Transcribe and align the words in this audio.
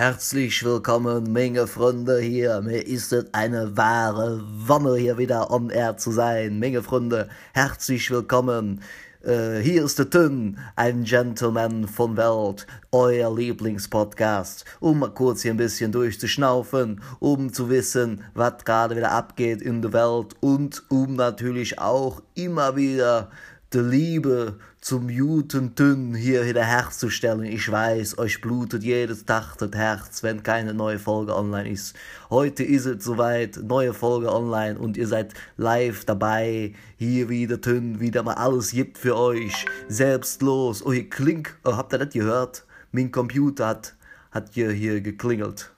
Herzlich 0.00 0.64
willkommen, 0.64 1.30
Menge 1.30 1.66
Freunde 1.66 2.20
hier. 2.20 2.62
Mir 2.62 2.86
ist 2.86 3.12
es 3.12 3.26
eine 3.34 3.76
wahre 3.76 4.42
Wonne, 4.66 4.96
hier 4.96 5.18
wieder 5.18 5.50
on 5.50 5.68
air 5.68 5.98
zu 5.98 6.10
sein. 6.10 6.58
Menge 6.58 6.82
Freunde, 6.82 7.28
herzlich 7.52 8.10
willkommen. 8.10 8.80
Äh, 9.22 9.58
hier 9.58 9.84
ist 9.84 9.98
der 9.98 10.08
Tün, 10.08 10.56
ein 10.74 11.04
Gentleman 11.04 11.86
von 11.86 12.16
Welt, 12.16 12.66
euer 12.90 13.36
Lieblingspodcast, 13.36 14.64
um 14.80 15.00
mal 15.00 15.10
kurz 15.10 15.42
hier 15.42 15.50
ein 15.50 15.58
bisschen 15.58 15.92
durchzuschnaufen, 15.92 17.02
um 17.18 17.52
zu 17.52 17.68
wissen, 17.68 18.24
was 18.32 18.64
gerade 18.64 18.96
wieder 18.96 19.12
abgeht 19.12 19.60
in 19.60 19.82
der 19.82 19.92
Welt 19.92 20.34
und 20.40 20.82
um 20.88 21.16
natürlich 21.16 21.78
auch 21.78 22.22
immer 22.34 22.74
wieder 22.74 23.28
die 23.72 23.78
Liebe 23.78 24.58
zum 24.80 25.08
Judentum 25.08 26.16
hier 26.16 26.44
wiederherzustellen. 26.44 27.44
Ich 27.44 27.70
weiß, 27.70 28.18
euch 28.18 28.40
blutet 28.40 28.82
jedes 28.82 29.24
Tag 29.24 29.54
das 29.58 29.70
Herz, 29.72 30.24
wenn 30.24 30.42
keine 30.42 30.74
neue 30.74 30.98
Folge 30.98 31.36
online 31.36 31.70
ist. 31.70 31.94
Heute 32.30 32.64
ist 32.64 32.86
es 32.86 33.04
soweit, 33.04 33.58
neue 33.58 33.94
Folge 33.94 34.32
online 34.32 34.76
und 34.76 34.96
ihr 34.96 35.06
seid 35.06 35.34
live 35.56 36.04
dabei. 36.04 36.74
Hier 36.96 37.28
wieder 37.28 37.60
Tün, 37.60 38.00
wieder 38.00 38.24
mal 38.24 38.34
alles 38.34 38.72
gibt 38.72 38.98
für 38.98 39.16
euch. 39.16 39.66
Selbstlos. 39.88 40.84
Oh, 40.84 40.92
hier 40.92 41.08
klingt, 41.08 41.54
oh, 41.62 41.76
habt 41.76 41.92
ihr 41.92 41.98
das 41.98 42.12
gehört? 42.12 42.64
Mein 42.90 43.12
Computer 43.12 43.68
hat, 43.68 43.94
hat 44.32 44.50
hier, 44.54 44.72
hier 44.72 45.00
geklingelt. 45.00 45.70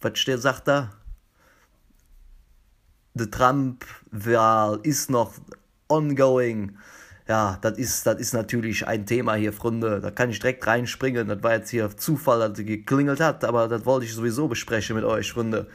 Was 0.00 0.20
steht, 0.20 0.40
sagt 0.40 0.68
da? 0.68 0.92
Der 3.14 3.28
Trump-Wahl 3.28 4.78
ist 4.84 5.10
noch 5.10 5.32
ongoing 5.88 6.76
ja, 7.26 7.58
das 7.62 7.78
ist, 7.78 8.06
das 8.06 8.20
ist 8.20 8.34
natürlich 8.34 8.86
ein 8.86 9.06
Thema 9.06 9.34
hier, 9.34 9.52
Freunde. 9.52 10.00
Da 10.00 10.10
kann 10.10 10.30
ich 10.30 10.40
direkt 10.40 10.66
reinspringen. 10.66 11.26
Das 11.28 11.42
war 11.42 11.54
jetzt 11.54 11.70
hier 11.70 11.96
Zufall, 11.96 12.40
dass 12.40 12.58
es 12.58 12.66
geklingelt 12.66 13.20
hat, 13.20 13.44
aber 13.44 13.66
das 13.68 13.86
wollte 13.86 14.06
ich 14.06 14.14
sowieso 14.14 14.46
besprechen 14.48 14.96
mit 14.96 15.04
euch, 15.04 15.32
Freunde. 15.32 15.66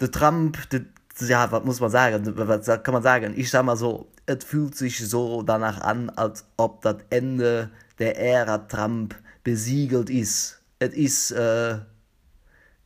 Der 0.00 0.10
Trump, 0.10 0.70
der, 0.70 0.82
ja, 1.20 1.50
was 1.50 1.64
muss 1.64 1.80
man 1.80 1.90
sagen? 1.90 2.32
Was 2.36 2.82
kann 2.82 2.94
man 2.94 3.02
sagen? 3.02 3.34
Ich 3.36 3.50
sag 3.50 3.64
mal 3.64 3.76
so, 3.76 4.08
es 4.26 4.44
fühlt 4.44 4.76
sich 4.76 5.06
so 5.08 5.42
danach 5.42 5.80
an, 5.80 6.10
als 6.10 6.46
ob 6.56 6.82
das 6.82 6.96
Ende 7.10 7.70
der 7.98 8.18
Ära 8.18 8.58
Trump 8.58 9.16
besiegelt 9.42 10.10
ist. 10.10 10.62
Es 10.78 10.94
ist 10.94 11.32
äh, 11.32 11.78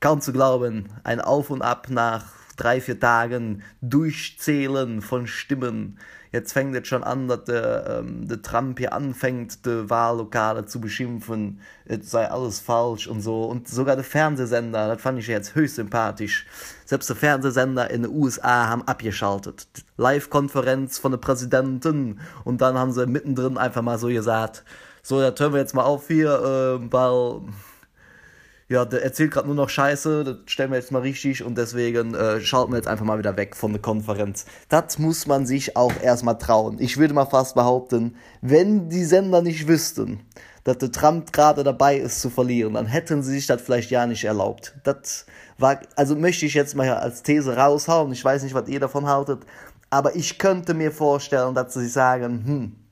kaum 0.01 0.21
zu 0.23 0.33
glauben, 0.33 0.89
ein 1.05 1.21
Auf 1.21 1.51
und 1.51 1.63
Ab 1.63 1.89
nach 1.91 2.25
drei, 2.57 2.81
vier 2.81 2.99
Tagen 2.99 3.63
Durchzählen 3.83 5.03
von 5.03 5.27
Stimmen 5.27 5.99
jetzt 6.35 6.53
fängt 6.53 6.75
es 6.75 6.89
schon 6.89 7.05
an, 7.05 7.29
dass 7.29 7.45
der, 7.45 8.01
ähm, 8.01 8.27
der 8.27 8.43
Trump 8.43 8.79
hier 8.81 8.93
anfängt, 8.93 9.65
die 9.65 9.89
Wahllokale 9.89 10.67
zu 10.67 10.81
beschimpfen, 10.81 11.61
es 11.85 12.11
sei 12.11 12.29
alles 12.29 12.59
falsch 12.59 13.07
und 13.07 13.21
so. 13.21 13.45
Und 13.45 13.69
sogar 13.69 13.95
der 13.95 14.05
Fernsehsender, 14.05 14.89
das 14.89 15.01
fand 15.01 15.21
ich 15.21 15.29
jetzt 15.29 15.55
höchst 15.55 15.77
sympathisch. 15.77 16.45
Selbst 16.85 17.09
der 17.09 17.17
Fernsehsender 17.17 17.89
in 17.89 18.03
den 18.03 18.13
USA 18.13 18.69
haben 18.69 18.83
abgeschaltet. 18.83 19.69
Live-Konferenz 19.97 20.99
von 20.99 21.13
der 21.13 21.19
Präsidentin 21.19 22.19
und 22.43 22.61
dann 22.61 22.77
haben 22.77 22.91
sie 22.91 23.07
mittendrin 23.07 23.57
einfach 23.57 23.83
mal 23.83 23.99
so 23.99 24.09
gesagt, 24.09 24.65
so, 25.03 25.21
da 25.21 25.33
hören 25.39 25.53
wir 25.53 25.61
jetzt 25.61 25.75
mal 25.75 25.85
auf 25.85 26.09
hier, 26.09 26.33
äh, 26.33 26.93
weil 26.93 27.43
ja, 28.75 28.85
der 28.85 29.05
erzählt 29.05 29.31
gerade 29.31 29.47
nur 29.47 29.55
noch 29.57 29.69
Scheiße, 29.69 30.25
das 30.25 30.37
stellen 30.47 30.71
wir 30.71 30.79
jetzt 30.79 30.91
mal 30.91 31.03
richtig 31.03 31.45
und 31.45 31.57
deswegen 31.57 32.15
äh, 32.15 32.41
schalten 32.41 32.73
wir 32.73 32.77
jetzt 32.77 32.89
einfach 32.89 33.05
mal 33.05 33.19
wieder 33.19 33.37
weg 33.37 33.55
von 33.55 33.73
der 33.73 33.81
Konferenz. 33.81 34.47
Das 34.69 34.99
muss 34.99 35.27
man 35.27 35.47
sich 35.47 35.77
auch 35.77 35.93
erstmal 36.03 36.39
trauen. 36.39 36.79
Ich 36.81 36.99
würde 36.99 37.15
mal 37.15 37.25
fast 37.25 37.55
behaupten, 37.55 38.17
wenn 38.43 38.89
die 38.89 39.05
Sender 39.05 39.43
nicht 39.43 39.69
wüssten, 39.69 40.21
dass 40.65 40.79
der 40.79 40.91
Trump 40.91 41.33
gerade 41.33 41.63
dabei 41.63 41.97
ist 41.97 42.21
zu 42.21 42.31
verlieren, 42.31 42.75
dann 42.75 42.87
hätten 42.87 43.23
sie 43.23 43.35
sich 43.35 43.47
das 43.47 43.63
vielleicht 43.63 43.91
ja 43.91 44.07
nicht 44.07 44.25
erlaubt. 44.25 44.75
Das 44.83 45.27
war, 45.57 45.79
also 45.95 46.17
möchte 46.17 46.45
ich 46.45 46.55
jetzt 46.55 46.75
mal 46.75 46.91
als 46.91 47.23
These 47.23 47.57
raushauen. 47.57 48.13
Ich 48.13 48.25
weiß 48.25 48.43
nicht, 48.43 48.55
was 48.55 48.69
ihr 48.69 48.81
davon 48.81 49.07
haltet, 49.07 49.43
aber 49.89 50.17
ich 50.17 50.39
könnte 50.39 50.75
mir 50.75 50.91
vorstellen, 50.91 51.55
dass 51.55 51.75
sie 51.75 51.87
sagen, 51.87 52.45
hm, 52.45 52.84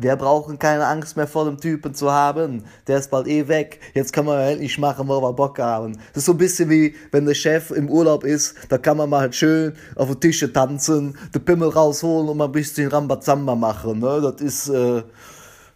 wir 0.00 0.16
brauchen 0.16 0.58
keine 0.58 0.86
Angst 0.86 1.16
mehr 1.16 1.26
vor 1.26 1.44
dem 1.44 1.58
Typen 1.58 1.94
zu 1.94 2.10
haben. 2.10 2.64
Der 2.86 2.98
ist 2.98 3.10
bald 3.10 3.26
eh 3.26 3.48
weg. 3.48 3.80
Jetzt 3.94 4.12
kann 4.12 4.24
man 4.24 4.40
endlich 4.40 4.78
machen, 4.78 5.08
wo 5.08 5.20
wir 5.20 5.32
Bock 5.32 5.58
haben. 5.58 5.92
Das 6.12 6.18
ist 6.22 6.24
so 6.26 6.32
ein 6.32 6.38
bisschen 6.38 6.70
wie, 6.70 6.94
wenn 7.12 7.26
der 7.26 7.34
Chef 7.34 7.70
im 7.70 7.90
Urlaub 7.90 8.24
ist, 8.24 8.54
da 8.68 8.78
kann 8.78 8.96
man 8.96 9.10
mal 9.10 9.32
schön 9.32 9.74
auf 9.96 10.08
den 10.08 10.20
Tische 10.20 10.52
tanzen, 10.52 11.16
den 11.34 11.44
Pimmel 11.44 11.68
rausholen 11.68 12.28
und 12.28 12.36
mal 12.36 12.46
ein 12.46 12.52
bisschen 12.52 12.88
Rambazamba 12.88 13.54
machen. 13.54 13.98
Ne? 13.98 14.20
Das 14.20 14.40
ist, 14.40 14.68
äh, 14.68 15.02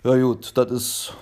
ja 0.05 0.17
gut, 0.17 0.57
das 0.57 0.71
ist 0.71 1.13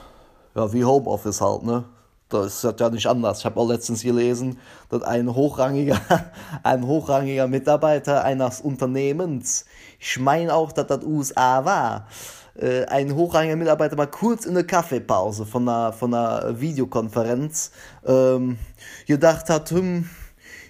ja, 0.55 0.73
wie 0.73 0.85
Homeoffice 0.85 1.41
halt. 1.41 1.65
Ne? 1.65 1.85
Das 2.29 2.65
ist 2.65 2.81
ja 2.81 2.89
nicht 2.89 3.07
anders. 3.07 3.41
Ich 3.41 3.45
habe 3.45 3.61
auch 3.61 3.69
letztens 3.69 4.03
gelesen, 4.03 4.59
dass 4.89 5.03
ein 5.03 5.35
hochrangiger, 5.35 6.01
ein 6.62 6.87
hochrangiger 6.87 7.47
Mitarbeiter 7.47 8.25
eines 8.25 8.61
Unternehmens, 8.61 9.67
ich 9.99 10.19
meine 10.19 10.55
auch, 10.55 10.73
dass 10.73 10.87
das 10.87 11.05
USA 11.05 11.65
war, 11.65 12.07
äh, 12.55 12.85
ein 12.87 13.15
hochrangiger 13.15 13.57
Mitarbeiter 13.57 13.97
mal 13.97 14.07
kurz 14.07 14.45
in 14.45 14.55
der 14.55 14.67
Kaffeepause 14.67 15.47
von 15.47 15.69
einer, 15.69 15.93
von 15.93 16.13
einer 16.13 16.61
Videokonferenz 16.61 17.71
ähm, 18.07 18.59
gedacht 19.07 19.49
hat, 19.51 19.71
hm, 19.71 20.09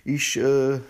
ich, 0.05 0.39
äh, 0.39 0.81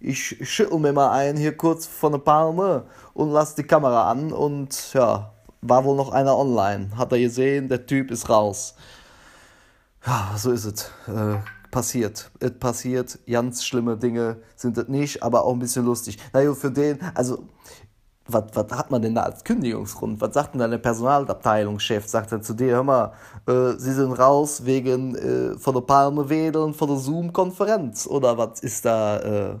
ich 0.00 0.36
schüttel 0.48 0.78
mir 0.78 0.92
mal 0.92 1.10
ein 1.10 1.36
hier 1.36 1.56
kurz 1.56 1.86
von 1.86 2.12
der 2.12 2.18
Palme 2.18 2.84
und 3.14 3.30
lass 3.30 3.54
die 3.54 3.62
Kamera 3.62 4.10
an 4.10 4.32
und 4.32 4.92
ja, 4.94 5.32
war 5.60 5.84
wohl 5.84 5.96
noch 5.96 6.10
einer 6.12 6.36
online. 6.36 6.90
Hat 6.96 7.12
er 7.12 7.18
gesehen, 7.18 7.68
der 7.68 7.86
Typ 7.86 8.10
ist 8.10 8.28
raus. 8.28 8.74
Ja, 10.04 10.34
so 10.36 10.50
ist 10.50 10.64
es. 10.64 10.90
Äh, 11.06 11.38
passiert. 11.70 12.30
Es 12.38 12.52
passiert. 12.52 13.18
Ganz 13.28 13.64
schlimme 13.64 13.96
Dinge 13.96 14.36
sind 14.54 14.78
es 14.78 14.86
nicht, 14.88 15.22
aber 15.22 15.44
auch 15.44 15.52
ein 15.52 15.58
bisschen 15.58 15.84
lustig. 15.84 16.18
Naja, 16.32 16.54
für 16.54 16.70
den, 16.70 17.00
also 17.14 17.48
was, 18.26 18.44
was 18.54 18.70
hat 18.72 18.90
man 18.90 19.02
denn 19.02 19.14
da 19.14 19.22
als 19.22 19.44
Kündigungsgrund? 19.44 20.20
Was 20.20 20.34
sagt 20.34 20.54
denn 20.54 20.60
deine 20.60 20.78
Personalabteilungschef? 20.78 22.06
Sagt 22.06 22.32
er 22.32 22.40
zu 22.40 22.54
dir, 22.54 22.74
hör 22.74 22.82
mal, 22.84 23.12
äh, 23.46 23.72
Sie 23.78 23.92
sind 23.92 24.12
raus 24.12 24.64
wegen 24.64 25.16
äh, 25.16 25.58
von 25.58 25.74
der 25.74 25.82
Palme 25.82 26.28
wählen, 26.28 26.74
von 26.74 26.88
der 26.88 26.98
Zoom-Konferenz? 26.98 28.06
Oder 28.06 28.38
was 28.38 28.60
ist 28.60 28.84
da, 28.84 29.18
äh, 29.18 29.54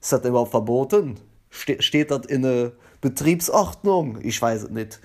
ist 0.00 0.12
das 0.12 0.24
überhaupt 0.24 0.50
verboten? 0.50 1.18
Ste 1.50 1.80
steht 1.82 2.10
das 2.10 2.26
in 2.26 2.42
der 2.42 2.72
Betriebsordnung? 3.00 4.18
Ich 4.22 4.40
weiß 4.40 4.64
es 4.64 4.70
nicht. 4.70 5.00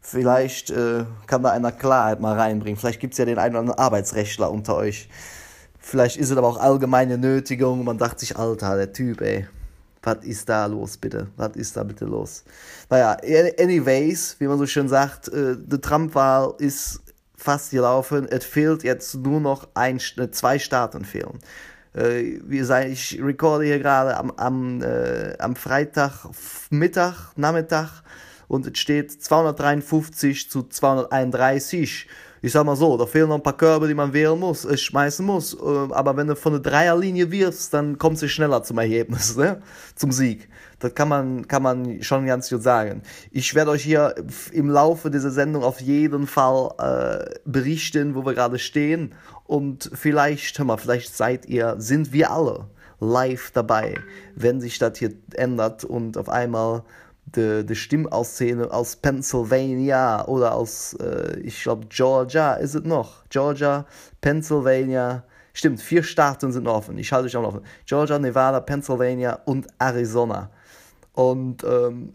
Vielleicht 0.00 0.70
äh, 0.70 1.04
kann 1.26 1.42
da 1.42 1.50
einer 1.50 1.72
Klarheit 1.72 2.20
mal 2.20 2.38
reinbringen. 2.38 2.78
Vielleicht 2.78 3.00
gibt 3.00 3.14
es 3.14 3.18
ja 3.18 3.24
den 3.24 3.38
einen 3.38 3.54
oder 3.54 3.60
anderen 3.60 3.78
Arbeitsrechtler 3.78 4.50
unter 4.50 4.76
euch. 4.76 5.08
Vielleicht 5.78 6.16
ist 6.16 6.30
es 6.30 6.36
aber 6.36 6.48
auch 6.48 6.58
allgemeine 6.58 7.18
Nötigung. 7.18 7.84
Man 7.84 7.98
dachte 7.98 8.20
sich, 8.20 8.36
Alter, 8.36 8.76
der 8.76 8.92
Typ, 8.92 9.20
ey 9.20 9.46
was 10.02 10.24
ist 10.24 10.48
da 10.48 10.66
los, 10.66 10.96
bitte? 10.96 11.28
Was 11.36 11.56
ist 11.56 11.76
da 11.76 11.84
bitte 11.84 12.04
los? 12.04 12.44
Naja, 12.90 13.16
anyways, 13.58 14.36
wie 14.38 14.46
man 14.46 14.58
so 14.58 14.66
schön 14.66 14.88
sagt, 14.88 15.28
äh, 15.28 15.56
die 15.56 15.80
Trump-Wahl 15.80 16.54
ist 16.58 17.00
fast 17.36 17.70
gelaufen. 17.70 18.26
Es 18.28 18.44
fehlt 18.44 18.82
jetzt 18.82 19.14
nur 19.14 19.40
noch 19.40 19.68
ein, 19.74 20.00
äh, 20.16 20.30
zwei 20.30 20.58
Staaten 20.58 21.04
fehlen. 21.04 21.38
Äh, 21.94 22.38
ich 22.86 23.22
recorde 23.22 23.64
hier 23.64 23.78
gerade 23.78 24.16
am, 24.16 24.30
am, 24.32 24.82
äh, 24.82 25.36
am 25.38 25.56
Freitag, 25.56 26.26
Mittag, 26.70 27.32
Nachmittag 27.36 28.02
und 28.48 28.66
es 28.66 28.78
steht 28.78 29.10
253 29.22 30.50
zu 30.50 30.62
231 30.64 32.08
ich 32.42 32.50
sag 32.50 32.66
mal 32.66 32.74
so, 32.74 32.96
da 32.96 33.06
fehlen 33.06 33.28
noch 33.28 33.36
ein 33.36 33.42
paar 33.42 33.56
Körbe, 33.56 33.86
die 33.86 33.94
man 33.94 34.12
wählen 34.12 34.38
muss, 34.38 34.64
äh, 34.64 34.76
schmeißen 34.76 35.24
muss. 35.24 35.54
Äh, 35.54 35.92
aber 35.92 36.16
wenn 36.16 36.26
du 36.26 36.34
von 36.34 36.52
der 36.54 36.60
Dreierlinie 36.60 37.30
wirfst, 37.30 37.72
dann 37.72 37.98
kommst 37.98 38.22
du 38.22 38.28
schneller 38.28 38.64
zum 38.64 38.78
Ergebnis, 38.78 39.36
ne? 39.36 39.62
zum 39.94 40.10
Sieg. 40.10 40.48
Das 40.80 40.92
kann 40.94 41.08
man, 41.08 41.46
kann 41.46 41.62
man 41.62 42.02
schon 42.02 42.26
ganz 42.26 42.50
gut 42.50 42.64
sagen. 42.64 43.02
Ich 43.30 43.54
werde 43.54 43.70
euch 43.70 43.84
hier 43.84 44.16
im 44.50 44.68
Laufe 44.68 45.12
dieser 45.12 45.30
Sendung 45.30 45.62
auf 45.62 45.80
jeden 45.80 46.26
Fall 46.26 46.72
äh, 46.78 47.38
berichten, 47.44 48.16
wo 48.16 48.26
wir 48.26 48.34
gerade 48.34 48.58
stehen. 48.58 49.14
Und 49.44 49.88
vielleicht, 49.94 50.58
hör 50.58 50.66
mal, 50.66 50.78
vielleicht 50.78 51.16
seid 51.16 51.46
ihr, 51.46 51.76
sind 51.78 52.12
wir 52.12 52.32
alle 52.32 52.66
live 52.98 53.52
dabei, 53.52 53.94
wenn 54.34 54.60
sich 54.60 54.78
das 54.78 54.98
hier 54.98 55.12
ändert 55.34 55.84
und 55.84 56.18
auf 56.18 56.28
einmal 56.28 56.82
de, 57.24 57.62
de 57.62 57.74
Stimmausszene 57.74 58.70
aus 58.70 58.96
Pennsylvania 58.96 60.26
oder 60.26 60.54
aus, 60.54 60.94
äh, 60.94 61.38
ich 61.40 61.62
glaube, 61.62 61.86
Georgia 61.88 62.54
ist 62.54 62.74
es 62.74 62.84
noch. 62.84 63.24
Georgia, 63.28 63.86
Pennsylvania. 64.20 65.24
Stimmt, 65.54 65.80
vier 65.80 66.02
Staaten 66.02 66.52
sind 66.52 66.66
offen. 66.66 66.98
Ich 66.98 67.12
halte 67.12 67.26
dich 67.26 67.36
auch 67.36 67.44
offen. 67.44 67.62
Georgia, 67.86 68.18
Nevada, 68.18 68.60
Pennsylvania 68.60 69.40
und 69.44 69.66
Arizona. 69.78 70.50
Und 71.12 71.62
ähm, 71.64 72.14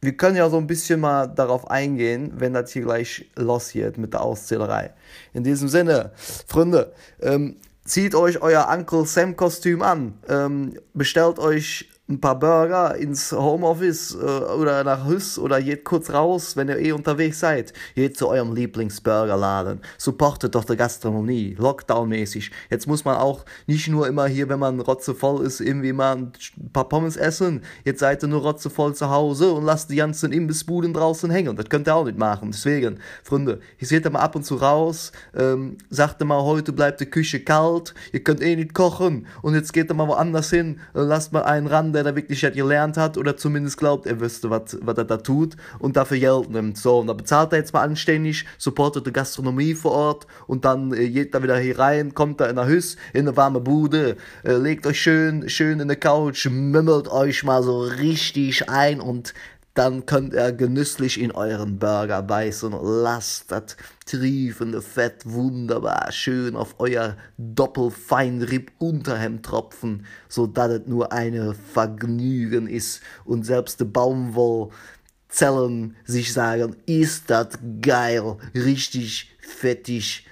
wir 0.00 0.16
können 0.16 0.36
ja 0.36 0.50
so 0.50 0.58
ein 0.58 0.66
bisschen 0.66 1.00
mal 1.00 1.26
darauf 1.26 1.70
eingehen, 1.70 2.32
wenn 2.36 2.52
das 2.52 2.72
hier 2.72 2.82
gleich 2.82 3.30
losgeht 3.36 3.96
mit 3.96 4.12
der 4.12 4.20
Auszählerei. 4.20 4.92
In 5.32 5.44
diesem 5.44 5.68
Sinne, 5.68 6.12
Freunde, 6.46 6.92
ähm, 7.20 7.56
zieht 7.84 8.14
euch 8.14 8.42
euer 8.42 8.68
Uncle 8.70 9.06
Sam 9.06 9.34
Kostüm 9.34 9.82
an, 9.82 10.18
ähm, 10.28 10.78
bestellt 10.92 11.38
euch 11.38 11.90
ein 12.06 12.20
paar 12.20 12.38
Burger 12.38 12.96
ins 12.96 13.32
Homeoffice 13.32 14.14
äh, 14.14 14.26
oder 14.52 14.84
nach 14.84 15.06
Hüss 15.08 15.38
oder 15.38 15.62
geht 15.62 15.84
kurz 15.84 16.10
raus, 16.10 16.54
wenn 16.54 16.68
ihr 16.68 16.78
eh 16.78 16.92
unterwegs 16.92 17.40
seid. 17.40 17.72
Geht 17.94 18.18
zu 18.18 18.28
eurem 18.28 18.54
Lieblingsburgerladen. 18.54 19.80
Supportet 19.96 20.54
doch 20.54 20.64
die 20.64 20.76
Gastronomie, 20.76 21.56
Lockdown-mäßig. 21.58 22.50
Jetzt 22.68 22.86
muss 22.86 23.06
man 23.06 23.16
auch 23.16 23.46
nicht 23.66 23.88
nur 23.88 24.06
immer 24.06 24.26
hier, 24.26 24.50
wenn 24.50 24.58
man 24.58 24.80
rotzevoll 24.80 25.46
ist, 25.46 25.60
irgendwie 25.60 25.94
mal 25.94 26.16
ein 26.16 26.32
paar 26.74 26.90
Pommes 26.90 27.16
essen. 27.16 27.62
Jetzt 27.84 28.00
seid 28.00 28.22
ihr 28.22 28.28
nur 28.28 28.42
rotzevoll 28.42 28.94
zu 28.94 29.08
Hause 29.08 29.52
und 29.52 29.64
lasst 29.64 29.88
die 29.88 29.96
ganzen 29.96 30.30
Imbissbuden 30.30 30.92
draußen 30.92 31.30
hängen. 31.30 31.56
Das 31.56 31.70
könnt 31.70 31.88
ihr 31.88 31.94
auch 31.94 32.04
nicht 32.04 32.18
machen. 32.18 32.50
Deswegen, 32.50 32.98
Freunde, 33.22 33.60
ich 33.78 33.88
seht 33.88 34.04
mal 34.12 34.20
ab 34.20 34.36
und 34.36 34.44
zu 34.44 34.56
raus, 34.56 35.10
ähm, 35.34 35.78
sagt 35.88 36.22
mal, 36.22 36.42
heute 36.42 36.74
bleibt 36.74 37.00
die 37.00 37.06
Küche 37.06 37.40
kalt, 37.40 37.94
ihr 38.12 38.22
könnt 38.22 38.42
eh 38.42 38.56
nicht 38.56 38.74
kochen 38.74 39.26
und 39.40 39.54
jetzt 39.54 39.72
geht 39.72 39.90
ihr 39.90 39.94
mal 39.94 40.06
woanders 40.06 40.50
hin 40.50 40.80
und 40.92 41.08
lasst 41.08 41.32
mal 41.32 41.44
einen 41.44 41.66
ran, 41.66 41.93
der 41.94 42.04
da 42.04 42.14
wirklich 42.14 42.42
halt 42.44 42.54
gelernt 42.54 42.96
hat 42.96 43.16
oder 43.16 43.36
zumindest 43.36 43.78
glaubt, 43.78 44.06
er 44.06 44.20
wüsste, 44.20 44.50
was, 44.50 44.74
er 44.74 45.04
da 45.04 45.16
tut 45.16 45.56
und 45.78 45.96
dafür 45.96 46.18
Geld 46.18 46.50
nimmt. 46.50 46.78
So, 46.78 46.98
und 46.98 47.06
da 47.06 47.12
bezahlt 47.12 47.52
er 47.52 47.58
jetzt 47.58 47.72
mal 47.72 47.82
anständig, 47.82 48.44
supportet 48.58 49.06
die 49.06 49.12
Gastronomie 49.12 49.74
vor 49.74 49.92
Ort 49.92 50.26
und 50.46 50.64
dann 50.64 50.92
äh, 50.92 51.08
geht 51.08 51.34
er 51.34 51.42
wieder 51.42 51.58
hier 51.58 51.78
rein, 51.78 52.14
kommt 52.14 52.40
da 52.40 52.46
in 52.46 52.56
der 52.56 52.66
Hüss, 52.66 52.96
in 53.12 53.22
eine 53.22 53.36
warme 53.36 53.60
Bude, 53.60 54.16
äh, 54.42 54.52
legt 54.52 54.86
euch 54.86 55.00
schön, 55.00 55.48
schön 55.48 55.80
in 55.80 55.88
der 55.88 55.96
Couch, 55.96 56.46
mümmelt 56.46 57.08
euch 57.08 57.44
mal 57.44 57.62
so 57.62 57.80
richtig 57.80 58.68
ein 58.68 59.00
und 59.00 59.34
dann 59.74 60.06
könnt 60.06 60.34
ihr 60.34 60.52
genüsslich 60.52 61.20
in 61.20 61.32
euren 61.32 61.80
Burger 61.80 62.22
beißen 62.22 62.72
und 62.72 63.02
lasst 63.02 63.50
das 63.50 63.76
triefende 64.06 64.80
Fett 64.80 65.22
wunderbar 65.24 66.12
schön 66.12 66.54
auf 66.54 66.76
euer 66.78 67.16
doppelfeinrib 67.38 68.70
Unterhemd 68.78 69.44
tropfen, 69.44 70.06
so 70.28 70.46
dass 70.46 70.70
es 70.70 70.86
nur 70.86 71.12
eine 71.12 71.54
Vergnügen 71.54 72.68
ist 72.68 73.02
und 73.24 73.44
selbst 73.44 73.80
die 73.80 73.84
Baumwollzellen 73.84 75.96
sich 76.04 76.32
sagen, 76.32 76.76
ist 76.86 77.30
das 77.30 77.58
geil, 77.80 78.36
richtig 78.54 79.36
fettig. 79.40 80.28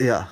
Ja, 0.00 0.30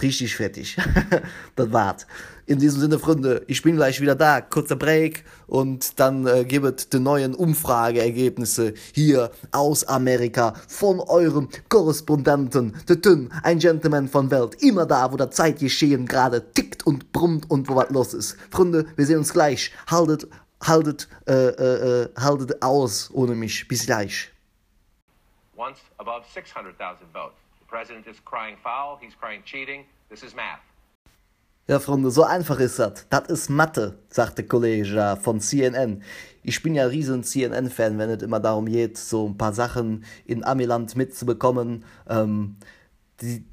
richtig 0.00 0.36
fettig. 0.36 0.76
das 1.56 1.72
war's. 1.72 2.06
In 2.48 2.58
diesem 2.58 2.80
Sinne, 2.80 2.98
Freunde, 2.98 3.44
ich 3.46 3.60
bin 3.60 3.76
gleich 3.76 4.00
wieder 4.00 4.14
da. 4.14 4.40
Kurzer 4.40 4.76
Break 4.76 5.22
und 5.48 6.00
dann 6.00 6.26
äh, 6.26 6.46
gebet 6.46 6.94
die 6.94 6.98
neuen 6.98 7.34
Umfrageergebnisse 7.34 8.72
hier 8.94 9.30
aus 9.52 9.84
Amerika 9.84 10.54
von 10.66 10.98
eurem 10.98 11.50
Korrespondenten, 11.68 12.74
der 12.88 13.02
Tün, 13.02 13.30
ein 13.42 13.58
Gentleman 13.58 14.08
von 14.08 14.30
Welt. 14.30 14.62
Immer 14.62 14.86
da, 14.86 15.12
wo 15.12 15.18
der 15.18 15.30
Zeitgeschehen 15.30 16.06
gerade 16.06 16.50
tickt 16.54 16.86
und 16.86 17.12
brummt 17.12 17.50
und 17.50 17.68
wo 17.68 17.76
was 17.76 17.90
los 17.90 18.14
ist. 18.14 18.38
Freunde, 18.50 18.86
wir 18.96 19.04
sehen 19.04 19.18
uns 19.18 19.34
gleich. 19.34 19.70
Haltet, 19.86 20.26
haltet, 20.64 21.06
äh, 21.26 21.34
äh, 21.34 22.04
äh 22.04 22.08
haltet 22.18 22.62
aus 22.62 23.10
ohne 23.12 23.34
mich. 23.34 23.68
Bis 23.68 23.84
gleich. 23.84 24.32
Once 25.54 25.80
above 25.98 26.24
600,000 26.32 27.12
votes. 27.12 27.36
The 27.60 27.66
president 27.66 28.06
is 28.06 28.16
crying 28.24 28.56
foul, 28.56 28.96
he's 29.02 29.14
crying 29.20 29.42
cheating. 29.44 29.84
This 30.08 30.22
is 30.22 30.34
math. 30.34 30.67
Ja, 31.70 31.78
Freunde, 31.80 32.10
so 32.10 32.22
einfach 32.24 32.60
ist 32.60 32.78
das. 32.78 33.04
Das 33.10 33.28
ist 33.28 33.50
Mathe, 33.50 33.98
sagt 34.08 34.38
der 34.38 34.46
Kollege 34.46 35.18
von 35.20 35.38
CNN. 35.38 36.02
Ich 36.42 36.62
bin 36.62 36.74
ja 36.74 36.86
riesen 36.86 37.22
CNN-Fan, 37.22 37.98
wenn 37.98 38.08
es 38.08 38.22
immer 38.22 38.40
darum 38.40 38.64
geht, 38.64 38.96
so 38.96 39.28
ein 39.28 39.36
paar 39.36 39.52
Sachen 39.52 40.04
in 40.24 40.44
Amiland 40.44 40.96
mitzubekommen. 40.96 41.84
Ähm, 42.08 42.56
die, 43.20 43.44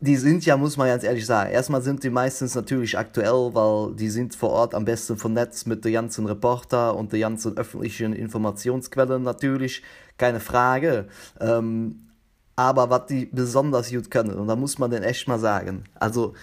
die 0.00 0.16
sind 0.16 0.44
ja, 0.44 0.58
muss 0.58 0.76
man 0.76 0.88
ganz 0.88 1.04
ehrlich 1.04 1.24
sagen, 1.24 1.52
erstmal 1.52 1.80
sind 1.80 2.04
die 2.04 2.10
meistens 2.10 2.54
natürlich 2.54 2.98
aktuell, 2.98 3.54
weil 3.54 3.94
die 3.94 4.10
sind 4.10 4.34
vor 4.34 4.50
Ort 4.50 4.74
am 4.74 4.84
besten 4.84 5.16
vernetzt 5.16 5.66
mit 5.66 5.86
den 5.86 5.94
ganzen 5.94 6.26
Reporter 6.26 6.94
und 6.94 7.14
den 7.14 7.20
ganzen 7.20 7.56
öffentlichen 7.56 8.12
Informationsquellen 8.12 9.22
natürlich, 9.22 9.82
keine 10.18 10.40
Frage. 10.40 11.08
Ähm, 11.40 12.08
aber 12.56 12.90
was 12.90 13.06
die 13.06 13.24
besonders 13.24 13.90
gut 13.90 14.10
können, 14.10 14.34
und 14.34 14.48
da 14.48 14.56
muss 14.56 14.78
man 14.78 14.90
den 14.90 15.02
echt 15.02 15.26
mal 15.28 15.38
sagen, 15.38 15.84
also 15.94 16.34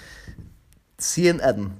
CNN, 1.00 1.72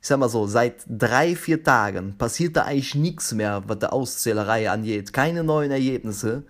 ich 0.00 0.08
sag 0.08 0.18
mal 0.18 0.28
so, 0.28 0.46
seit 0.46 0.84
drei, 0.86 1.34
vier 1.34 1.62
Tagen 1.62 2.16
passiert 2.18 2.56
da 2.56 2.62
eigentlich 2.62 2.94
nichts 2.94 3.32
mehr, 3.32 3.62
was 3.66 3.78
die 3.78 3.86
Auszählerei 3.86 4.70
angeht. 4.70 5.12
Keine 5.12 5.42
neuen 5.42 5.70
Ergebnisse. 5.70 6.44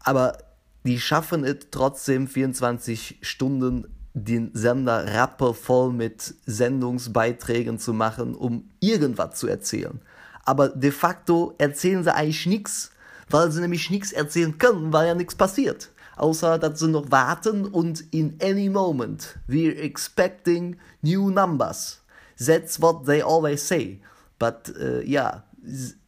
Aber 0.00 0.38
die 0.84 1.00
schaffen 1.00 1.44
es 1.44 1.56
trotzdem 1.70 2.28
24 2.28 3.18
Stunden 3.22 3.86
den 4.12 4.50
Sender 4.54 5.12
rappelvoll 5.14 5.92
mit 5.92 6.34
Sendungsbeiträgen 6.46 7.78
zu 7.78 7.92
machen, 7.92 8.34
um 8.34 8.68
irgendwas 8.80 9.38
zu 9.38 9.48
erzählen. 9.48 10.00
Aber 10.44 10.68
de 10.68 10.92
facto 10.92 11.54
erzählen 11.58 12.04
sie 12.04 12.14
eigentlich 12.14 12.46
nichts, 12.46 12.90
weil 13.28 13.50
sie 13.50 13.60
nämlich 13.60 13.90
nichts 13.90 14.12
erzählen 14.12 14.56
können, 14.58 14.92
weil 14.92 15.08
ja 15.08 15.14
nichts 15.14 15.34
passiert 15.34 15.90
außer 16.16 16.58
dass 16.58 16.78
sie 16.80 16.88
noch 16.88 17.10
warten 17.10 17.66
und 17.66 18.04
in 18.12 18.38
any 18.42 18.68
moment 18.68 19.38
we're 19.48 19.76
expecting 19.76 20.76
new 21.02 21.30
numbers. 21.30 22.02
That's 22.38 22.80
what 22.80 23.06
they 23.06 23.22
always 23.22 23.66
say. 23.66 24.00
But 24.38 24.72
uh, 24.78 25.00
ja, 25.00 25.44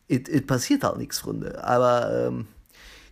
it, 0.08 0.28
it 0.28 0.46
passiert 0.46 0.82
halt 0.82 0.98
nichts, 0.98 1.20
Freunde. 1.20 1.62
Aber 1.62 2.26
ähm, 2.26 2.46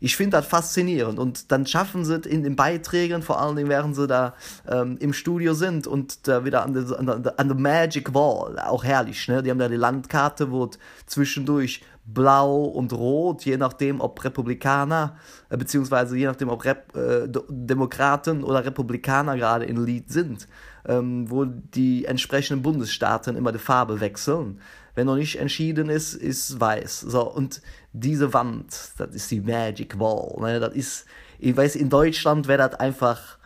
ich 0.00 0.16
finde 0.16 0.36
das 0.36 0.46
faszinierend 0.46 1.18
und 1.18 1.50
dann 1.50 1.66
schaffen 1.66 2.04
sie 2.04 2.16
es 2.16 2.26
in 2.26 2.42
den 2.42 2.56
Beiträgen, 2.56 3.22
vor 3.22 3.40
allen 3.40 3.56
Dingen 3.56 3.70
während 3.70 3.96
sie 3.96 4.06
da 4.06 4.34
ähm, 4.68 4.98
im 5.00 5.14
Studio 5.14 5.54
sind 5.54 5.86
und 5.86 6.28
da 6.28 6.44
wieder 6.44 6.62
an 6.62 6.74
der, 6.74 7.40
an 7.40 7.62
Magic 7.62 8.12
Wall, 8.12 8.58
auch 8.58 8.84
herrlich, 8.84 9.28
ne? 9.28 9.42
Die 9.42 9.50
haben 9.50 9.58
da 9.58 9.68
die 9.68 9.76
Landkarte, 9.76 10.50
wo 10.50 10.68
zwischendurch 11.06 11.80
blau 12.06 12.64
und 12.64 12.92
rot, 12.92 13.44
je 13.44 13.56
nachdem, 13.56 14.00
ob 14.00 14.22
Republikaner, 14.24 15.16
äh, 15.48 15.56
beziehungsweise 15.56 16.16
je 16.16 16.26
nachdem, 16.26 16.48
ob 16.50 16.64
Rep 16.64 16.94
äh, 16.94 17.28
Demokraten 17.48 18.44
oder 18.44 18.64
Republikaner 18.64 19.36
gerade 19.36 19.64
in 19.64 19.84
Lied 19.84 20.10
sind, 20.10 20.46
ähm, 20.86 21.30
wo 21.30 21.44
die 21.44 22.04
entsprechenden 22.04 22.62
Bundesstaaten 22.62 23.36
immer 23.36 23.52
die 23.52 23.58
Farbe 23.58 24.00
wechseln. 24.00 24.60
Wenn 24.94 25.06
noch 25.06 25.16
nicht 25.16 25.40
entschieden 25.40 25.88
ist, 25.88 26.14
ist 26.14 26.60
weiß. 26.60 27.00
So, 27.00 27.22
und 27.28 27.62
diese 27.92 28.32
Wand, 28.32 28.92
das 28.98 29.14
ist 29.14 29.30
die 29.30 29.40
Magic 29.40 29.98
Wall. 29.98 30.40
Ne? 30.40 30.60
Das 30.60 30.74
ist, 30.74 31.06
ich 31.38 31.56
weiß, 31.56 31.74
in 31.76 31.88
Deutschland 31.88 32.46
wäre 32.46 32.68
das 32.68 32.78
einfach 32.78 33.38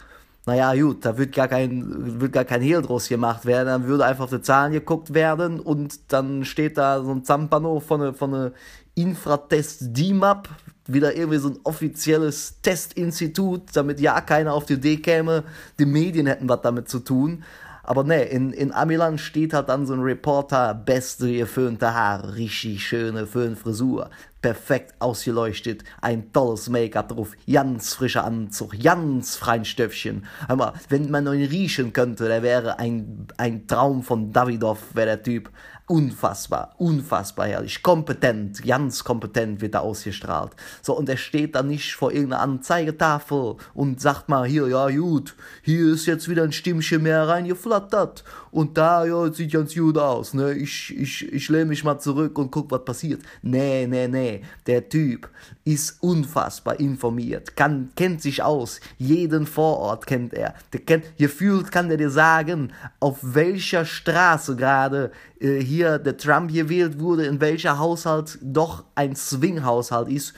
naja, 0.49 0.75
gut, 0.75 1.05
da 1.05 1.19
wird 1.19 1.35
gar 1.35 1.47
kein, 1.47 2.21
wird 2.21 2.33
gar 2.33 2.47
kein 2.47 2.63
Hehl 2.63 2.81
draus 2.81 3.07
gemacht 3.07 3.45
werden, 3.45 3.67
dann 3.67 3.87
würde 3.87 4.07
einfach 4.07 4.25
auf 4.25 4.31
die 4.31 4.41
Zahlen 4.41 4.73
geguckt 4.73 5.13
werden 5.13 5.61
und 5.61 6.11
dann 6.11 6.47
steht 6.47 6.79
da 6.79 7.03
so 7.03 7.11
ein 7.11 7.23
Zampano 7.23 7.81
von 7.81 8.01
einer 8.01 8.15
von 8.15 8.35
eine 8.35 8.53
Infratest 8.95 9.97
DMAP, 9.97 10.49
wieder 10.87 11.15
irgendwie 11.15 11.39
so 11.39 11.51
ein 11.51 11.59
offizielles 11.65 12.63
Testinstitut, 12.63 13.65
damit 13.75 14.01
ja 14.01 14.19
keiner 14.23 14.55
auf 14.55 14.65
die 14.65 14.75
Idee 14.75 14.97
käme, 14.97 15.45
die 15.79 15.85
Medien 15.85 16.27
hätten 16.27 16.49
was 16.49 16.63
damit 16.63 16.89
zu 16.89 17.01
tun. 17.01 17.45
Aber 17.89 18.05
ne, 18.05 18.25
in, 18.25 18.53
in 18.53 18.71
Amiland 18.75 19.19
steht 19.19 19.55
halt 19.55 19.71
dann 19.71 19.87
so 19.87 19.95
ein 19.95 20.03
Reporter, 20.03 20.75
beste 20.75 21.33
geföhnte 21.33 21.95
Haare, 21.95 22.37
richtig 22.37 22.87
schöne 22.87 23.27
Föhnfrisur, 23.27 24.11
perfekt 24.43 24.97
ausgeleuchtet, 24.99 25.85
ein 26.03 26.31
tolles 26.31 26.69
Make-up 26.69 27.09
drauf, 27.09 27.33
ganz 27.51 27.95
frischer 27.95 28.25
Anzug, 28.25 28.79
ganz 28.79 29.37
freien 29.37 29.65
Stöpfchen. 29.65 30.27
Hör 30.49 30.57
mal, 30.57 30.75
wenn 30.91 31.11
man 31.11 31.27
ihn 31.29 31.49
riechen 31.49 31.95
könnte, 31.95 32.29
der 32.29 32.43
wäre 32.43 32.79
ein, 32.79 33.27
ein 33.39 33.67
Traum 33.67 34.03
von 34.03 34.35
Davidoff, 34.35 34.95
wäre 34.95 35.07
der 35.07 35.23
Typ 35.23 35.51
unfassbar, 35.89 36.75
unfassbar 36.79 37.49
herrlich, 37.49 37.83
kompetent, 37.83 38.63
ganz 38.65 39.03
kompetent 39.03 39.61
wird 39.61 39.75
er 39.75 39.83
ausgestrahlt. 39.83 40.53
So, 40.83 40.97
und 40.97 41.09
er 41.09 41.17
steht 41.17 41.55
dann 41.55 41.69
nicht 41.69 41.95
vor 41.95 42.13
irgendeiner 42.13 42.43
Anzeigetafel 42.43 43.57
und 43.75 44.01
sagt 44.01 44.29
mal, 44.29 44.47
hier, 44.47 44.69
ja, 44.69 44.89
gut, 44.91 45.35
hier 45.63 45.93
ist 45.93 46.07
jetzt 46.07 46.29
wieder 46.29 46.45
ein 46.45 46.53
Stimmchen 46.53 47.03
mehr 47.03 47.27
reingeflattert 47.27 48.23
und 48.51 48.77
da, 48.77 49.05
ja, 49.05 49.33
sieht 49.33 49.53
ganz 49.53 49.75
gut 49.75 49.99
aus, 49.99 50.35
ne, 50.35 50.53
ich, 50.53 50.97
ich, 50.97 51.33
ich 51.33 51.49
lehne 51.49 51.67
mich 51.67 51.85
mal 51.85 51.99
zurück 51.99 52.39
und 52.39 52.51
guck, 52.51 52.71
was 52.71 52.85
passiert. 52.85 53.23
Nee, 53.43 53.87
nee, 53.87 54.09
nee, 54.09 54.43
der 54.67 54.89
Typ 54.89 55.29
ist 55.69 56.03
unfassbar 56.03 56.81
informiert, 56.81 57.55
kann, 57.55 57.91
kennt 57.95 58.23
sich 58.23 58.43
aus, 58.43 58.81
jeden 58.97 59.47
Vorort 59.47 60.07
kennt 60.07 60.33
er, 60.33 60.55
der 60.73 60.81
kennt, 60.81 61.05
gefühlt 61.19 61.71
kann 61.71 61.89
der 61.89 61.99
dir 61.99 62.09
sagen, 62.09 62.73
auf 63.01 63.19
welcher 63.21 63.85
Straße 63.85 64.57
gerade 64.57 65.13
äh, 65.41 65.61
hier 65.61 65.99
der 65.99 66.17
Trump 66.17 66.51
gewählt 66.51 66.99
wurde, 67.01 67.27
in 67.27 67.43
welcher 67.43 67.79
Haushalt 67.79 68.39
doch 68.41 68.85
ein 68.95 69.15
Swing-Haushalt 69.15 70.09
ist. 70.09 70.33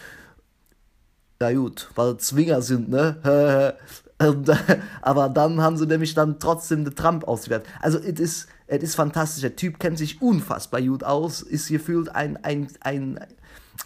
Ja 1.41 1.53
gut, 1.53 1.89
weil 1.95 2.17
Zwinger 2.17 2.61
sind, 2.61 2.89
ne? 2.89 3.77
aber 5.01 5.29
dann 5.29 5.61
haben 5.61 5.77
sie 5.77 5.87
nämlich 5.87 6.13
dann 6.15 6.41
trotzdem 6.41 6.85
den 6.85 6.95
Trump 6.97 7.27
ausgewählt. 7.27 7.63
Also 7.81 7.99
es 7.99 8.19
ist, 8.19 8.49
es 8.67 8.83
ist 8.83 8.95
fantastisch. 8.97 9.43
Der 9.43 9.55
Typ 9.55 9.79
kennt 9.79 9.97
sich 9.97 10.21
unfassbar 10.21 10.83
gut 10.83 11.05
aus, 11.05 11.41
ist 11.41 11.69
gefühlt 11.69 12.15
ein, 12.15 12.37
ein, 12.45 12.67
ein, 12.81 13.21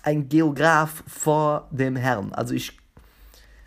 ein 0.02 0.28
Geograf 0.28 1.02
vor 1.06 1.68
dem 1.70 1.96
Herrn. 1.96 2.32
Also 2.32 2.54
ich 2.54 2.78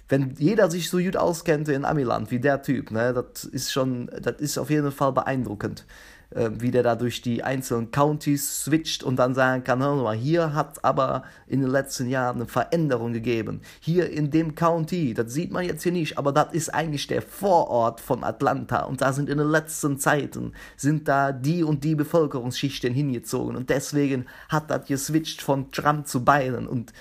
wenn 0.10 0.36
jeder 0.38 0.72
sich 0.72 0.90
so 0.90 1.00
gut 1.00 1.18
auskennt 1.18 1.68
in 1.68 1.84
Amiland 1.84 2.32
wie 2.32 2.40
der 2.40 2.62
Typ, 2.62 2.92
ne, 2.92 3.14
das 3.14 3.44
ist 3.44 3.72
schon, 3.72 4.10
das 4.22 4.40
ist 4.40 4.58
auf 4.58 4.70
jeden 4.70 4.92
Fall 4.92 5.12
beeindruckend. 5.12 5.86
Äh, 6.32 6.50
wie 6.54 6.72
der 6.72 6.84
da 6.84 6.96
durch 6.96 7.22
die 7.22 7.44
einzelnen 7.44 7.92
Countys 7.92 8.64
switcht 8.64 9.04
und 9.04 9.18
dann 9.18 9.34
sagen 9.34 9.64
kann, 9.64 9.82
hör 9.82 9.96
mal, 9.96 10.16
hier 10.16 10.54
hat 10.54 10.84
aber 10.84 11.24
in 11.48 11.62
den 11.62 11.70
letzten 11.70 12.10
Jahren 12.10 12.38
eine 12.38 12.48
Veränderung 12.48 13.14
gegeben. 13.14 13.62
Hier 13.80 14.10
in 14.10 14.30
dem 14.32 14.56
County, 14.56 15.14
das 15.14 15.34
sieht 15.34 15.52
man 15.52 15.66
jetzt 15.66 15.84
hier 15.84 15.92
nicht, 15.92 16.18
aber 16.18 16.32
das 16.32 16.54
ist 16.54 16.74
eigentlich 16.74 17.08
der 17.08 17.22
Vorort 17.22 18.02
von 18.02 18.24
Atlanta 18.24 18.84
und 18.84 19.02
da 19.02 19.14
sind 19.14 19.30
in 19.30 19.38
den 19.38 19.50
letzten 19.50 20.00
Zeiten, 20.00 20.54
sind 20.76 21.08
da 21.08 21.32
die 21.32 21.64
und 21.64 21.84
die 21.84 21.96
Bevölkerungsschichten 21.96 22.94
hingezogen 22.94 23.56
und 23.56 23.70
deswegen 23.70 24.26
hat 24.50 24.70
das 24.70 24.88
geswitcht 24.88 25.42
von 25.42 25.72
Trump 25.72 26.08
zu 26.08 26.26
Biden 26.26 26.68
und 26.68 26.94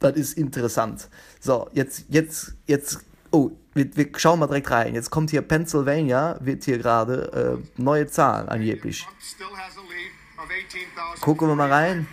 das 0.00 0.16
ist 0.16 0.36
interessant. 0.36 1.08
So, 1.40 1.68
jetzt, 1.72 2.04
jetzt, 2.10 2.54
jetzt, 2.66 2.98
oh, 3.30 3.52
wir, 3.74 3.96
wir 3.96 4.08
schauen 4.16 4.38
mal 4.38 4.46
direkt 4.46 4.70
rein. 4.70 4.94
Jetzt 4.94 5.10
kommt 5.10 5.30
hier 5.30 5.42
Pennsylvania, 5.42 6.36
wird 6.40 6.64
hier 6.64 6.78
gerade 6.78 7.60
äh, 7.60 7.80
neue 7.80 8.06
Zahlen 8.06 8.48
angeblich. 8.48 9.06
Gucken 11.20 11.48
wir 11.48 11.54
mal 11.54 11.72
rein. 11.72 12.06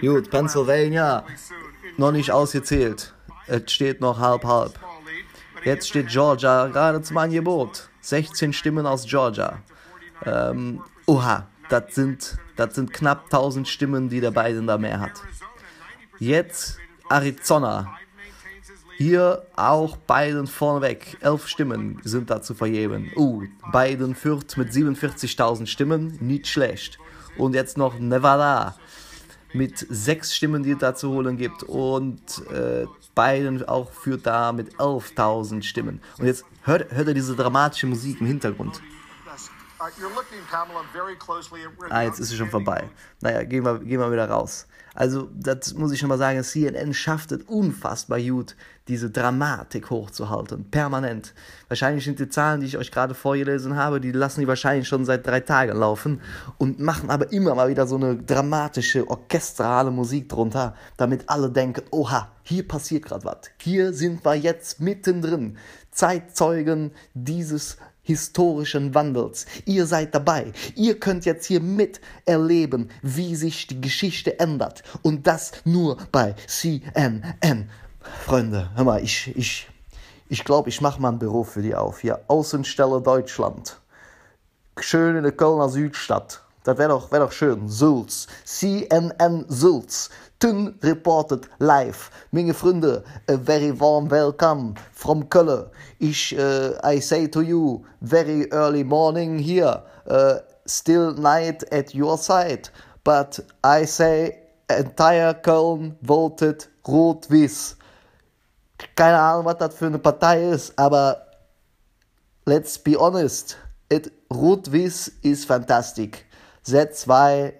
Gut, 0.00 0.30
Pennsylvania, 0.30 1.24
noch 1.96 2.12
nicht 2.12 2.30
ausgezählt. 2.30 3.14
Es 3.46 3.72
steht 3.72 4.00
noch 4.00 4.18
halb 4.18 4.44
halb. 4.44 4.78
Jetzt 5.64 5.88
steht 5.88 6.08
Georgia 6.08 6.68
gerade 6.68 7.02
zum 7.02 7.18
Angebot. 7.18 7.88
16 8.00 8.52
Stimmen 8.52 8.86
aus 8.86 9.06
Georgia. 9.06 9.58
Ähm, 10.24 10.82
oha, 11.06 11.46
das 11.68 11.94
sind, 11.94 12.36
das 12.56 12.74
sind 12.74 12.92
knapp 12.92 13.24
1000 13.24 13.68
Stimmen, 13.68 14.08
die 14.08 14.20
der 14.20 14.30
Biden 14.30 14.66
da 14.66 14.78
mehr 14.78 15.00
hat. 15.00 15.22
Jetzt 16.18 16.78
Arizona. 17.12 17.98
Hier 18.96 19.42
auch 19.56 19.96
Biden 19.96 20.46
vorneweg. 20.46 21.16
Elf 21.20 21.48
Stimmen 21.48 22.00
sind 22.04 22.30
da 22.30 22.40
zu 22.40 22.54
vergeben. 22.54 23.10
Uh, 23.16 23.42
Biden 23.72 24.14
führt 24.14 24.56
mit 24.56 24.70
47.000 24.70 25.66
Stimmen, 25.66 26.18
nicht 26.20 26.46
schlecht. 26.46 26.98
Und 27.36 27.54
jetzt 27.54 27.76
noch 27.76 27.98
Nevada 27.98 28.76
mit 29.52 29.78
sechs 29.90 30.34
Stimmen, 30.34 30.62
die 30.62 30.72
es 30.72 30.78
da 30.78 30.94
zu 30.94 31.10
holen 31.10 31.36
gibt. 31.36 31.62
Und 31.64 32.20
äh, 32.50 32.86
Biden 33.14 33.66
auch 33.68 33.90
führt 33.92 34.26
da 34.26 34.52
mit 34.52 34.74
11.000 34.76 35.62
Stimmen. 35.62 36.00
Und 36.18 36.26
jetzt 36.26 36.44
hört, 36.62 36.90
hört 36.92 37.08
ihr 37.08 37.14
diese 37.14 37.36
dramatische 37.36 37.86
Musik 37.86 38.20
im 38.20 38.26
Hintergrund. 38.26 38.80
Ah, 41.90 42.02
jetzt 42.02 42.20
ist 42.20 42.30
es 42.30 42.36
schon 42.36 42.50
vorbei. 42.50 42.88
Naja, 43.20 43.42
gehen 43.42 43.64
wir, 43.64 43.78
gehen 43.80 43.98
wir 43.98 44.12
wieder 44.12 44.30
raus. 44.30 44.66
Also, 44.94 45.30
das 45.34 45.74
muss 45.74 45.92
ich 45.92 45.98
schon 45.98 46.10
mal 46.10 46.18
sagen, 46.18 46.42
CNN 46.42 46.92
schafft 46.92 47.32
es 47.32 47.42
unfassbar 47.44 48.20
gut, 48.20 48.56
diese 48.88 49.10
Dramatik 49.10 49.90
hochzuhalten, 49.90 50.70
permanent. 50.70 51.32
Wahrscheinlich 51.68 52.04
sind 52.04 52.18
die 52.18 52.28
Zahlen, 52.28 52.60
die 52.60 52.66
ich 52.66 52.76
euch 52.76 52.90
gerade 52.90 53.14
vorgelesen 53.14 53.76
habe, 53.76 54.00
die 54.00 54.12
lassen 54.12 54.40
die 54.40 54.48
wahrscheinlich 54.48 54.88
schon 54.88 55.04
seit 55.04 55.26
drei 55.26 55.40
Tagen 55.40 55.78
laufen 55.78 56.20
und 56.58 56.80
machen 56.80 57.08
aber 57.08 57.32
immer 57.32 57.54
mal 57.54 57.68
wieder 57.68 57.86
so 57.86 57.96
eine 57.96 58.16
dramatische, 58.16 59.08
orchestrale 59.08 59.90
Musik 59.90 60.28
drunter, 60.28 60.74
damit 60.96 61.28
alle 61.28 61.50
denken, 61.50 61.82
oha, 61.90 62.28
hier 62.42 62.66
passiert 62.66 63.04
gerade 63.04 63.24
was. 63.24 63.38
Hier 63.58 63.92
sind 63.92 64.24
wir 64.24 64.34
jetzt 64.34 64.80
mittendrin. 64.80 65.56
Zeitzeugen 65.90 66.90
dieses 67.14 67.76
historischen 68.02 68.94
Wandels. 68.94 69.46
Ihr 69.64 69.86
seid 69.86 70.14
dabei. 70.14 70.52
Ihr 70.74 70.98
könnt 70.98 71.24
jetzt 71.24 71.46
hier 71.46 71.60
miterleben, 71.60 72.90
wie 73.02 73.36
sich 73.36 73.66
die 73.66 73.80
Geschichte 73.80 74.38
ändert. 74.38 74.82
Und 75.02 75.26
das 75.26 75.52
nur 75.64 75.96
bei 76.10 76.34
CNN. 76.46 77.70
Freunde, 78.24 78.70
hör 78.74 78.84
mal, 78.84 79.02
ich, 79.02 79.34
ich, 79.36 79.68
ich 80.28 80.44
glaube, 80.44 80.68
ich 80.68 80.80
mache 80.80 81.00
mal 81.00 81.10
ein 81.10 81.18
Büro 81.18 81.44
für 81.44 81.62
die 81.62 81.74
auf. 81.74 82.00
Hier, 82.00 82.20
Außenstelle 82.28 83.00
Deutschland. 83.00 83.78
Schön 84.78 85.16
in 85.16 85.22
der 85.22 85.32
Kölner 85.32 85.68
Südstadt. 85.68 86.42
Das 86.64 86.78
wäre 86.78 86.90
doch, 86.90 87.10
wär 87.10 87.20
doch 87.20 87.32
schön. 87.32 87.68
Sulz. 87.68 88.28
CNN 88.44 89.46
Sulz. 89.48 90.10
Tün 90.38 90.78
reported 90.82 91.48
live. 91.58 92.10
Meine 92.30 92.54
Freunde, 92.54 93.04
a 93.28 93.36
very 93.36 93.72
warm 93.78 94.10
welcome 94.10 94.74
from 94.92 95.28
Köln. 95.28 95.70
Ich, 95.98 96.36
uh, 96.36 96.74
I 96.84 97.00
say 97.00 97.26
to 97.28 97.42
you, 97.42 97.84
very 98.00 98.48
early 98.52 98.84
morning 98.84 99.38
here. 99.38 99.82
Uh, 100.06 100.38
still 100.66 101.12
night 101.14 101.64
at 101.72 101.94
your 101.94 102.16
side. 102.16 102.70
But 103.04 103.40
I 103.64 103.84
say, 103.84 104.38
entire 104.68 105.34
Köln 105.34 105.96
voted 106.00 106.68
rot-wiss. 106.86 107.76
Keine 108.96 109.18
Ahnung, 109.18 109.46
was 109.46 109.58
das 109.58 109.74
für 109.74 109.86
eine 109.86 109.98
Partei 109.98 110.50
ist, 110.50 110.76
aber 110.78 111.26
let's 112.46 112.78
be 112.78 112.96
honest. 112.98 113.56
Rot-Wiss 114.32 115.12
ist 115.22 115.44
fantastisch. 115.44 116.24
Z2 116.66 117.52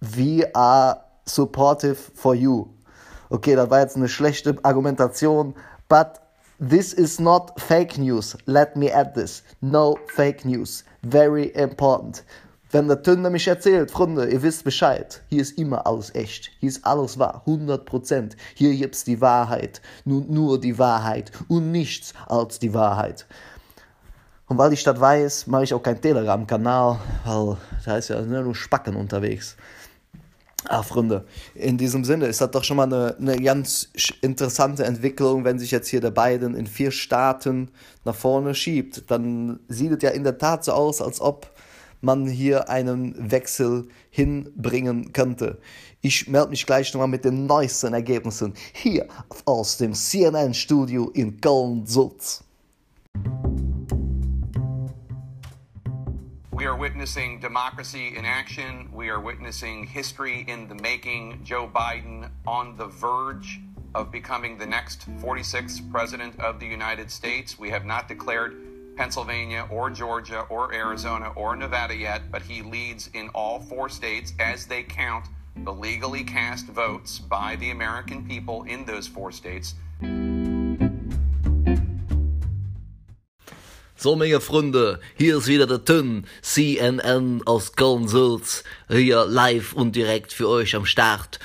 we 0.00 0.44
are 0.54 1.00
supportive 1.24 1.98
for 2.14 2.34
you. 2.34 2.68
Okay, 3.30 3.56
das 3.56 3.70
war 3.70 3.80
jetzt 3.80 3.96
eine 3.96 4.08
schlechte 4.08 4.56
Argumentation, 4.62 5.54
but 5.88 6.20
this 6.60 6.92
is 6.92 7.18
not 7.18 7.60
fake 7.60 7.98
news. 7.98 8.36
Let 8.46 8.76
me 8.76 8.92
add 8.92 9.14
this. 9.14 9.42
No 9.60 9.98
fake 10.14 10.44
news. 10.44 10.84
Very 11.02 11.46
important. 11.48 12.24
Wenn 12.72 12.88
der 12.88 13.02
Tünder 13.02 13.30
mich 13.30 13.46
erzählt, 13.46 13.92
Freunde, 13.92 14.28
ihr 14.28 14.42
wisst 14.42 14.64
Bescheid, 14.64 15.22
hier 15.28 15.40
ist 15.40 15.56
immer 15.56 15.86
alles 15.86 16.14
echt, 16.14 16.50
hier 16.58 16.68
ist 16.68 16.84
alles 16.84 17.16
wahr, 17.16 17.42
100%. 17.46 18.32
Hier 18.54 18.74
gibt's 18.74 19.04
die 19.04 19.20
Wahrheit, 19.20 19.80
nun 20.04 20.26
nur 20.28 20.60
die 20.60 20.76
Wahrheit 20.76 21.30
und 21.48 21.70
nichts 21.70 22.12
als 22.26 22.58
die 22.58 22.74
Wahrheit. 22.74 23.26
Und 24.48 24.58
weil 24.58 24.72
ich 24.72 24.84
das 24.84 25.00
weiß, 25.00 25.48
mache 25.48 25.64
ich 25.64 25.74
auch 25.74 25.82
keinen 25.82 26.00
Telegram-Kanal, 26.00 26.98
weil 27.24 27.56
da 27.84 27.96
ist 27.96 28.08
ja 28.08 28.22
nur 28.22 28.54
Spacken 28.54 28.94
unterwegs. 28.94 29.56
Ah, 30.68 30.82
Freunde, 30.82 31.24
in 31.54 31.78
diesem 31.78 32.04
Sinne 32.04 32.26
ist 32.26 32.40
das 32.40 32.50
doch 32.50 32.64
schon 32.64 32.76
mal 32.76 32.92
eine, 32.92 33.16
eine 33.18 33.40
ganz 33.40 33.88
interessante 34.20 34.84
Entwicklung, 34.84 35.44
wenn 35.44 35.60
sich 35.60 35.70
jetzt 35.70 35.88
hier 35.88 36.00
der 36.00 36.10
Biden 36.10 36.54
in 36.54 36.66
vier 36.66 36.90
Staaten 36.90 37.70
nach 38.04 38.14
vorne 38.14 38.54
schiebt. 38.54 39.08
Dann 39.10 39.60
sieht 39.68 39.92
es 39.92 40.02
ja 40.02 40.10
in 40.10 40.24
der 40.24 40.38
Tat 40.38 40.64
so 40.64 40.72
aus, 40.72 41.00
als 41.00 41.20
ob 41.20 41.50
man 42.00 42.26
hier 42.26 42.68
einen 42.68 43.30
Wechsel 43.30 43.86
hinbringen 44.10 45.12
könnte. 45.12 45.58
Ich 46.00 46.28
melde 46.28 46.50
mich 46.50 46.66
gleich 46.66 46.92
nochmal 46.92 47.08
mit 47.08 47.24
den 47.24 47.46
neuesten 47.46 47.94
Ergebnissen 47.94 48.54
hier 48.72 49.06
aus 49.44 49.76
dem 49.76 49.94
CNN-Studio 49.94 51.10
in 51.10 51.40
Köln-Sulz. 51.40 52.45
We 56.56 56.64
are 56.64 56.74
witnessing 56.74 57.38
democracy 57.38 58.16
in 58.16 58.24
action. 58.24 58.88
We 58.90 59.10
are 59.10 59.20
witnessing 59.20 59.86
history 59.86 60.42
in 60.48 60.68
the 60.68 60.74
making. 60.76 61.44
Joe 61.44 61.68
Biden 61.68 62.30
on 62.46 62.78
the 62.78 62.86
verge 62.86 63.60
of 63.94 64.10
becoming 64.10 64.56
the 64.56 64.64
next 64.64 65.06
46th 65.20 65.92
president 65.92 66.40
of 66.40 66.58
the 66.58 66.64
United 66.64 67.10
States. 67.10 67.58
We 67.58 67.68
have 67.68 67.84
not 67.84 68.08
declared 68.08 68.56
Pennsylvania 68.96 69.68
or 69.70 69.90
Georgia 69.90 70.46
or 70.48 70.72
Arizona 70.72 71.30
or 71.36 71.56
Nevada 71.56 71.94
yet, 71.94 72.30
but 72.30 72.40
he 72.40 72.62
leads 72.62 73.10
in 73.12 73.28
all 73.34 73.60
four 73.60 73.90
states 73.90 74.32
as 74.38 74.64
they 74.64 74.82
count 74.82 75.26
the 75.56 75.74
legally 75.74 76.24
cast 76.24 76.68
votes 76.68 77.18
by 77.18 77.56
the 77.56 77.70
American 77.70 78.26
people 78.26 78.62
in 78.62 78.86
those 78.86 79.06
four 79.06 79.30
states. 79.30 79.74
So, 83.98 84.14
meine 84.14 84.42
Freunde, 84.42 85.00
hier 85.16 85.38
ist 85.38 85.46
wieder 85.46 85.66
der 85.66 85.82
Tön, 85.82 86.26
CNN 86.42 87.40
aus 87.46 87.72
Köln-Sülz, 87.76 88.62
hier 88.90 89.24
live 89.24 89.72
und 89.72 89.96
direkt 89.96 90.34
für 90.34 90.50
euch 90.50 90.76
am 90.76 90.84
Start. 90.84 91.38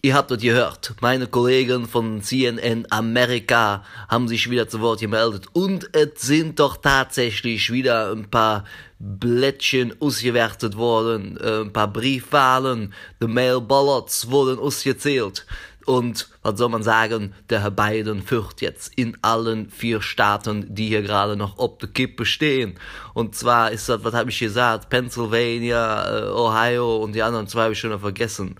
Ihr 0.00 0.14
habt 0.14 0.30
das 0.30 0.40
gehört, 0.40 0.94
meine 1.02 1.26
Kollegen 1.26 1.86
von 1.86 2.22
CNN 2.22 2.86
Amerika 2.88 3.84
haben 4.08 4.26
sich 4.26 4.48
wieder 4.48 4.68
zu 4.68 4.80
Wort 4.80 5.00
gemeldet 5.00 5.48
und 5.52 5.94
es 5.94 6.22
sind 6.22 6.60
doch 6.60 6.78
tatsächlich 6.78 7.70
wieder 7.70 8.10
ein 8.10 8.30
paar 8.30 8.64
Blättchen 8.98 9.94
ausgewertet 10.00 10.78
worden, 10.78 11.36
äh, 11.36 11.60
ein 11.60 11.74
paar 11.74 11.92
Briefwahlen, 11.92 12.94
die 13.20 13.26
Mail 13.26 13.60
Ballots 13.60 14.30
wurden 14.30 14.58
ausgezählt. 14.58 15.44
Und 15.88 16.28
was 16.42 16.58
soll 16.58 16.68
man 16.68 16.82
sagen, 16.82 17.32
der 17.48 17.62
Herr 17.62 17.70
Biden 17.70 18.22
führt 18.22 18.60
jetzt 18.60 18.92
in 18.96 19.16
allen 19.22 19.70
vier 19.70 20.02
Staaten, 20.02 20.66
die 20.68 20.88
hier 20.88 21.00
gerade 21.00 21.34
noch 21.34 21.56
ob 21.56 21.78
der 21.80 21.88
Kippe 21.88 22.26
stehen. 22.26 22.74
Und 23.14 23.34
zwar 23.34 23.70
ist 23.70 23.88
das, 23.88 24.04
was 24.04 24.12
habe 24.12 24.28
ich 24.28 24.38
gesagt, 24.38 24.90
Pennsylvania, 24.90 26.26
äh, 26.26 26.30
Ohio 26.30 26.98
und 26.98 27.14
die 27.14 27.22
anderen 27.22 27.46
zwei 27.46 27.62
habe 27.62 27.72
ich 27.72 27.78
schon 27.78 27.98
vergessen. 27.98 28.56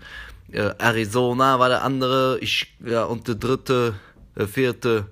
Äh, 0.51 0.71
Arizona 0.79 1.59
war 1.59 1.69
der 1.69 1.83
andere, 1.83 2.39
ich, 2.41 2.73
ja, 2.83 3.03
und 3.03 3.27
der 3.27 3.35
dritte, 3.35 3.93
der 4.35 4.47
vierte, 4.47 5.05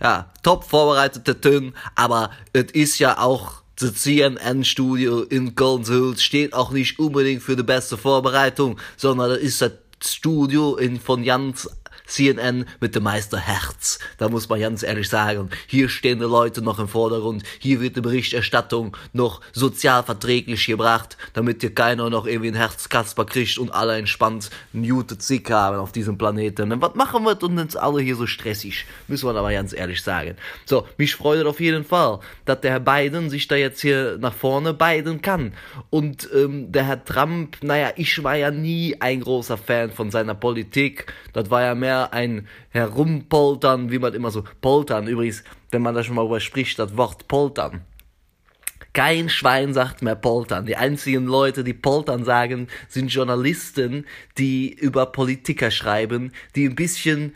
ja, 0.00 0.30
top 0.44 0.62
vorbereitete 0.62 1.40
Töne, 1.40 1.72
aber 1.96 2.30
es 2.52 2.70
ist 2.70 3.00
ja 3.00 3.18
auch 3.18 3.64
das 3.76 3.94
CNN-Studio 3.94 5.22
in 5.22 5.56
Köln-Sülz 5.56 6.22
steht 6.22 6.54
auch 6.54 6.70
nicht 6.70 6.98
unbedingt 7.00 7.42
für 7.42 7.56
die 7.56 7.64
beste 7.64 7.96
Vorbereitung, 7.96 8.78
sondern 8.96 9.30
das 9.30 9.38
ist 9.38 9.60
das 9.60 9.72
Studio 10.12 10.76
in, 10.76 11.00
von 11.00 11.24
ganz 11.24 11.68
CNN 12.06 12.66
mit 12.80 12.94
dem 12.94 13.04
Meister 13.04 13.38
Herz. 13.38 13.98
Da 14.18 14.28
muss 14.28 14.48
man 14.48 14.60
ganz 14.60 14.82
ehrlich 14.82 15.08
sagen, 15.08 15.50
hier 15.66 15.88
stehen 15.88 16.18
die 16.18 16.24
Leute 16.24 16.62
noch 16.62 16.78
im 16.78 16.88
Vordergrund, 16.88 17.42
hier 17.58 17.80
wird 17.80 17.96
die 17.96 18.00
Berichterstattung 18.00 18.96
noch 19.12 19.40
sozialverträglich 19.52 20.66
gebracht, 20.66 21.16
damit 21.32 21.62
hier 21.62 21.74
keiner 21.74 22.10
noch 22.10 22.26
irgendwie 22.26 22.48
ein 22.48 22.56
Herzkasper 22.56 23.24
kriegt 23.24 23.58
und 23.58 23.72
alle 23.72 23.96
entspannt 23.96 24.50
muted 24.72 25.22
sick 25.22 25.50
haben 25.50 25.78
auf 25.78 25.92
diesem 25.92 26.18
Planeten. 26.18 26.72
Und 26.72 26.82
was 26.82 26.94
machen 26.94 27.24
wir 27.24 27.42
und 27.42 27.58
uns 27.58 27.76
alle 27.76 28.02
hier 28.02 28.16
so 28.16 28.26
stressig? 28.26 28.86
Müssen 29.08 29.26
wir 29.28 29.34
aber 29.34 29.52
ganz 29.52 29.72
ehrlich 29.72 30.02
sagen. 30.02 30.36
So, 30.66 30.86
mich 30.98 31.14
freut 31.14 31.46
auf 31.46 31.60
jeden 31.60 31.84
Fall, 31.84 32.20
dass 32.44 32.60
der 32.60 32.72
Herr 32.72 32.80
Biden 32.80 33.30
sich 33.30 33.48
da 33.48 33.56
jetzt 33.56 33.80
hier 33.80 34.18
nach 34.18 34.34
vorne 34.34 34.74
beiden 34.74 35.22
kann. 35.22 35.52
Und 35.90 36.28
ähm, 36.34 36.70
der 36.70 36.86
Herr 36.86 37.04
Trump, 37.04 37.56
naja, 37.62 37.92
ich 37.96 38.22
war 38.22 38.36
ja 38.36 38.50
nie 38.50 38.96
ein 39.00 39.20
großer 39.20 39.56
Fan 39.56 39.90
von 39.90 40.10
seiner 40.10 40.34
Politik. 40.34 41.12
Das 41.32 41.50
war 41.50 41.62
ja 41.62 41.74
mehr 41.74 42.03
ein 42.12 42.46
Herumpoltern, 42.70 43.90
wie 43.90 43.98
man 43.98 44.14
immer 44.14 44.30
so 44.30 44.44
poltern. 44.60 45.06
Übrigens, 45.06 45.44
wenn 45.70 45.82
man 45.82 45.94
da 45.94 46.02
schon 46.02 46.16
mal 46.16 46.26
überspricht, 46.26 46.78
das 46.78 46.96
Wort 46.96 47.28
poltern. 47.28 47.82
Kein 48.92 49.28
Schwein 49.28 49.74
sagt 49.74 50.02
mehr 50.02 50.14
poltern. 50.14 50.66
Die 50.66 50.76
einzigen 50.76 51.26
Leute, 51.26 51.64
die 51.64 51.74
poltern 51.74 52.24
sagen, 52.24 52.68
sind 52.88 53.12
Journalisten, 53.12 54.06
die 54.38 54.72
über 54.72 55.06
Politiker 55.06 55.72
schreiben, 55.72 56.32
die 56.54 56.64
ein 56.64 56.76
bisschen 56.76 57.34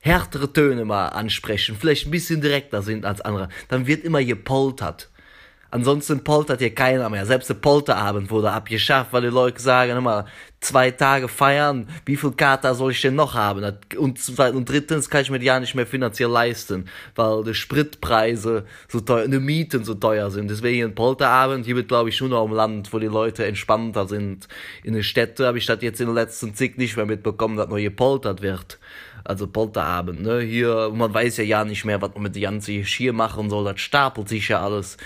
härtere 0.00 0.52
Töne 0.52 0.84
mal 0.84 1.08
ansprechen, 1.08 1.76
vielleicht 1.78 2.06
ein 2.06 2.10
bisschen 2.10 2.40
direkter 2.40 2.82
sind 2.82 3.04
als 3.04 3.20
andere. 3.20 3.48
Dann 3.68 3.86
wird 3.86 4.04
immer 4.04 4.24
gepoltert. 4.24 5.10
Ansonsten 5.76 6.24
poltert 6.24 6.60
hier 6.60 6.74
keiner 6.74 7.10
mehr. 7.10 7.26
Selbst 7.26 7.50
der 7.50 7.54
Polterabend 7.54 8.30
wurde 8.30 8.50
abgeschafft, 8.50 9.12
weil 9.12 9.20
die 9.20 9.28
Leute 9.28 9.60
sagen 9.60 9.98
immer, 9.98 10.24
zwei 10.58 10.90
Tage 10.90 11.28
feiern, 11.28 11.86
wie 12.06 12.16
viel 12.16 12.32
Kater 12.32 12.74
soll 12.74 12.92
ich 12.92 13.02
denn 13.02 13.14
noch 13.14 13.34
haben? 13.34 13.62
Und, 13.98 14.38
und 14.38 14.68
drittens 14.70 15.10
kann 15.10 15.20
ich 15.20 15.30
mir 15.30 15.38
die 15.38 15.44
ja 15.44 15.60
nicht 15.60 15.74
mehr 15.74 15.86
finanziell 15.86 16.30
leisten, 16.30 16.86
weil 17.14 17.44
die 17.44 17.52
Spritpreise 17.52 18.64
so 18.88 19.00
teuer, 19.00 19.28
die 19.28 19.38
Mieten 19.38 19.84
so 19.84 19.92
teuer 19.92 20.30
sind. 20.30 20.50
Deswegen 20.50 20.86
ein 20.86 20.94
Polterabend, 20.94 21.66
hier 21.66 21.76
wird 21.76 21.88
glaube 21.88 22.08
ich 22.08 22.18
nur 22.22 22.30
noch 22.30 22.46
im 22.46 22.52
Land, 22.52 22.90
wo 22.94 22.98
die 22.98 23.04
Leute 23.04 23.44
entspannter 23.44 24.08
sind. 24.08 24.48
In 24.82 24.94
den 24.94 25.02
Städten 25.02 25.44
habe 25.44 25.58
ich 25.58 25.66
das 25.66 25.82
jetzt 25.82 26.00
in 26.00 26.06
den 26.06 26.14
letzten 26.14 26.54
Zig 26.54 26.78
nicht 26.78 26.96
mehr 26.96 27.04
mitbekommen, 27.04 27.58
dass 27.58 27.68
noch 27.68 27.76
gepoltert 27.76 28.40
wird 28.40 28.78
also 29.24 29.48
Polterabend, 29.48 30.22
ne, 30.22 30.40
hier, 30.40 30.92
man 30.94 31.12
weiß 31.12 31.38
ja 31.38 31.44
ja 31.44 31.64
nicht 31.64 31.84
mehr, 31.84 32.00
was 32.00 32.14
man 32.14 32.22
mit 32.22 32.36
der 32.36 32.42
ganzen 32.42 32.84
Schier 32.84 33.12
machen 33.12 33.50
soll, 33.50 33.64
das 33.64 33.80
stapelt 33.80 34.28
sich 34.28 34.48
ja 34.48 34.62
alles. 34.62 34.98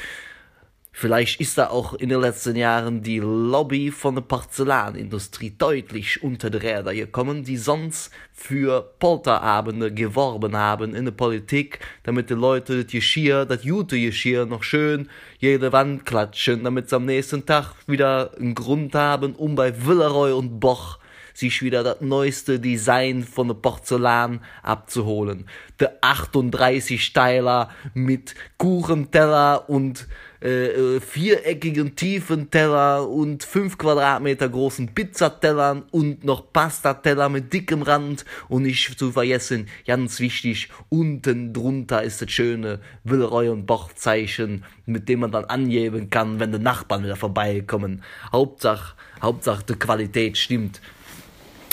Vielleicht 1.01 1.41
ist 1.41 1.57
da 1.57 1.69
auch 1.69 1.95
in 1.95 2.11
den 2.11 2.21
letzten 2.21 2.57
Jahren 2.57 3.01
die 3.01 3.21
Lobby 3.21 3.91
von 3.91 4.17
der 4.17 4.21
Porzellanindustrie 4.21 5.55
deutlich 5.57 6.23
unter 6.23 6.51
der 6.51 6.63
Räder 6.63 6.95
gekommen, 6.95 7.43
die 7.43 7.57
sonst 7.57 8.11
für 8.35 8.83
Polterabende 8.99 9.95
geworben 9.95 10.55
haben 10.59 10.95
in 10.95 11.07
der 11.07 11.13
Politik, 11.13 11.79
damit 12.03 12.29
die 12.29 12.35
Leute 12.35 12.85
das 12.85 12.93
Geschirr, 12.93 13.47
das 13.47 13.63
gute 13.63 13.99
Geschirr 13.99 14.45
noch 14.45 14.63
schön 14.63 15.09
jede 15.39 15.73
Wand 15.73 16.05
klatschen, 16.05 16.65
damit 16.65 16.91
sie 16.91 16.97
am 16.97 17.07
nächsten 17.07 17.47
Tag 17.47 17.73
wieder 17.87 18.33
einen 18.39 18.55
Grund 18.55 18.95
haben, 18.95 19.35
um 19.37 19.55
bei 19.55 19.87
Villeroy 19.87 20.33
und 20.33 20.61
Boch 20.61 20.99
sich 21.35 21.63
wieder 21.63 21.83
das 21.83 22.01
neueste 22.01 22.61
Design 22.61 23.25
von 23.25 23.49
der 23.49 23.55
Porzellan 23.55 24.41
abzuholen. 24.63 25.47
Der 25.79 25.99
38 26.01 27.05
Steiler 27.05 27.71
mit 27.95 28.35
Kuchenteller 28.59 29.69
und 29.69 30.07
äh, 30.41 31.01
viereckigen 31.01 31.97
tiefen 31.97 32.51
Teller 32.51 33.09
und 33.09 33.45
fünf 33.45 33.77
Quadratmeter 33.77 34.49
großen 34.49 34.89
Pizzatellern 34.95 35.83
und 35.91 36.25
noch 36.25 36.53
Pastateller 36.53 37.29
mit 37.29 37.53
dickem 37.53 37.83
Rand 37.83 38.25
und 38.49 38.63
nicht 38.63 38.99
zu 38.99 39.13
vergessen, 39.13 39.69
ganz 39.87 40.19
wichtig, 40.21 40.71
unten 40.89 41.53
drunter 41.53 42.03
ist 42.03 42.23
das 42.23 42.31
schöne 42.31 42.81
Willeroy 43.05 43.51
und 43.51 43.67
Bochzeichen, 43.67 44.65
mit 44.87 45.09
dem 45.09 45.21
man 45.21 45.33
dann 45.33 45.45
angeben 45.45 46.11
kann, 46.11 46.41
wenn 46.41 46.53
die 46.53 46.59
Nachbarn 46.59 47.05
wieder 47.05 47.17
vorbeikommen. 47.17 48.03
Hauptsache, 48.33 48.95
Hauptsache 49.21 49.65
die 49.69 49.75
Qualität 49.75 50.39
stimmt. 50.39 50.81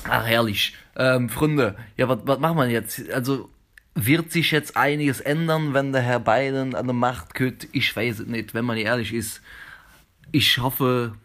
Ach, 0.10 0.26
herrlich. 0.26 0.74
Ähm, 0.96 1.30
Freunde, 1.30 1.76
ja, 1.96 2.08
was 2.10 2.39
machen 2.39 2.58
wir 2.58 2.70
jetzt? 2.70 3.10
Also, 3.12 3.50
wird 3.96 4.32
sich 4.32 4.52
jetzt 4.52 4.78
einiges 4.78 5.20
ändern, 5.22 5.74
wenn 5.74 5.91
der 5.91 6.02
Herr 6.02 6.20
Biden 6.20 6.76
an 6.76 6.86
der 6.86 6.93
Macht 6.93 7.34
kommt? 7.34 7.67
Ich 7.72 7.96
weiß 7.96 8.20
es 8.20 8.28
nicht, 8.28 8.54
wenn 8.54 8.65
man 8.65 8.78
ehrlich 8.78 9.13
ist. 9.13 9.41
Ich 10.32 10.58
hoffe, 10.60 11.15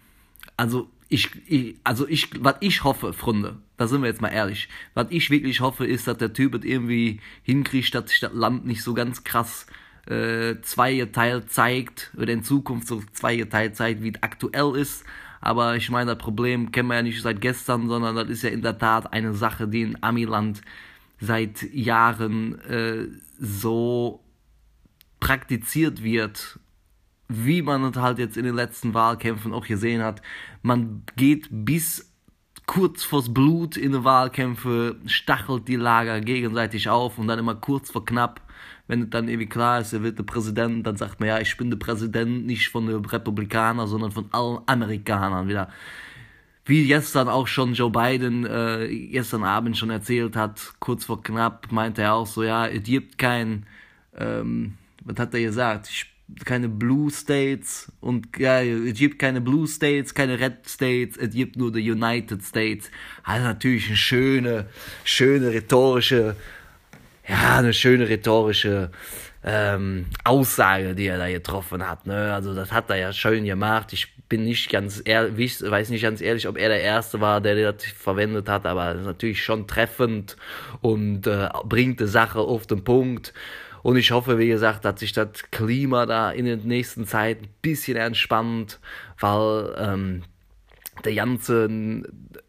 also, 0.57 0.89
ich, 1.09 1.31
ich, 1.47 1.77
also 1.85 2.09
ich, 2.09 2.31
was 2.43 2.57
ich 2.61 2.85
hoffe, 2.85 3.13
Freunde, 3.13 3.57
da 3.77 3.87
sind 3.87 4.03
wir 4.03 4.09
jetzt 4.09 4.23
mal 4.23 4.29
ehrlich, 4.29 4.69
was 4.95 5.07
ich 5.11 5.29
wirklich 5.29 5.61
hoffe, 5.61 5.87
ist, 5.87 6.07
dass 6.07 6.17
der 6.17 6.33
Typ 6.33 6.55
es 6.55 6.65
irgendwie 6.65 7.21
hinkriegt, 7.43 7.95
dass 7.95 8.11
sich 8.11 8.21
das 8.21 8.33
Land 8.33 8.65
nicht 8.65 8.83
so 8.83 8.95
ganz 8.95 9.23
krass 9.23 9.67
äh, 10.07 10.61
zweigeteilt 10.63 11.53
zeigt, 11.53 12.11
oder 12.17 12.33
in 12.33 12.43
Zukunft 12.43 12.89
so 12.89 13.03
zweigeteilt 13.13 13.77
zeigt, 13.77 14.03
wie 14.03 14.11
es 14.11 14.23
aktuell 14.23 14.77
ist, 14.77 15.05
aber 15.43 15.75
ich 15.75 15.91
meine, 15.91 16.15
das 16.15 16.23
Problem 16.23 16.71
kennen 16.71 16.89
wir 16.89 16.95
ja 16.95 17.03
nicht 17.03 17.21
seit 17.21 17.41
gestern, 17.41 17.89
sondern 17.89 18.15
das 18.15 18.29
ist 18.29 18.43
ja 18.45 18.51
in 18.51 18.63
der 18.63 18.79
Tat 18.79 19.13
eine 19.13 19.35
Sache, 19.35 19.67
die 19.67 19.83
in 19.83 19.99
Amiland 20.01 20.63
seit 21.21 21.63
Jahren 21.75 22.61
äh, 22.61 23.09
so 23.41 24.21
praktiziert 25.19 26.03
wird, 26.05 26.61
wie 27.29 27.61
man 27.61 27.85
es 27.85 27.97
halt 27.97 28.21
jetzt 28.21 28.37
in 28.37 28.45
den 28.45 28.55
letzten 28.55 28.95
Wahlkämpfen 28.95 29.53
auch 29.53 29.67
gesehen 29.67 30.03
hat. 30.03 30.23
Man 30.63 31.03
geht 31.17 31.49
bis 31.51 32.13
kurz 32.67 33.03
vors 33.03 33.35
Blut 33.35 33.77
in 33.77 33.93
den 33.93 34.05
Wahlkämpfe, 34.05 34.97
stachelt 35.07 35.67
die 35.67 35.77
Lager 35.77 36.21
gegenseitig 36.21 36.89
auf 36.89 37.19
und 37.19 37.27
dann 37.27 37.41
immer 37.41 37.57
kurz 37.57 37.91
vor 37.91 38.05
knapp 38.05 38.41
wenn 38.93 39.05
es 39.05 39.09
dann 39.09 39.27
irgendwie 39.27 39.49
klar 39.49 39.81
ist, 39.81 39.95
er 39.95 40.03
wird 40.03 40.19
der 40.19 40.25
Präsident, 40.25 40.87
dann 40.87 40.97
sagt 40.97 41.19
man, 41.19 41.31
ja, 41.31 41.41
ich 41.41 41.57
bin 41.57 41.71
der 41.71 41.79
Präsident 41.79 42.45
nicht 42.45 42.69
von 42.69 42.87
den 42.87 43.03
Republikanern, 43.03 43.87
sondern 43.87 44.13
von 44.13 44.29
allen 44.33 44.59
Amerikanern 44.67 45.49
wieder. 45.49 45.71
Wie 46.67 46.87
gestern 46.87 47.31
auch 47.31 47.47
schon 47.47 47.73
Joe 47.73 47.91
Biden 47.91 48.45
äh, 48.45 49.09
gestern 49.11 49.45
Abend 49.45 49.79
schon 49.79 49.89
erzählt 49.89 50.37
hat, 50.37 50.75
kurz 50.79 51.07
vor 51.07 51.23
knapp, 51.23 51.73
meinte 51.73 52.03
er 52.03 52.13
auch 52.13 52.27
so, 52.27 52.43
ja, 52.43 52.67
es 52.67 52.83
gibt 52.83 53.17
kein, 53.17 53.65
ähm, 54.15 54.75
was 55.03 55.17
hat 55.19 55.33
er 55.33 55.41
gesagt? 55.41 55.89
Ich 55.89 56.13
keine 56.45 56.69
Blue 56.69 57.11
States 57.11 57.91
und 58.01 58.27
ja, 58.39 58.61
es 58.63 58.99
gibt 58.99 59.19
keine 59.19 59.41
Blue 59.41 59.67
States, 59.67 60.15
keine 60.15 60.39
Red 60.39 60.67
States, 60.67 61.17
es 61.17 61.35
gibt 61.35 61.57
nur 61.57 61.73
die 61.73 61.91
United 61.91 62.43
States. 62.43 62.91
Also 63.23 63.47
natürlich 63.47 63.87
eine 63.89 63.97
schöne, 63.97 64.67
schöne 65.05 65.49
rhetorische 65.49 66.37
ja, 67.29 67.59
eine 67.59 67.73
schöne 67.73 68.09
rhetorische 68.09 68.91
ähm, 69.45 70.07
Aussage, 70.25 70.95
die 70.95 71.07
er 71.07 71.19
da 71.19 71.29
getroffen 71.29 71.89
hat. 71.89 72.07
Ne? 72.07 72.33
Also 72.33 72.55
das 72.55 72.73
hat 72.73 72.91
er 72.91 72.97
ja 72.97 73.13
schön 73.13 73.45
gemacht. 73.45 73.93
Ich 73.93 74.15
bin 74.29 74.45
nicht 74.45 74.71
ganz 74.71 75.03
ehrlich, 75.05 75.61
weiß 75.63 75.91
nicht 75.91 76.03
ganz 76.03 76.21
ehrlich, 76.21 76.49
ob 76.49 76.57
er 76.57 76.69
der 76.69 76.81
Erste 76.81 77.21
war, 77.21 77.41
der 77.41 77.73
das 77.73 77.85
verwendet 77.85 78.49
hat, 78.49 78.67
aber 78.67 78.95
natürlich 78.95 79.45
schon 79.45 79.67
treffend 79.67 80.37
und 80.81 81.27
äh, 81.27 81.49
bringt 81.65 82.01
die 82.01 82.07
Sache 82.07 82.41
auf 82.41 82.67
den 82.67 82.85
Punkt. 82.85 83.35
Und 83.83 83.97
ich 83.97 84.13
hoffe, 84.13 84.39
wie 84.39 84.49
gesagt, 84.49 84.85
dass 84.85 85.01
sich 85.01 85.13
das 85.13 85.51
Klima 85.51 86.07
da 86.07 86.31
in 86.31 86.45
der 86.45 86.57
nächsten 86.57 87.05
Zeit 87.05 87.43
ein 87.43 87.49
bisschen 87.63 87.97
entspannt, 87.97 88.79
weil 89.19 89.75
ähm, 89.77 90.23
der 91.05 91.15
ganze 91.15 91.69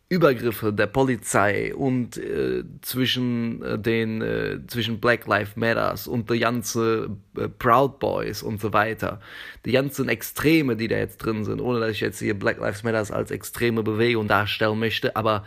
Übergriffe 0.10 0.72
der 0.72 0.88
Polizei 0.88 1.74
und 1.74 2.18
äh, 2.18 2.64
zwischen 2.82 3.64
äh, 3.64 3.80
den 3.80 4.22
äh, 4.22 4.60
zwischen 4.68 5.00
Black 5.00 5.26
Lives 5.26 5.56
Matters 5.56 6.08
und 6.08 6.30
die 6.30 6.40
ganze 6.40 7.18
äh, 7.36 7.48
Proud 7.48 8.00
Boys 8.00 8.44
und 8.44 8.62
so 8.62 8.74
weiter, 8.74 9.22
die 9.66 9.72
ganzen 9.72 10.10
Extreme, 10.10 10.76
die 10.76 10.88
da 10.88 10.98
jetzt 10.98 11.18
drin 11.18 11.46
sind, 11.46 11.62
ohne 11.62 11.80
dass 11.80 11.92
ich 11.92 12.02
jetzt 12.02 12.20
hier 12.20 12.38
Black 12.38 12.60
Lives 12.60 12.84
Matters 12.84 13.12
als 13.12 13.32
extreme 13.32 13.82
Bewegung 13.82 14.28
darstellen 14.28 14.78
möchte, 14.78 15.16
aber 15.16 15.46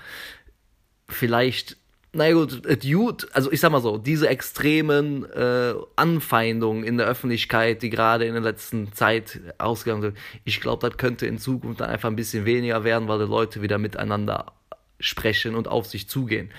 vielleicht 1.09 1.77
na 2.17 2.33
gut, 2.33 2.63
gut, 2.83 3.29
also 3.33 3.53
ich 3.53 3.61
sag 3.61 3.71
mal 3.71 3.81
so, 3.81 3.99
diese 3.99 4.29
extremen 4.29 5.25
äh, 5.33 5.75
Anfeindungen 5.97 6.83
in 6.83 6.97
der 6.97 7.07
Öffentlichkeit, 7.07 7.83
die 7.83 7.91
gerade 7.91 8.25
in 8.25 8.33
der 8.33 8.43
letzten 8.43 8.93
Zeit 8.93 9.41
ausgegangen 9.59 10.03
sind, 10.03 10.17
ich 10.45 10.61
glaube, 10.61 10.89
das 10.89 10.97
könnte 10.97 11.27
in 11.27 11.39
Zukunft 11.39 11.81
dann 11.81 11.91
einfach 11.91 12.09
ein 12.09 12.17
bisschen 12.17 12.45
weniger 12.45 12.85
werden, 12.85 13.07
weil 13.09 13.19
die 13.19 13.31
Leute 13.31 13.63
wieder 13.63 13.79
miteinander 13.79 14.53
sprechen 14.99 15.55
und 15.55 15.69
auf 15.69 15.87
sich 15.87 16.09
zugehen. 16.09 16.51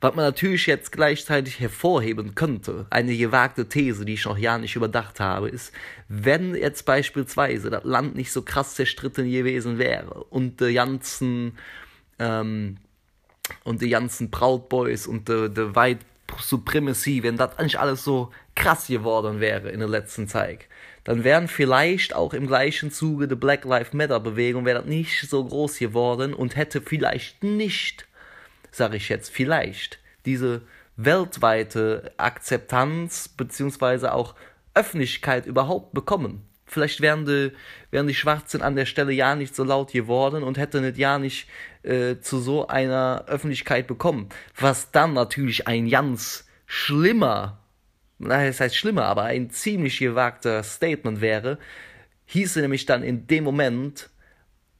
Was 0.00 0.16
man 0.16 0.24
natürlich 0.24 0.66
jetzt 0.66 0.90
gleichzeitig 0.90 1.60
hervorheben 1.60 2.34
könnte, 2.34 2.86
eine 2.90 3.16
gewagte 3.16 3.68
These, 3.68 4.04
die 4.04 4.14
ich 4.14 4.24
noch 4.24 4.36
ja 4.36 4.58
nicht 4.58 4.74
überdacht 4.74 5.20
habe, 5.20 5.48
ist, 5.48 5.72
wenn 6.08 6.56
jetzt 6.56 6.86
beispielsweise 6.86 7.70
das 7.70 7.84
Land 7.84 8.16
nicht 8.16 8.32
so 8.32 8.42
krass 8.42 8.74
zerstritten 8.74 9.30
gewesen 9.30 9.78
wäre 9.78 10.24
und 10.24 10.60
die 10.60 10.72
ganzen 10.72 11.56
ähm, 12.18 12.78
und 13.64 13.82
die 13.82 13.90
ganzen 13.90 14.30
Proud 14.30 14.68
Boys 14.68 15.06
und 15.06 15.28
the, 15.28 15.48
the 15.54 15.74
White 15.74 16.04
Supremacy, 16.40 17.22
wenn 17.22 17.36
das 17.36 17.58
eigentlich 17.58 17.78
alles 17.78 18.04
so 18.04 18.30
krass 18.54 18.86
geworden 18.86 19.40
wäre 19.40 19.70
in 19.70 19.80
der 19.80 19.88
letzten 19.88 20.28
Zeit, 20.28 20.66
dann 21.04 21.24
wären 21.24 21.48
vielleicht 21.48 22.14
auch 22.14 22.32
im 22.32 22.46
gleichen 22.46 22.90
Zuge 22.90 23.28
der 23.28 23.36
Black 23.36 23.64
Lives 23.64 23.92
Matter 23.92 24.20
Bewegung 24.20 24.64
wäre 24.64 24.80
das 24.80 24.88
nicht 24.88 25.28
so 25.28 25.44
groß 25.44 25.78
geworden 25.78 26.32
und 26.32 26.56
hätte 26.56 26.80
vielleicht 26.80 27.42
nicht, 27.42 28.06
sage 28.70 28.96
ich 28.96 29.08
jetzt, 29.08 29.30
vielleicht 29.30 29.98
diese 30.24 30.62
weltweite 30.96 32.12
Akzeptanz 32.16 33.28
beziehungsweise 33.28 34.14
auch 34.14 34.34
Öffentlichkeit 34.74 35.46
überhaupt 35.46 35.92
bekommen. 35.92 36.46
Vielleicht 36.72 37.00
wären 37.00 37.26
die, 37.26 37.52
wären 37.90 38.06
die 38.06 38.14
Schwarzen 38.14 38.62
an 38.62 38.76
der 38.76 38.86
Stelle 38.86 39.12
ja 39.12 39.36
nicht 39.36 39.54
so 39.54 39.62
laut 39.62 39.92
geworden 39.92 40.42
und 40.42 40.56
hätten 40.56 40.84
es 40.84 40.96
ja 40.96 41.18
nicht 41.18 41.48
äh, 41.82 42.16
zu 42.20 42.38
so 42.38 42.66
einer 42.66 43.26
Öffentlichkeit 43.28 43.86
bekommen. 43.86 44.28
Was 44.56 44.90
dann 44.90 45.12
natürlich 45.12 45.68
ein 45.68 45.90
ganz 45.90 46.46
schlimmer, 46.66 47.58
naja, 48.18 48.46
das 48.46 48.60
heißt 48.60 48.76
schlimmer, 48.76 49.04
aber 49.04 49.24
ein 49.24 49.50
ziemlich 49.50 49.98
gewagter 49.98 50.62
Statement 50.62 51.20
wäre, 51.20 51.58
hieße 52.24 52.60
nämlich 52.62 52.86
dann 52.86 53.02
in 53.02 53.26
dem 53.26 53.44
Moment, 53.44 54.08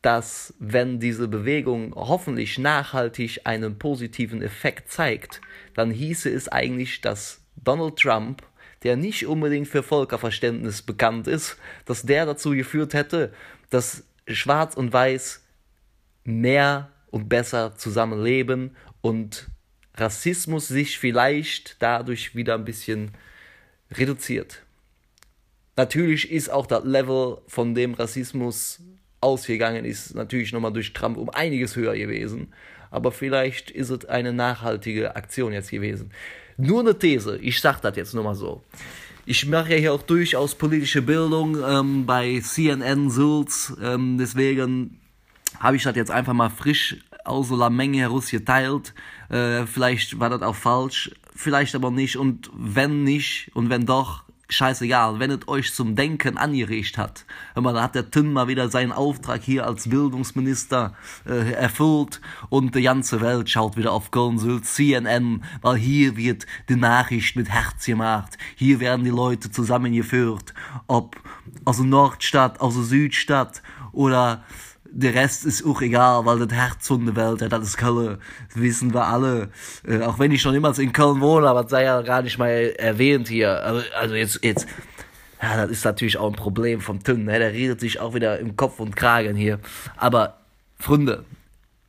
dass 0.01 0.55
wenn 0.59 0.99
diese 0.99 1.29
Bewegung 1.29 1.95
hoffentlich 1.95 2.59
nachhaltig 2.59 3.43
einen 3.45 3.79
positiven 3.79 4.43
Effekt 4.43 4.91
zeigt, 4.91 5.41
dann 5.75 5.91
hieße 5.91 6.31
es 6.31 6.49
eigentlich, 6.49 7.03
dass 7.03 7.45
Donald 7.57 7.97
Trump, 7.99 8.43
der 8.83 8.97
nicht 8.97 9.27
unbedingt 9.27 9.69
für 9.69 9.83
Völkerverständnis 9.83 10.83
bekannt 10.83 11.27
ist, 11.27 11.57
dass 11.85 12.03
der 12.03 12.27
dazu 12.27 12.51
geführt 12.51 12.95
hätte, 12.95 13.33
dass 13.71 14.05
Schwarz 14.27 14.75
und 14.75 14.93
Weiß 14.93 15.45
mehr 16.25 16.91
und 17.11 17.29
besser 17.29 17.77
zusammenleben 17.77 18.77
und 19.01 19.49
Rassismus 19.95 20.69
sich 20.69 20.99
vielleicht 20.99 21.77
dadurch 21.81 22.35
wieder 22.35 22.55
ein 22.55 22.65
bisschen 22.65 23.13
reduziert. 23.91 24.63
Natürlich 25.77 26.31
ist 26.31 26.51
auch 26.51 26.67
das 26.67 26.85
Level 26.85 27.39
von 27.47 27.75
dem 27.75 27.95
Rassismus 27.95 28.81
ausgegangen 29.21 29.85
ist, 29.85 30.15
natürlich 30.15 30.53
nochmal 30.53 30.73
durch 30.73 30.93
Trump 30.93 31.17
um 31.17 31.31
einiges 31.31 31.77
höher 31.77 31.97
gewesen. 31.97 32.53
Aber 32.91 33.13
vielleicht 33.13 33.71
ist 33.71 33.91
es 33.91 34.05
eine 34.05 34.33
nachhaltige 34.33 35.17
Aktion 35.17 35.53
jetzt 35.53 35.71
gewesen. 35.71 36.11
Nur 36.65 36.79
eine 36.79 36.97
These, 36.97 37.39
ich 37.39 37.61
sage 37.61 37.81
das 37.83 37.97
jetzt 37.97 38.15
nur 38.15 38.23
mal 38.23 38.37
so. 38.37 38.63
Ich 39.27 39.47
mache 39.47 39.73
ja 39.73 39.79
hier 39.79 39.93
auch 39.93 40.03
durchaus 40.03 40.55
politische 40.55 41.03
Bildung 41.03 41.59
ähm, 41.61 42.07
bei 42.07 42.39
CNN 42.41 43.11
Sulz, 43.11 43.73
ähm, 43.83 44.17
deswegen 44.17 45.01
habe 45.59 45.75
ich 45.75 45.83
das 45.83 45.97
jetzt 45.97 46.13
einfach 46.13 46.35
mal 46.35 46.51
frisch 46.51 46.99
aus 47.25 47.51
einer 47.51 47.69
Menge 47.69 47.99
heraus 47.99 48.31
geteilt. 48.31 48.95
Äh, 49.29 49.67
vielleicht 49.67 50.21
war 50.21 50.31
das 50.31 50.43
auch 50.43 50.55
falsch, 50.55 51.11
vielleicht 51.35 51.75
aber 51.75 51.91
nicht. 51.91 52.17
Und 52.17 52.49
wenn 52.55 53.03
nicht 53.03 53.51
und 53.55 53.69
wenn 53.69 53.85
doch, 53.85 54.22
scheißegal, 54.53 55.19
wenn 55.19 55.31
es 55.31 55.49
euch 55.49 55.75
zum 55.75 55.97
Denken 55.97 56.37
angeregt 56.39 56.99
hat. 56.99 57.25
Man 57.55 57.81
hat 57.81 57.95
der 57.95 58.11
Tünn 58.11 58.33
mal 58.33 58.49
wieder 58.49 58.69
seinen 58.69 58.93
Auftrag 58.93 59.43
hier 59.43 59.67
als 59.67 59.89
Bildungsminister 59.89 60.95
äh, 61.27 61.53
erfüllt 61.53 62.21
und 62.49 62.75
die 62.75 62.83
ganze 62.83 63.21
Welt 63.21 63.51
schaut 63.51 63.77
wieder 63.77 63.93
auf 63.93 64.11
Köln 64.11 64.39
CNN, 64.63 65.43
weil 65.61 65.77
hier 65.77 66.17
wird 66.17 66.47
die 66.69 66.77
Nachricht 66.77 67.37
mit 67.37 67.49
Herz 67.49 67.87
gemacht. 67.87 68.39
Hier 68.57 68.81
werden 68.81 69.05
die 69.05 69.11
Leute 69.11 69.51
zusammengeführt, 69.51 70.55
ob 70.87 71.17
aus 71.65 71.77
der 71.79 71.87
Nordstadt, 71.87 72.61
aus 72.61 72.75
der 72.75 72.85
Südstadt 72.85 73.63
oder 73.93 74.45
der 74.95 75.15
Rest 75.15 75.45
ist 75.45 75.65
auch 75.65 75.81
egal, 75.81 76.25
weil 76.27 76.47
das 76.47 76.57
Herz 76.57 76.87
von 76.87 77.07
der 77.07 77.17
Welt, 77.17 77.41
das 77.51 77.69
ist 77.69 77.77
Köln, 77.77 78.19
das 78.49 78.63
wissen 78.63 78.93
wir 78.93 79.07
alle. 79.07 79.49
Äh, 79.87 80.03
auch 80.03 80.19
wenn 80.19 80.33
ich 80.33 80.43
schon 80.43 80.55
immer 80.55 80.79
in 80.79 80.93
Köln 80.93 81.21
wohne, 81.21 81.49
aber 81.49 81.63
das 81.63 81.71
sei 81.71 81.85
ja 81.85 82.03
gar 82.03 82.23
nicht 82.23 82.39
mal 82.39 82.75
erwähnt 82.79 83.29
hier. 83.29 83.63
Also, 83.65 83.83
also 83.99 84.15
jetzt, 84.15 84.45
jetzt, 84.45 84.67
ja, 85.43 85.57
das 85.57 85.71
ist 85.71 85.85
natürlich 85.85 86.19
auch 86.19 86.29
ein 86.29 86.37
Problem 86.37 86.81
vom 86.81 87.03
Tünn, 87.03 87.25
ne? 87.25 87.39
der 87.39 87.53
redet 87.53 87.81
sich 87.81 88.01
auch 88.01 88.15
wieder 88.15 88.39
im 88.39 88.57
Kopf 88.57 88.81
und 88.81 88.95
Kragen 88.95 89.35
hier. 89.35 89.61
Aber, 89.97 90.39
Freunde, 90.79 91.25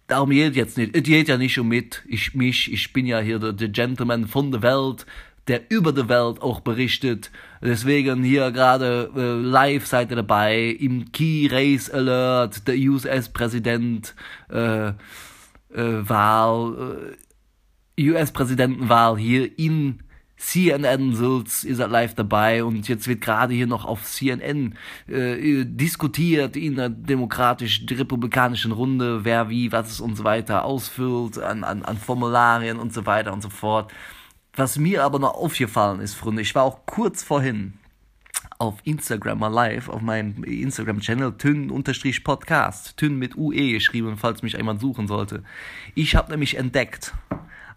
darum 0.08 0.30
geht 0.30 0.56
jetzt 0.56 0.78
nicht. 0.78 0.96
Es 0.96 1.04
geht 1.04 1.28
ja 1.28 1.38
nicht 1.38 1.60
um 1.60 1.68
mit. 1.68 2.04
Ich, 2.08 2.34
mich, 2.34 2.72
ich 2.72 2.94
bin 2.94 3.06
ja 3.06 3.20
hier 3.20 3.40
der, 3.40 3.54
der 3.54 3.70
Gentleman 3.70 4.28
von 4.28 4.52
der 4.52 4.62
Welt 4.62 5.06
der 5.48 5.70
über 5.70 5.92
die 5.92 6.08
Welt 6.10 6.42
auch 6.42 6.62
berichtet. 6.62 7.32
Deswegen 7.64 8.24
hier 8.24 8.52
gerade 8.52 9.10
äh, 9.16 9.42
live 9.42 9.88
seid 9.88 10.10
ihr 10.10 10.18
dabei 10.18 10.66
im 10.68 11.12
Key 11.14 11.48
Race 11.50 11.90
Alert, 11.90 12.68
der 12.68 12.76
US-Präsident 12.76 14.16
äh, 14.50 14.90
äh, 14.90 14.94
Wahl, 15.72 17.16
äh, 17.96 18.10
US-Präsidentenwahl 18.10 19.18
hier 19.18 19.58
in 19.58 20.04
CNN 20.36 21.16
Sulz 21.16 21.64
ist 21.64 21.80
er 21.80 21.88
live 21.88 22.16
dabei 22.16 22.66
und 22.66 22.90
jetzt 22.90 23.08
wird 23.08 23.22
gerade 23.22 23.54
hier 23.54 23.68
noch 23.68 23.86
auf 23.86 24.04
CNN 24.04 24.76
äh, 25.08 25.64
diskutiert 25.64 26.58
in 26.58 26.76
der 26.76 26.90
demokratisch 26.90 27.86
republikanischen 27.90 28.74
Runde, 28.74 29.24
wer 29.24 29.50
wie 29.50 29.72
was 29.72 30.02
und 30.02 30.18
so 30.18 30.26
weiter 30.26 30.66
ausfüllt 30.66 31.40
an, 31.40 31.64
an, 31.64 31.84
an 31.84 31.98
Formularien 31.98 32.78
und 32.78 32.94
so 32.94 33.06
weiter 33.06 33.32
und 33.32 33.42
so 33.42 33.50
fort. 33.50 33.90
Was 34.56 34.78
mir 34.78 35.04
aber 35.04 35.18
noch 35.18 35.34
aufgefallen 35.34 36.00
ist, 36.00 36.14
Freunde, 36.14 36.44
ich 36.44 36.54
war 36.54 36.62
auch 36.62 36.86
kurz 36.86 37.24
vorhin 37.24 37.74
auf 38.60 38.76
Instagram 38.84 39.40
mal 39.40 39.48
live, 39.48 39.90
auf 39.90 40.02
meinem 40.02 40.44
Instagram-Channel, 40.44 41.40
Tün-Podcast, 41.40 42.96
Tün 42.96 43.18
mit 43.18 43.36
UE 43.36 43.72
geschrieben, 43.72 44.16
falls 44.16 44.44
mich 44.44 44.54
jemand 44.54 44.80
suchen 44.80 45.08
sollte. 45.08 45.44
Ich 45.96 46.16
habe 46.16 46.32
nämlich 46.32 46.56
entdeckt, 46.56 47.16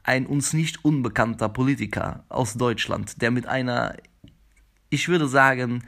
ein 0.03 0.27
uns 0.27 0.53
nicht 0.53 0.85
unbekannter 0.85 1.49
Politiker 1.49 2.25
aus 2.29 2.55
Deutschland, 2.55 3.23
der 3.23 3.31
mit 3.31 3.47
einer, 3.47 3.97
ich 4.91 5.09
würde 5.09 5.29
sagen, 5.29 5.83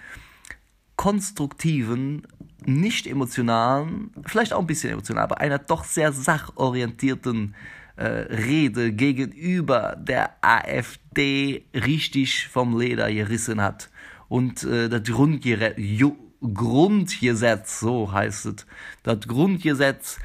konstruktiven, 0.96 2.26
nicht 2.64 3.06
emotionalen, 3.06 4.10
vielleicht 4.24 4.54
auch 4.54 4.60
ein 4.60 4.66
bisschen 4.66 4.90
emotional, 4.90 5.24
aber 5.24 5.38
einer 5.38 5.58
doch 5.58 5.84
sehr 5.84 6.14
sachorientierten 6.14 7.54
äh, 7.98 8.32
Rede 8.32 8.92
gegenüber 8.92 9.96
der 9.98 10.36
AfD 10.40 11.64
richtig 11.74 12.46
vom 12.48 12.78
Leder 12.78 13.12
gerissen 13.12 13.60
hat. 13.60 13.90
Und 14.28 14.62
äh, 14.62 14.88
das 14.88 15.02
Grundgere 15.02 15.74
Grundgesetz, 16.40 17.80
so 17.80 18.12
heißt 18.12 18.46
es, 18.46 18.66
das 19.02 19.26
Grundgesetz 19.26 20.20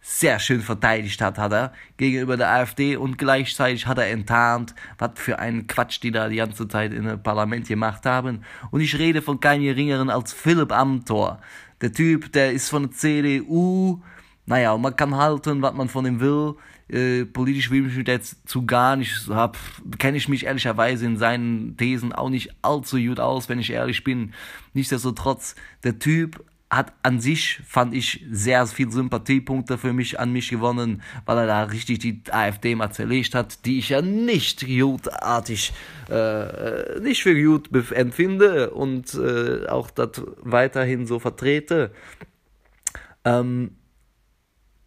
sehr 0.00 0.38
schön 0.38 0.60
verteidigt 0.62 1.20
hat, 1.20 1.38
hat 1.38 1.52
er 1.52 1.72
gegenüber 1.96 2.36
der 2.36 2.50
AfD 2.50 2.96
und 2.96 3.18
gleichzeitig 3.18 3.86
hat 3.86 3.98
er 3.98 4.10
enttarnt, 4.10 4.74
was 4.98 5.10
für 5.16 5.38
einen 5.40 5.66
Quatsch 5.66 6.00
die 6.02 6.12
da 6.12 6.28
die 6.28 6.36
ganze 6.36 6.68
Zeit 6.68 6.92
dem 6.92 7.22
Parlament 7.22 7.66
gemacht 7.66 8.06
haben. 8.06 8.44
Und 8.70 8.80
ich 8.80 8.98
rede 8.98 9.22
von 9.22 9.40
keinem 9.40 9.64
geringeren 9.64 10.08
als 10.08 10.32
Philipp 10.32 10.72
Amthor. 10.72 11.40
Der 11.80 11.92
Typ, 11.92 12.32
der 12.32 12.52
ist 12.52 12.70
von 12.70 12.84
der 12.84 12.92
CDU, 12.92 14.00
naja, 14.46 14.76
man 14.78 14.96
kann 14.96 15.14
halten, 15.16 15.60
was 15.60 15.74
man 15.74 15.88
von 15.88 16.06
ihm 16.06 16.20
will. 16.20 16.54
Äh, 16.88 17.24
politisch 17.26 17.70
will 17.70 17.86
ich 17.86 17.96
mich 17.96 18.08
jetzt 18.08 18.48
zu 18.48 18.64
gar 18.64 18.96
nicht, 18.96 19.28
hab, 19.28 19.58
kenne 19.98 20.16
ich 20.16 20.28
mich 20.28 20.46
ehrlicherweise 20.46 21.04
in 21.06 21.18
seinen 21.18 21.76
Thesen 21.76 22.12
auch 22.12 22.30
nicht 22.30 22.50
allzu 22.62 22.98
gut 22.98 23.20
aus, 23.20 23.48
wenn 23.48 23.58
ich 23.58 23.70
ehrlich 23.70 24.04
bin. 24.04 24.32
Nichtsdestotrotz, 24.72 25.54
der 25.84 25.98
Typ 25.98 26.44
hat 26.70 26.92
an 27.02 27.20
sich, 27.20 27.60
fand 27.66 27.94
ich, 27.94 28.24
sehr 28.30 28.66
viel 28.66 28.90
Sympathiepunkte 28.90 29.78
für 29.78 29.92
mich 29.92 30.20
an 30.20 30.32
mich 30.32 30.50
gewonnen, 30.50 31.02
weil 31.24 31.38
er 31.38 31.46
da 31.46 31.62
richtig 31.64 31.98
die 32.00 32.22
AfD 32.30 32.74
mal 32.74 32.90
zerlegt 32.90 33.34
hat, 33.34 33.64
die 33.64 33.78
ich 33.78 33.88
ja 33.88 34.02
nicht 34.02 34.66
gutartig, 34.66 35.72
äh, 36.10 37.00
nicht 37.00 37.22
für 37.22 37.34
gut 37.42 37.70
empfinde 37.92 38.70
und 38.70 39.14
äh, 39.14 39.66
auch 39.66 39.90
das 39.90 40.22
weiterhin 40.42 41.06
so 41.06 41.18
vertrete. 41.18 41.90
Ähm, 43.24 43.70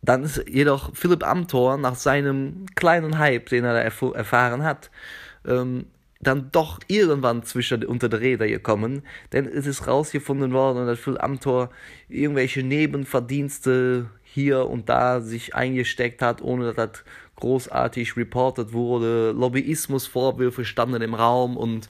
dann 0.02 0.24
ist 0.24 0.44
jedoch 0.48 0.96
Philipp 0.96 1.24
Amthor 1.24 1.78
nach 1.78 1.96
seinem 1.96 2.66
kleinen 2.76 3.20
Hype, 3.20 3.50
den 3.50 3.64
er 3.64 3.76
erf 3.82 4.02
erfahren 4.02 4.64
hat, 4.64 4.90
ähm, 5.46 5.86
dann 6.20 6.50
doch 6.52 6.80
irgendwann 6.88 7.44
zwischen 7.44 7.84
unter 7.84 8.08
der 8.08 8.22
Räder 8.22 8.48
gekommen, 8.48 9.02
denn 9.34 9.48
es 9.48 9.66
ist 9.66 9.88
rausgefunden 9.88 10.54
worden, 10.54 10.86
dass 10.86 11.00
Philipp 11.00 11.24
Amthor 11.24 11.70
irgendwelche 12.10 12.64
Nebenverdienste 12.64 14.10
hier 14.24 14.68
und 14.68 14.88
da 14.88 15.22
sich 15.22 15.56
eingesteckt 15.56 16.22
hat, 16.22 16.42
ohne 16.42 16.74
dass 16.74 16.76
das 16.76 17.04
großartig 17.36 18.16
reportet 18.18 18.72
wurde. 18.72 19.32
Lobbyismusvorwürfe 19.32 20.64
standen 20.64 21.02
im 21.02 21.16
Raum 21.16 21.58
und 21.58 21.90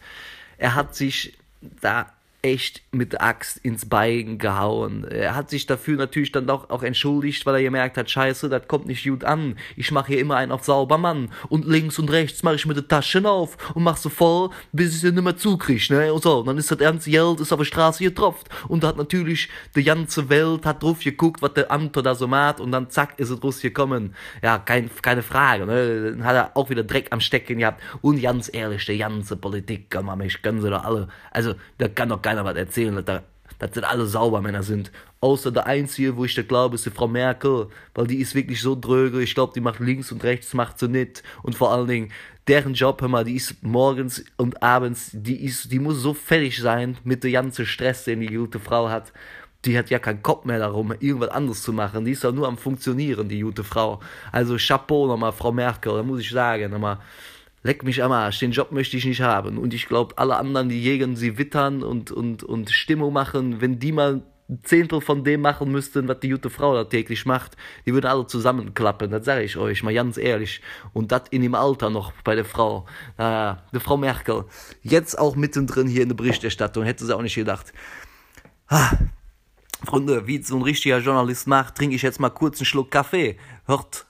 er 0.57 0.75
hat 0.75 0.95
sich 0.95 1.37
da 1.81 2.07
echt 2.43 2.81
mit 2.91 3.13
der 3.13 3.21
Axt 3.21 3.57
ins 3.57 3.87
Bein 3.87 4.37
gehauen. 4.37 5.03
Er 5.05 5.35
hat 5.35 5.49
sich 5.49 5.67
dafür 5.67 5.97
natürlich 5.97 6.31
dann 6.31 6.49
auch, 6.49 6.69
auch 6.69 6.81
entschuldigt, 6.81 7.45
weil 7.45 7.55
er 7.55 7.61
gemerkt 7.61 7.97
hat, 7.97 8.09
scheiße, 8.09 8.49
das 8.49 8.67
kommt 8.67 8.87
nicht 8.87 9.05
gut 9.05 9.23
an. 9.23 9.57
Ich 9.75 9.91
mache 9.91 10.07
hier 10.07 10.19
immer 10.19 10.37
einen 10.37 10.51
auf 10.51 10.63
sauber 10.63 10.97
Mann. 10.97 11.29
Und 11.49 11.65
links 11.65 11.99
und 11.99 12.11
rechts 12.11 12.41
mache 12.41 12.55
ich 12.55 12.65
mir 12.65 12.73
die 12.73 12.81
Taschen 12.81 13.25
auf 13.25 13.75
und 13.75 13.83
mach 13.83 13.97
so 13.97 14.09
voll, 14.09 14.49
bis 14.71 14.95
ich 14.95 15.01
sie 15.01 15.11
nicht 15.11 15.23
mehr 15.23 15.37
zukrieg, 15.37 15.89
ne? 15.89 16.11
Und 16.11 16.23
so, 16.23 16.39
und 16.39 16.47
dann 16.47 16.57
ist 16.57 16.71
das 16.71 16.79
ernste 16.79 17.11
Geld, 17.11 17.39
ist 17.39 17.51
auf 17.51 17.59
der 17.59 17.65
Straße 17.65 18.03
getropft. 18.03 18.49
Und 18.67 18.83
da 18.83 18.87
hat 18.87 18.97
natürlich 18.97 19.49
die 19.75 19.83
ganze 19.83 20.29
Welt 20.29 20.65
hat 20.65 20.81
drauf 20.81 20.99
geguckt, 20.99 21.41
was 21.41 21.53
der 21.53 21.71
Amtor 21.71 22.01
da 22.03 22.15
so 22.15 22.27
macht 22.27 22.59
und 22.59 22.71
dann 22.71 22.89
zack, 22.89 23.19
ist 23.19 23.29
es 23.29 23.43
rausgekommen. 23.43 24.15
Ja, 24.41 24.57
kein, 24.57 24.89
keine 25.01 25.21
Frage, 25.21 25.65
ne? 25.65 26.11
Dann 26.11 26.23
hat 26.23 26.35
er 26.35 26.57
auch 26.57 26.69
wieder 26.71 26.83
Dreck 26.83 27.07
am 27.11 27.19
Stecken 27.19 27.59
gehabt. 27.59 27.81
Und 28.01 28.21
ganz 28.21 28.49
ehrlich, 28.51 28.85
die 28.85 28.97
ganze 28.97 29.37
Politik, 29.37 29.95
man, 30.01 30.21
ich 30.21 30.41
können 30.41 30.61
sie 30.61 30.69
doch 30.69 30.83
alle. 30.83 31.07
Also, 31.29 31.53
da 31.77 31.87
kann 31.87 32.09
doch 32.09 32.21
keiner 32.31 32.45
was 32.45 32.55
erzählen, 32.55 32.95
dass 32.95 33.05
da, 33.05 33.23
dass 33.59 33.71
das 33.71 33.83
alle 33.83 34.05
sauber 34.05 34.41
Männer 34.41 34.63
sind. 34.63 34.91
Außer 35.19 35.51
der 35.51 35.65
einzige, 35.65 36.15
wo 36.15 36.23
ich 36.23 36.33
da 36.33 36.41
glaube, 36.41 36.75
ist 36.75 36.85
die 36.85 36.89
Frau 36.89 37.07
Merkel, 37.07 37.67
weil 37.93 38.07
die 38.07 38.21
ist 38.21 38.35
wirklich 38.35 38.61
so 38.61 38.75
dröge. 38.79 39.21
Ich 39.21 39.35
glaube, 39.35 39.53
die 39.53 39.59
macht 39.59 39.79
links 39.79 40.11
und 40.11 40.23
rechts, 40.23 40.53
macht 40.53 40.79
sie 40.79 40.87
nicht. 40.87 41.23
Und 41.43 41.55
vor 41.55 41.71
allen 41.73 41.87
Dingen, 41.87 42.11
deren 42.47 42.73
Job, 42.73 43.01
hör 43.01 43.09
mal, 43.09 43.25
die 43.25 43.35
ist 43.35 43.61
morgens 43.63 44.23
und 44.37 44.63
abends, 44.63 45.09
die 45.13 45.43
ist, 45.43 45.71
die 45.71 45.79
muss 45.79 45.97
so 45.97 46.13
fertig 46.13 46.57
sein 46.57 46.97
mit 47.03 47.23
der 47.23 47.31
ganzen 47.31 47.65
Stress, 47.65 48.05
den 48.05 48.21
die 48.21 48.27
gute 48.27 48.59
Frau 48.59 48.89
hat. 48.89 49.11
Die 49.65 49.77
hat 49.77 49.89
ja 49.91 49.99
keinen 49.99 50.23
Kopf 50.23 50.45
mehr 50.45 50.57
darum, 50.57 50.93
irgendwas 50.99 51.29
anderes 51.29 51.61
zu 51.61 51.73
machen. 51.73 52.05
Die 52.05 52.11
ist 52.11 52.23
ja 52.23 52.31
nur 52.31 52.47
am 52.47 52.57
Funktionieren, 52.57 53.27
die 53.27 53.41
gute 53.41 53.63
Frau. 53.63 53.99
Also 54.31 54.55
Chapeau 54.57 55.05
nochmal, 55.05 55.33
Frau 55.33 55.51
Merkel, 55.51 55.97
da 55.97 56.01
muss 56.01 56.21
ich 56.21 56.31
sagen, 56.31 56.71
nochmal 56.71 56.97
leck 57.63 57.83
mich 57.83 58.03
am 58.03 58.11
Arsch, 58.11 58.39
den 58.39 58.51
Job 58.51 58.71
möchte 58.71 58.97
ich 58.97 59.05
nicht 59.05 59.21
haben. 59.21 59.57
Und 59.57 59.73
ich 59.73 59.87
glaube, 59.87 60.17
alle 60.17 60.37
anderen, 60.37 60.69
die 60.69 60.81
gegen 60.81 61.15
sie 61.15 61.37
wittern 61.37 61.83
und, 61.83 62.11
und, 62.11 62.43
und 62.43 62.69
Stimmung 62.71 63.13
machen, 63.13 63.61
wenn 63.61 63.79
die 63.79 63.91
mal 63.91 64.21
ein 64.49 64.59
Zehntel 64.63 64.99
von 64.99 65.23
dem 65.23 65.41
machen 65.41 65.71
müssten, 65.71 66.07
was 66.07 66.19
die 66.19 66.29
gute 66.29 66.49
Frau 66.49 66.73
da 66.73 66.83
täglich 66.83 67.25
macht, 67.25 67.55
die 67.85 67.93
würden 67.93 68.07
alle 68.07 68.27
zusammenklappen, 68.27 69.09
das 69.09 69.23
sage 69.23 69.43
ich 69.43 69.55
euch 69.55 69.81
mal 69.83 69.93
ganz 69.93 70.17
ehrlich. 70.17 70.61
Und 70.91 71.11
das 71.11 71.23
in 71.29 71.41
dem 71.41 71.55
Alter 71.55 71.89
noch 71.89 72.11
bei 72.23 72.35
der 72.35 72.45
Frau. 72.45 72.85
Naja, 73.17 73.63
die 73.73 73.79
Frau 73.79 73.95
Merkel. 73.95 74.45
Jetzt 74.81 75.17
auch 75.17 75.35
mittendrin 75.35 75.87
hier 75.87 76.03
in 76.03 76.09
der 76.09 76.15
Berichterstattung, 76.15 76.83
hätte 76.83 77.05
sie 77.05 77.15
auch 77.15 77.21
nicht 77.21 77.35
gedacht. 77.35 77.71
Ah. 78.67 78.91
Freunde, 79.83 80.27
wie 80.27 80.41
so 80.43 80.57
ein 80.57 80.61
richtiger 80.61 80.99
Journalist 80.99 81.47
macht, 81.47 81.75
trinke 81.75 81.95
ich 81.95 82.03
jetzt 82.03 82.19
mal 82.19 82.29
kurz 82.29 82.59
einen 82.59 82.65
Schluck 82.65 82.91
Kaffee. 82.91 83.37
Hört. 83.65 84.05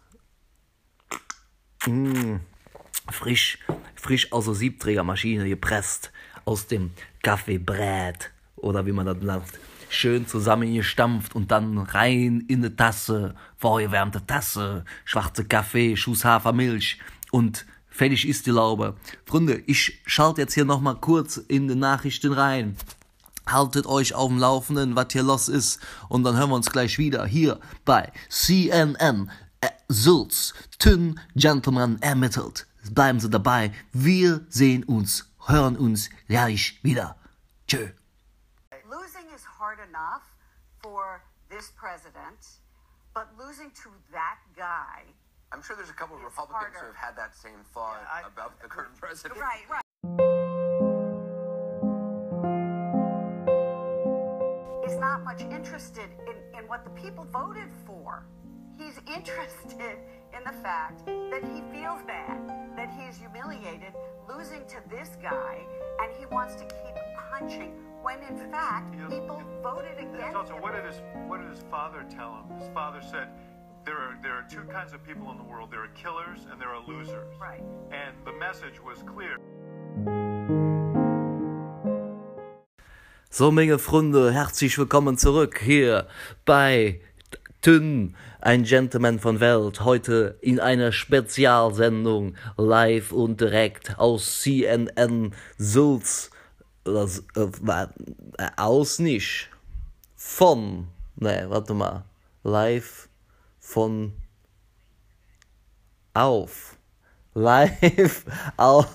Mmh 1.88 2.42
frisch, 3.10 3.60
frisch 3.96 4.32
aus 4.32 4.46
der 4.46 4.54
Siebträgermaschine 4.56 5.48
gepresst, 5.48 6.12
aus 6.46 6.68
dem 6.68 6.92
Kaffeebrät 7.24 8.32
oder 8.56 8.86
wie 8.86 8.92
man 8.92 9.06
das 9.06 9.18
nennt, 9.18 9.44
schön 9.90 10.28
zusammengestampft 10.28 11.36
und 11.36 11.52
dann 11.52 11.78
rein 11.78 12.46
in 12.48 12.60
eine 12.60 12.76
Tasse, 12.76 13.36
vorgewärmte 13.58 14.26
Tasse, 14.26 14.86
schwarze 15.06 15.46
Kaffee, 15.46 15.96
Schuss 15.96 16.24
Hafermilch 16.24 17.00
und 17.32 17.66
fertig 17.90 18.28
ist 18.28 18.46
die 18.46 18.52
Laube. 18.52 18.96
Freunde, 19.26 19.62
ich 19.68 20.02
schalte 20.06 20.42
jetzt 20.42 20.54
hier 20.54 20.66
nochmal 20.66 20.96
kurz 20.96 21.38
in 21.38 21.68
die 21.68 21.76
Nachrichten 21.76 22.34
rein. 22.34 22.78
Haltet 23.46 23.86
euch 23.86 24.14
auf 24.14 24.30
dem 24.30 24.38
Laufenden, 24.38 24.96
was 24.96 25.08
hier 25.12 25.24
los 25.24 25.50
ist. 25.50 25.80
Und 26.10 26.24
dann 26.24 26.38
hören 26.38 26.50
wir 26.50 26.56
uns 26.56 26.72
gleich 26.72 26.98
wieder 26.98 27.26
hier 27.26 27.60
bei 27.86 28.12
CNN. 28.30 29.30
Äh, 29.60 29.68
Sulz, 29.90 30.54
Tün 30.80 31.20
Gentleman 31.36 31.98
ermittelt. 32.02 32.66
Bleiben 32.89 33.20
Sie 33.20 33.30
dabei. 33.30 33.72
Wir 33.91 34.46
sehen 34.50 34.84
uns, 34.84 35.30
hören 35.48 35.78
uns 35.78 36.10
gleich 36.28 36.80
wieder. 36.84 37.15
Tschö. 37.67 37.91
Losing 38.89 39.30
is 39.36 39.46
hard 39.60 39.80
enough 39.88 40.24
for 40.82 41.22
this 41.50 41.72
president, 41.72 42.60
but 43.13 43.28
losing 43.38 43.72
to 43.84 43.89
that 44.12 44.39
guy. 44.56 45.04
I'm 45.54 45.62
sure 45.62 45.76
there's 45.76 45.89
a 45.89 45.94
couple 45.94 46.15
of 46.15 46.24
Republicans 46.24 46.76
harder. 46.76 46.80
who 46.80 46.86
have 46.88 46.96
had 46.96 47.15
that 47.17 47.36
same 47.36 47.63
thought 47.74 48.00
yeah, 48.02 48.24
I, 48.24 48.28
about 48.28 48.60
the 48.62 48.70
current 48.70 48.96
president. 48.98 49.39
Right, 49.39 49.67
right. 49.70 49.82
He's 54.86 54.98
not 54.98 55.24
much 55.24 55.41
interested 55.41 56.10
in, 56.26 56.38
in 56.58 56.67
what 56.67 56.86
the 56.86 56.89
people 56.91 57.28
voted 57.32 57.70
for. 57.86 58.26
He's 58.78 58.98
interested 59.15 60.00
in 60.36 60.44
the 60.44 60.58
fact 60.63 61.06
that 61.06 61.44
he 61.44 61.62
feels 61.72 62.02
bad, 62.04 62.39
that 62.76 62.89
he's 62.98 63.17
humiliated 63.17 63.94
losing 64.28 64.65
to 64.67 64.78
this 64.89 65.10
guy, 65.22 65.60
and 66.02 66.12
he 66.17 66.26
wants 66.28 66.56
to 66.56 66.63
keep 66.63 66.96
punching 67.30 67.74
when 68.02 68.17
in 68.24 68.38
fact 68.52 68.91
people 69.10 69.41
voted 69.62 69.98
against 69.98 70.36
also, 70.36 70.56
him. 70.56 70.62
What 70.62 70.74
did, 70.74 70.86
his, 70.86 71.02
what 71.28 71.41
did 71.41 71.50
his 71.50 71.63
father 71.70 72.06
tell 72.10 72.38
him? 72.38 72.58
His 72.58 72.70
father 72.74 73.02
said, 73.02 73.28
there 73.86 73.98
are, 73.98 74.17
there 74.22 74.34
are 74.34 74.46
two 74.50 74.63
kinds 74.72 74.94
of 74.94 75.04
people 75.04 75.32
in 75.32 75.38
the 75.38 75.44
world. 75.44 75.70
There 75.72 75.84
are 75.84 75.89
killers 75.89 76.48
and 76.52 76.62
there 76.62 76.70
are 76.70 76.82
losers. 76.88 77.28
Right. 77.39 77.63
And 77.91 78.15
the 78.26 78.34
message 78.34 78.80
was 78.82 79.04
clear. 79.04 79.38
So, 83.30 83.50
Menge 83.50 83.80
Freunde, 83.80 84.34
herzlich 84.34 84.78
willkommen 84.78 85.17
zurück 85.17 85.60
hier 85.60 86.08
bei 86.46 87.00
Tünn, 87.62 88.15
ein 88.39 88.63
Gentleman 88.63 89.19
von 89.19 89.39
Welt, 89.39 89.82
heute 89.86 90.39
in 90.41 90.60
einer 90.60 90.91
Spezialsendung 90.91 92.36
live 92.58 93.12
und 93.12 93.39
direkt 93.39 94.00
aus 94.00 94.41
CNN 94.41 95.36
Sulz, 95.60 96.32
äh, 96.88 96.89
äh, 96.89 97.88
aus 98.58 98.97
nicht, 98.97 99.50
von, 100.15 100.88
ne, 101.17 101.45
warte 101.50 101.76
mal, 101.76 102.06
live 102.41 103.08
von 103.60 104.13
auf, 106.15 106.78
live 107.36 108.26
auf. 108.58 108.88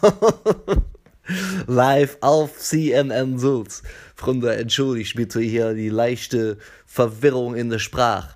Live 1.67 2.19
auf 2.21 2.59
CNN 2.59 3.39
Sulz. 3.39 3.83
Freunde, 4.15 4.57
entschuldigt 4.57 5.15
bitte 5.17 5.41
hier 5.41 5.75
die 5.75 5.89
leichte 5.89 6.59
Verwirrung 6.87 7.55
in 7.55 7.71
der 7.71 7.79
Sprache. 7.79 8.35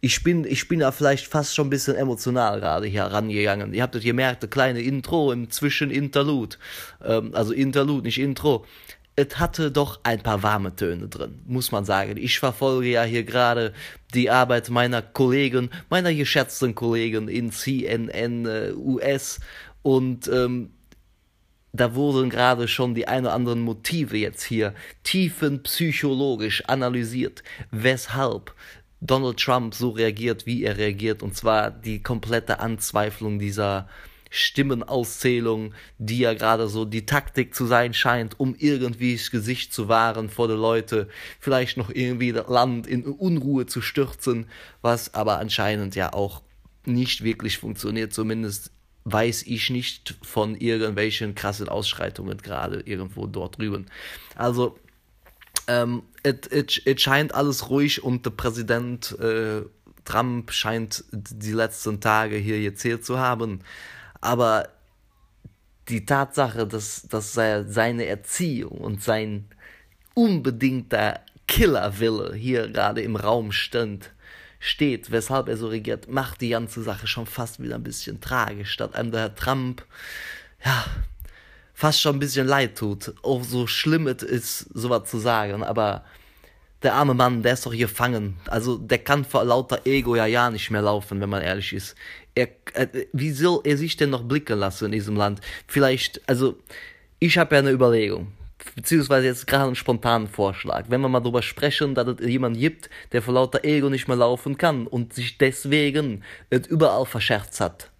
Ich 0.00 0.22
bin, 0.22 0.44
ich 0.44 0.68
bin 0.68 0.80
da 0.80 0.92
vielleicht 0.92 1.26
fast 1.28 1.54
schon 1.54 1.68
ein 1.68 1.70
bisschen 1.70 1.96
emotional 1.96 2.60
gerade 2.60 2.86
hier 2.86 3.04
rangegangen. 3.04 3.72
Ihr 3.72 3.82
habt 3.82 3.94
das 3.94 4.02
gemerkt, 4.02 4.42
eine 4.42 4.50
kleine 4.50 4.82
Intro 4.82 5.32
im 5.32 5.50
Zwischeninterlude. 5.50 6.56
Ähm, 7.02 7.30
also 7.34 7.54
Interlude, 7.54 8.02
nicht 8.02 8.18
Intro. 8.18 8.66
Es 9.16 9.38
hatte 9.38 9.70
doch 9.70 10.00
ein 10.02 10.22
paar 10.22 10.42
warme 10.42 10.76
Töne 10.76 11.08
drin, 11.08 11.40
muss 11.46 11.72
man 11.72 11.86
sagen. 11.86 12.16
Ich 12.18 12.38
verfolge 12.38 12.88
ja 12.88 13.04
hier 13.04 13.24
gerade 13.24 13.72
die 14.12 14.28
Arbeit 14.28 14.68
meiner 14.68 15.00
Kollegen, 15.00 15.70
meiner 15.88 16.12
geschätzten 16.12 16.74
Kollegen 16.74 17.28
in 17.28 17.50
CNN 17.50 18.44
äh, 18.44 18.72
US 18.76 19.40
und 19.82 20.28
ähm, 20.28 20.70
da 21.74 21.94
wurden 21.94 22.30
gerade 22.30 22.68
schon 22.68 22.94
die 22.94 23.08
ein 23.08 23.24
oder 23.24 23.34
anderen 23.34 23.60
Motive 23.60 24.16
jetzt 24.16 24.44
hier 24.44 24.74
tiefenpsychologisch 25.02 26.64
analysiert, 26.66 27.42
weshalb 27.72 28.54
Donald 29.00 29.38
Trump 29.38 29.74
so 29.74 29.90
reagiert, 29.90 30.46
wie 30.46 30.62
er 30.62 30.78
reagiert, 30.78 31.22
und 31.22 31.36
zwar 31.36 31.70
die 31.72 32.00
komplette 32.02 32.60
Anzweiflung 32.60 33.38
dieser 33.40 33.88
Stimmenauszählung, 34.30 35.74
die 35.98 36.18
ja 36.18 36.34
gerade 36.34 36.68
so 36.68 36.84
die 36.84 37.06
Taktik 37.06 37.54
zu 37.54 37.66
sein 37.66 37.92
scheint, 37.92 38.38
um 38.38 38.54
irgendwie 38.56 39.16
das 39.16 39.30
Gesicht 39.30 39.72
zu 39.72 39.88
wahren 39.88 40.30
vor 40.30 40.48
den 40.48 40.58
Leute, 40.58 41.08
vielleicht 41.40 41.76
noch 41.76 41.90
irgendwie 41.90 42.32
das 42.32 42.48
Land 42.48 42.86
in 42.86 43.04
Unruhe 43.04 43.66
zu 43.66 43.80
stürzen, 43.80 44.46
was 44.80 45.12
aber 45.14 45.38
anscheinend 45.38 45.96
ja 45.96 46.12
auch 46.12 46.42
nicht 46.86 47.24
wirklich 47.24 47.58
funktioniert, 47.58 48.12
zumindest 48.12 48.70
weiß 49.04 49.42
ich 49.42 49.70
nicht 49.70 50.16
von 50.22 50.54
irgendwelchen 50.54 51.34
krassen 51.34 51.68
Ausschreitungen 51.68 52.38
gerade 52.38 52.80
irgendwo 52.80 53.26
dort 53.26 53.58
drüben. 53.58 53.86
Also 54.34 54.78
ähm, 55.66 56.02
es 56.22 56.80
scheint 57.00 57.34
alles 57.34 57.68
ruhig 57.70 58.02
und 58.02 58.24
der 58.24 58.30
Präsident 58.30 59.18
äh, 59.18 59.62
Trump 60.04 60.52
scheint 60.52 61.04
die 61.12 61.52
letzten 61.52 62.00
Tage 62.00 62.36
hier 62.36 62.60
gezählt 62.60 63.04
zu 63.04 63.18
haben. 63.18 63.60
Aber 64.20 64.68
die 65.88 66.06
Tatsache, 66.06 66.66
dass, 66.66 67.02
dass 67.02 67.32
seine 67.34 68.06
Erziehung 68.06 68.78
und 68.78 69.02
sein 69.02 69.46
unbedingter 70.14 71.20
Killerwille 71.46 72.34
hier 72.34 72.68
gerade 72.68 73.02
im 73.02 73.16
Raum 73.16 73.52
stand, 73.52 74.13
steht, 74.64 75.10
weshalb 75.10 75.48
er 75.48 75.58
so 75.58 75.68
regiert, 75.68 76.08
macht 76.08 76.40
die 76.40 76.48
ganze 76.48 76.82
Sache 76.82 77.06
schon 77.06 77.26
fast 77.26 77.62
wieder 77.62 77.74
ein 77.74 77.82
bisschen 77.82 78.20
tragisch, 78.22 78.70
statt 78.70 78.94
einem 78.94 79.10
der 79.10 79.20
Herr 79.20 79.34
Trump, 79.34 79.84
ja, 80.64 80.86
fast 81.74 82.00
schon 82.00 82.16
ein 82.16 82.18
bisschen 82.18 82.46
leid 82.46 82.78
tut. 82.78 83.12
Auch 83.22 83.44
so 83.44 83.66
schlimm 83.66 84.06
es 84.06 84.22
ist, 84.22 84.60
sowas 84.72 85.10
zu 85.10 85.18
sagen, 85.18 85.62
aber 85.62 86.04
der 86.82 86.94
arme 86.94 87.12
Mann, 87.12 87.42
der 87.42 87.52
ist 87.54 87.66
doch 87.66 87.72
gefangen. 87.72 88.36
Also, 88.46 88.78
der 88.78 88.98
kann 88.98 89.26
vor 89.26 89.44
lauter 89.44 89.86
Ego 89.86 90.16
ja 90.16 90.26
ja 90.26 90.50
nicht 90.50 90.70
mehr 90.70 90.82
laufen, 90.82 91.20
wenn 91.20 91.30
man 91.30 91.42
ehrlich 91.42 91.74
ist. 91.74 91.94
Er, 92.34 92.48
äh, 92.72 93.06
wie 93.12 93.32
soll 93.32 93.60
er 93.64 93.76
sich 93.76 93.96
denn 93.96 94.10
noch 94.10 94.24
blicken 94.24 94.58
lassen 94.58 94.86
in 94.86 94.92
diesem 94.92 95.16
Land? 95.16 95.40
Vielleicht, 95.66 96.26
also, 96.26 96.58
ich 97.18 97.36
habe 97.36 97.54
ja 97.54 97.60
eine 97.60 97.70
Überlegung 97.70 98.32
beziehungsweise 98.74 99.26
jetzt 99.26 99.46
gerade 99.46 99.66
einen 99.66 99.74
spontanen 99.74 100.28
Vorschlag. 100.28 100.86
Wenn 100.88 101.00
wir 101.00 101.08
mal 101.08 101.20
darüber 101.20 101.42
sprechen, 101.42 101.94
dass 101.94 102.08
es 102.08 102.26
jemand 102.26 102.58
gibt, 102.58 102.90
der 103.12 103.22
vor 103.22 103.34
lauter 103.34 103.64
Ego 103.64 103.90
nicht 103.90 104.08
mehr 104.08 104.16
laufen 104.16 104.58
kann 104.58 104.86
und 104.86 105.12
sich 105.12 105.38
deswegen 105.38 106.22
es 106.50 106.66
überall 106.66 107.06
verscherzt 107.06 107.60
hat. 107.60 107.90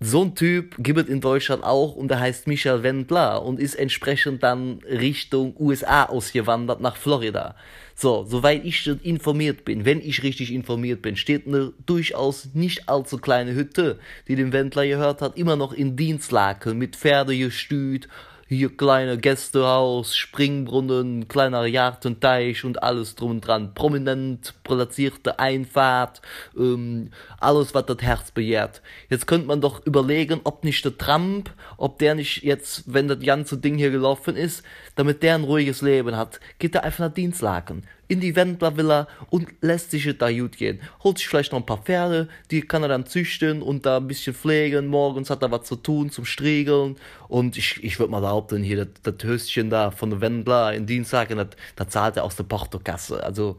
So 0.00 0.22
ein 0.22 0.34
Typ 0.34 0.74
gibt 0.78 0.98
es 0.98 1.08
in 1.08 1.22
Deutschland 1.22 1.64
auch 1.64 1.94
und 1.94 2.08
der 2.08 2.20
heißt 2.20 2.46
Michael 2.46 2.82
Wendler 2.82 3.42
und 3.42 3.58
ist 3.58 3.74
entsprechend 3.74 4.42
dann 4.42 4.80
Richtung 4.86 5.54
USA 5.58 6.04
ausgewandert 6.04 6.80
nach 6.80 6.96
Florida. 6.96 7.54
So, 7.94 8.24
soweit 8.28 8.64
ich 8.64 8.86
informiert 9.02 9.64
bin, 9.64 9.84
wenn 9.84 10.00
ich 10.00 10.22
richtig 10.22 10.52
informiert 10.52 11.00
bin, 11.00 11.16
steht 11.16 11.46
eine 11.46 11.72
durchaus 11.86 12.50
nicht 12.52 12.88
allzu 12.88 13.18
kleine 13.18 13.54
Hütte, 13.54 13.98
die 14.28 14.36
dem 14.36 14.52
Wendler 14.52 14.86
gehört 14.86 15.22
hat, 15.22 15.38
immer 15.38 15.56
noch 15.56 15.72
in 15.72 15.96
Dienstlaken 15.96 16.76
mit 16.76 16.96
Pferdegestüt, 16.96 18.08
hier 18.54 18.76
kleine 18.76 19.18
Gästehaus, 19.18 20.16
Springbrunnen, 20.16 21.28
kleiner 21.28 21.66
Jartenteich 21.66 22.64
und 22.64 22.82
alles 22.82 23.14
drum 23.14 23.32
und 23.32 23.40
dran. 23.40 23.74
Prominent 23.74 24.54
platzierte 24.64 25.38
Einfahrt, 25.38 26.22
ähm, 26.56 27.10
alles, 27.38 27.74
was 27.74 27.86
das 27.86 27.98
Herz 28.00 28.30
begehrt. 28.30 28.82
Jetzt 29.10 29.26
könnte 29.26 29.46
man 29.46 29.60
doch 29.60 29.84
überlegen, 29.84 30.40
ob 30.44 30.64
nicht 30.64 30.84
der 30.84 30.96
Trump, 30.96 31.50
ob 31.76 31.98
der 31.98 32.14
nicht 32.14 32.42
jetzt, 32.42 32.84
wenn 32.86 33.08
das 33.08 33.20
ganze 33.20 33.58
Ding 33.58 33.76
hier 33.76 33.90
gelaufen 33.90 34.36
ist, 34.36 34.64
damit 34.94 35.22
der 35.22 35.34
ein 35.34 35.44
ruhiges 35.44 35.82
Leben 35.82 36.16
hat, 36.16 36.40
geht 36.58 36.74
er 36.74 36.84
einfach 36.84 37.08
nach 37.08 37.14
Dienstlaken 37.14 37.82
in 38.08 38.20
die 38.20 38.36
Wendler 38.36 38.76
Villa 38.76 39.08
und 39.30 39.48
lässt 39.60 39.90
sich 39.90 40.08
da 40.18 40.30
gut 40.30 40.56
gehen. 40.56 40.80
Holt 41.02 41.18
sich 41.18 41.28
vielleicht 41.28 41.52
noch 41.52 41.60
ein 41.60 41.66
paar 41.66 41.82
Pferde, 41.82 42.28
die 42.50 42.62
kann 42.62 42.82
er 42.82 42.88
dann 42.88 43.06
züchten 43.06 43.62
und 43.62 43.86
da 43.86 43.98
ein 43.98 44.06
bisschen 44.06 44.34
pflegen. 44.34 44.86
Morgens 44.86 45.30
hat 45.30 45.42
er 45.42 45.50
was 45.50 45.64
zu 45.64 45.76
tun 45.76 46.10
zum 46.10 46.24
Striegeln. 46.24 46.96
Und 47.28 47.56
ich, 47.56 47.82
ich 47.82 47.98
würde 47.98 48.12
mal 48.12 48.20
behaupten, 48.20 48.62
hier 48.62 48.86
das, 49.02 49.14
Höschen 49.22 49.70
da 49.70 49.90
von 49.90 50.10
der 50.10 50.20
Wendler 50.20 50.74
in 50.74 50.86
Dienstag, 50.86 51.30
das 51.76 51.88
zahlt 51.88 52.16
er 52.16 52.24
aus 52.24 52.36
der 52.36 52.44
Portokasse. 52.44 53.22
Also, 53.22 53.58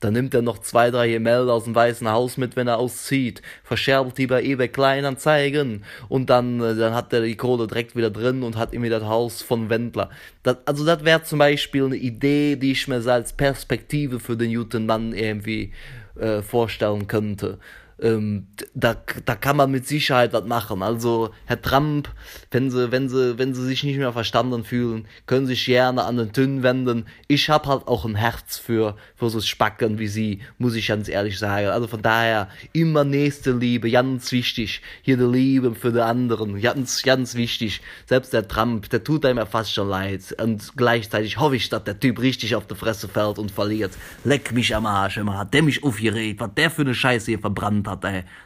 dann 0.00 0.12
nimmt 0.12 0.34
er 0.34 0.42
noch 0.42 0.58
zwei, 0.58 0.90
drei 0.90 1.08
Gemälde 1.08 1.52
aus 1.52 1.64
dem 1.64 1.74
Weißen 1.74 2.08
Haus 2.08 2.36
mit, 2.36 2.56
wenn 2.56 2.68
er 2.68 2.78
auszieht, 2.78 3.42
verscherbelt 3.64 4.18
die 4.18 4.26
bei 4.26 4.42
eBay 4.42 4.68
Kleinanzeigen 4.68 5.84
und 6.08 6.30
dann, 6.30 6.60
äh, 6.60 6.74
dann 6.74 6.94
hat 6.94 7.12
er 7.12 7.22
die 7.22 7.36
Kohle 7.36 7.66
direkt 7.66 7.96
wieder 7.96 8.10
drin 8.10 8.42
und 8.42 8.56
hat 8.56 8.72
irgendwie 8.72 8.90
das 8.90 9.04
Haus 9.04 9.42
von 9.42 9.70
Wendler. 9.70 10.10
Das, 10.42 10.58
also 10.66 10.84
das 10.84 11.04
wäre 11.04 11.22
zum 11.22 11.38
Beispiel 11.38 11.84
eine 11.84 11.96
Idee, 11.96 12.56
die 12.56 12.72
ich 12.72 12.88
mir 12.88 13.06
als 13.08 13.32
Perspektive 13.32 14.20
für 14.20 14.36
den 14.36 14.54
guten 14.54 14.86
Mann 14.86 15.12
irgendwie 15.12 15.72
äh, 16.18 16.42
vorstellen 16.42 17.06
könnte 17.06 17.58
ähm, 18.00 18.46
da, 18.74 18.96
da 19.24 19.34
kann 19.34 19.56
man 19.56 19.70
mit 19.70 19.86
Sicherheit 19.86 20.32
was 20.32 20.44
machen. 20.44 20.82
Also 20.82 21.30
Herr 21.46 21.60
Trump, 21.60 22.08
wenn 22.50 22.70
sie, 22.70 22.92
wenn 22.92 23.08
sie, 23.08 23.38
wenn 23.38 23.54
sie 23.54 23.64
sich 23.64 23.82
nicht 23.82 23.98
mehr 23.98 24.12
verstanden 24.12 24.64
fühlen, 24.64 25.06
können 25.26 25.46
sich 25.46 25.64
gerne 25.64 26.04
an 26.04 26.16
den 26.16 26.32
Tünn 26.32 26.62
wenden. 26.62 27.06
Ich 27.26 27.50
habe 27.50 27.68
halt 27.68 27.88
auch 27.88 28.04
ein 28.04 28.14
Herz 28.14 28.58
für, 28.58 28.96
für 29.16 29.30
so 29.30 29.40
Spacken 29.40 29.98
wie 29.98 30.08
sie, 30.08 30.40
muss 30.58 30.74
ich 30.74 30.88
ganz 30.88 31.08
ehrlich 31.08 31.38
sagen. 31.38 31.68
Also 31.68 31.88
von 31.88 32.02
daher 32.02 32.48
immer 32.72 33.04
nächste 33.04 33.52
Liebe, 33.52 33.90
ganz 33.90 34.30
wichtig. 34.32 34.80
Hier 35.02 35.16
die 35.16 35.24
Liebe 35.24 35.74
für 35.74 35.92
die 35.92 36.00
anderen, 36.00 36.60
ganz, 36.60 37.02
ganz 37.02 37.34
wichtig. 37.34 37.80
Selbst 38.06 38.32
der 38.32 38.46
Trump, 38.46 38.88
der 38.90 39.02
tut 39.02 39.24
einem 39.24 39.38
ja 39.38 39.46
fast 39.46 39.72
schon 39.72 39.88
leid. 39.88 40.36
Und 40.40 40.76
gleichzeitig 40.76 41.38
hoffe 41.38 41.56
ich, 41.56 41.68
dass 41.68 41.84
der 41.84 41.98
Typ 41.98 42.20
richtig 42.20 42.54
auf 42.54 42.66
die 42.66 42.74
Fresse 42.74 43.08
fällt 43.08 43.38
und 43.38 43.50
verliert. 43.50 43.92
Leck 44.24 44.52
mich 44.52 44.74
am 44.74 44.86
Arsch 44.86 45.16
immer, 45.16 45.38
hat 45.38 45.54
der 45.54 45.62
mich 45.62 45.82
aufgeregt, 45.82 46.40
was 46.40 46.54
der 46.56 46.70
für 46.70 46.82
eine 46.82 46.94
Scheiße 46.94 47.26
hier 47.32 47.38
verbrannt 47.38 47.87
hat. 47.88 48.04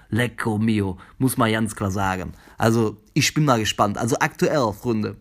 Lecco 0.09 0.59
mio, 0.59 0.99
muss 1.19 1.37
man 1.37 1.53
ganz 1.53 1.75
klar 1.75 1.91
sagen. 1.91 2.33
Also, 2.59 2.97
ich 3.15 3.35
bin 3.35 3.45
mal 3.45 3.61
gespannt. 3.61 3.99
Also 3.99 4.17
aktuell, 4.21 4.73
Freunde, 4.73 5.17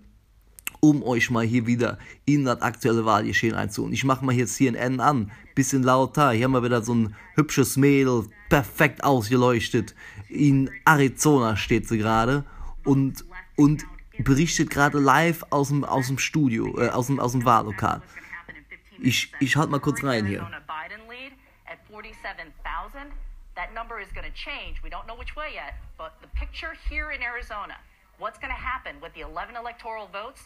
um 0.81 1.03
euch 1.03 1.29
mal 1.29 1.45
hier 1.45 1.67
wieder 1.67 1.97
in 2.25 2.45
das 2.45 2.61
aktuelle 2.61 3.05
Wahlgeschehen 3.05 3.55
einzuholen. 3.55 3.93
Ich 3.93 4.03
mache 4.03 4.25
mal 4.25 4.33
hier 4.33 4.47
CNN 4.47 4.99
an, 4.99 5.31
bisschen 5.55 5.83
lauter. 5.83 6.31
Hier 6.31 6.45
haben 6.45 6.53
wir 6.53 6.63
wieder 6.63 6.81
so 6.81 6.93
ein 6.93 7.15
hübsches 7.35 7.77
Mädel, 7.77 8.25
perfekt 8.49 9.03
ausgeleuchtet. 9.03 9.95
In 10.27 10.69
Arizona 10.85 11.55
steht 11.55 11.87
sie 11.87 11.97
gerade 11.97 12.43
und, 12.83 13.23
und 13.55 13.85
berichtet 14.17 14.69
gerade 14.69 14.99
live 14.99 15.43
aus 15.51 15.69
dem, 15.69 15.83
aus 15.83 16.07
dem 16.07 16.17
Studio, 16.17 16.77
äh, 16.79 16.89
aus, 16.89 17.07
dem, 17.07 17.19
aus 17.19 17.31
dem 17.33 17.45
Wahllokal. 17.45 18.01
Ich, 18.99 19.31
ich 19.39 19.55
halt 19.55 19.69
mal 19.69 19.79
kurz 19.79 20.03
rein 20.03 20.25
hier. 20.25 20.47
That 23.55 23.73
number 23.73 23.99
is 23.99 24.07
going 24.13 24.25
to 24.25 24.33
change. 24.33 24.81
We 24.83 24.89
don't 24.89 25.07
know 25.07 25.15
which 25.15 25.35
way 25.35 25.51
yet, 25.53 25.75
but 25.97 26.13
the 26.21 26.27
picture 26.29 26.73
here 26.89 27.11
in 27.11 27.21
Arizona, 27.21 27.75
what's 28.17 28.39
going 28.39 28.53
to 28.53 28.61
happen 28.61 28.95
with 29.01 29.13
the 29.13 29.21
11 29.21 29.55
electoral 29.55 30.07
votes? 30.07 30.43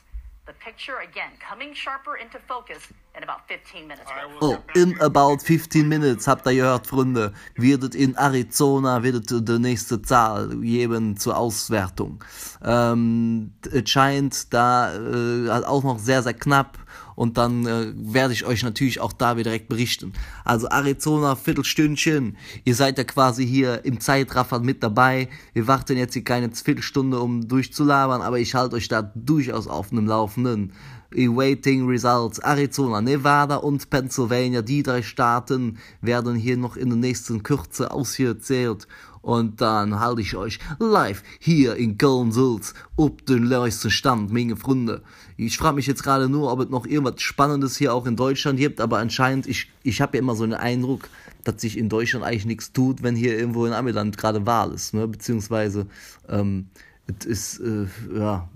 The 0.47 0.53
picture 0.53 0.99
again 0.99 1.31
coming 1.39 1.73
sharper 1.73 2.17
into 2.17 2.37
focus 2.47 2.93
in 3.17 3.23
about 3.23 3.47
15 3.47 3.87
minutes. 3.87 4.07
Oh, 4.41 4.59
in 4.75 4.95
about 5.01 5.41
15 5.41 5.87
minutes 5.89 6.27
habt 6.27 6.45
ihr 6.45 6.53
gehört, 6.53 6.85
Freunde, 6.85 7.33
wird 7.55 7.95
in 7.95 8.15
Arizona 8.15 9.01
wird 9.01 9.31
die 9.31 9.59
nächste 9.59 9.99
Zahl 10.03 10.49
geben 10.49 11.17
zur 11.17 11.35
Auswertung. 11.35 12.23
Ähm, 12.63 13.53
es 13.71 13.89
scheint 13.89 14.53
da 14.53 14.93
äh, 14.93 15.49
auch 15.65 15.83
noch 15.83 15.97
sehr 15.97 16.21
sehr 16.21 16.35
knapp 16.35 16.77
und 17.15 17.37
dann 17.37 17.65
äh, 17.65 17.93
werde 17.95 18.33
ich 18.33 18.45
euch 18.45 18.63
natürlich 18.63 18.99
auch 18.99 19.13
da 19.13 19.37
wieder 19.37 19.51
direkt 19.51 19.69
berichten. 19.69 20.13
Also 20.43 20.67
Arizona, 20.67 21.35
Viertelstündchen, 21.35 22.37
ihr 22.63 22.75
seid 22.75 22.97
ja 22.97 23.03
quasi 23.03 23.47
hier 23.47 23.85
im 23.85 23.99
Zeitraffer 23.99 24.59
mit 24.59 24.83
dabei. 24.83 25.29
Wir 25.53 25.67
warten 25.67 25.97
jetzt 25.97 26.13
hier 26.13 26.23
keine 26.23 26.51
Viertelstunde, 26.51 27.19
um 27.19 27.47
durchzulabern, 27.47 28.21
aber 28.21 28.39
ich 28.39 28.55
halte 28.55 28.75
euch 28.75 28.87
da 28.87 29.01
durchaus 29.15 29.67
auf 29.67 29.91
einem 29.91 30.07
Laufenden. 30.07 30.73
Awaiting 31.17 31.87
Results. 31.87 32.39
Arizona, 32.39 32.99
Nevada 32.99 33.57
und 33.57 33.89
Pennsylvania, 33.89 34.61
die 34.61 34.83
drei 34.83 35.01
Staaten 35.01 35.77
werden 36.01 36.35
hier 36.35 36.57
noch 36.57 36.75
in 36.75 36.89
der 36.89 36.97
nächsten 36.97 37.41
Kürze 37.41 37.91
ausgezählt 37.91 38.87
und 39.25 39.59
dann 39.59 39.99
halte 39.99 40.21
ich 40.21 40.35
euch 40.35 40.59
live 40.77 41.23
hier 41.39 41.75
in 41.77 41.97
Köln-Sulz 41.97 42.75
ob 42.95 43.25
den 43.25 43.49
neuesten 43.49 43.89
Stand, 43.89 44.31
meine 44.31 44.55
Freunde. 44.55 45.01
Ich 45.35 45.57
frage 45.57 45.77
mich 45.77 45.87
jetzt 45.87 46.03
gerade 46.03 46.29
nur, 46.29 46.51
ob 46.51 46.59
es 46.59 46.69
noch 46.69 46.85
irgendwas 46.85 47.23
Spannendes 47.23 47.75
hier 47.75 47.95
auch 47.95 48.05
in 48.05 48.15
Deutschland 48.15 48.59
gibt, 48.59 48.79
aber 48.79 48.99
anscheinend, 48.99 49.47
ich, 49.47 49.71
ich 49.81 49.99
habe 49.99 50.15
ja 50.15 50.21
immer 50.21 50.35
so 50.35 50.43
einen 50.43 50.53
Eindruck, 50.53 51.09
dass 51.43 51.59
sich 51.59 51.75
in 51.75 51.89
Deutschland 51.89 52.23
eigentlich 52.23 52.45
nichts 52.45 52.71
tut, 52.71 53.01
wenn 53.01 53.15
hier 53.15 53.35
irgendwo 53.35 53.65
in 53.65 53.73
Amiland 53.73 54.15
gerade 54.15 54.45
Wahl 54.45 54.71
ist, 54.71 54.93
ne? 54.93 55.07
beziehungsweise 55.07 55.87
ähm, 56.29 56.67
es 57.07 57.25
ist, 57.25 57.59
äh, 57.61 57.87
ja, 58.15 58.47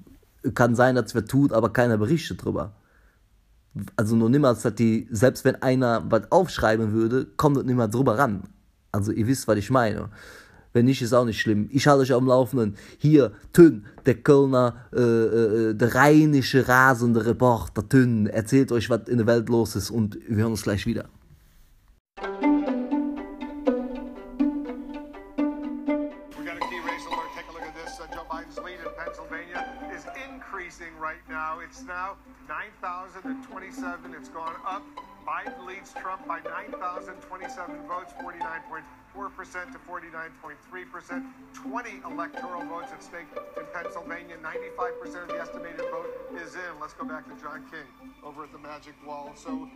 kann 0.53 0.75
sein, 0.75 0.93
dass 0.93 1.07
es 1.07 1.15
wer 1.15 1.25
tut, 1.25 1.51
aber 1.51 1.73
keiner 1.73 1.97
berichtet 1.97 2.45
drüber. 2.45 2.75
Also 3.95 4.15
nur 4.15 4.29
niemals, 4.29 4.61
dass 4.61 4.75
die, 4.75 5.07
selbst 5.09 5.45
wenn 5.45 5.55
einer 5.63 6.03
was 6.11 6.31
aufschreiben 6.31 6.91
würde, 6.91 7.25
kommt 7.37 7.57
es 7.57 7.63
nicht 7.63 7.75
mehr 7.75 7.87
drüber 7.87 8.19
ran. 8.19 8.43
Also 8.91 9.11
ihr 9.11 9.25
wisst, 9.25 9.47
was 9.47 9.57
ich 9.57 9.71
meine. 9.71 10.09
Wenn 10.73 10.85
nicht, 10.85 11.01
ist 11.01 11.13
auch 11.13 11.25
nicht 11.25 11.39
schlimm. 11.39 11.67
Ich 11.71 11.87
halte 11.87 12.01
euch 12.03 12.13
am 12.13 12.27
Laufenden. 12.27 12.75
Hier, 12.97 13.31
Tünn, 13.53 13.85
der 14.05 14.15
Kölner, 14.15 14.75
äh, 14.93 14.99
äh, 15.01 15.73
der 15.73 15.95
rheinische, 15.95 16.67
rasende 16.67 17.25
Reporter 17.25 17.87
Tünn, 17.87 18.27
erzählt 18.27 18.71
euch, 18.71 18.89
was 18.89 19.07
in 19.07 19.17
der 19.17 19.27
Welt 19.27 19.49
los 19.49 19.75
ist 19.75 19.89
und 19.89 20.17
wir 20.27 20.43
hören 20.43 20.51
uns 20.51 20.63
gleich 20.63 20.85
wieder. 20.85 21.05
Right 31.77 31.87
now. 31.87 32.15
It's 32.17 32.47
now 32.47 32.53
9,027. 32.81 34.13
It's 34.13 34.29
gone 34.29 34.55
up. 34.65 34.83
Biden 35.27 35.65
leads 35.67 35.93
Trump 35.93 36.27
by 36.27 36.39
9,027 36.39 37.87
votes, 37.87 38.13
49.4% 38.13 39.71
to 39.71 39.79
49.3%. 39.79 41.25
20 41.53 41.89
electoral 42.05 42.65
votes 42.65 42.91
at 42.91 43.03
stake 43.03 43.27
in 43.57 43.63
Pennsylvania. 43.73 44.37
95% 44.37 45.23
of 45.23 45.27
the 45.29 45.39
estimated 45.39 45.85
vote 45.91 46.09
is 46.35 46.55
in. 46.55 46.79
Let's 46.81 46.93
go 46.93 47.05
back 47.05 47.25
to 47.25 47.41
John 47.41 47.63
King 47.69 47.85
over 48.23 48.43
at 48.43 48.51
the 48.51 48.59
Magic 48.59 48.95
Wall. 49.05 49.31
So. 49.35 49.67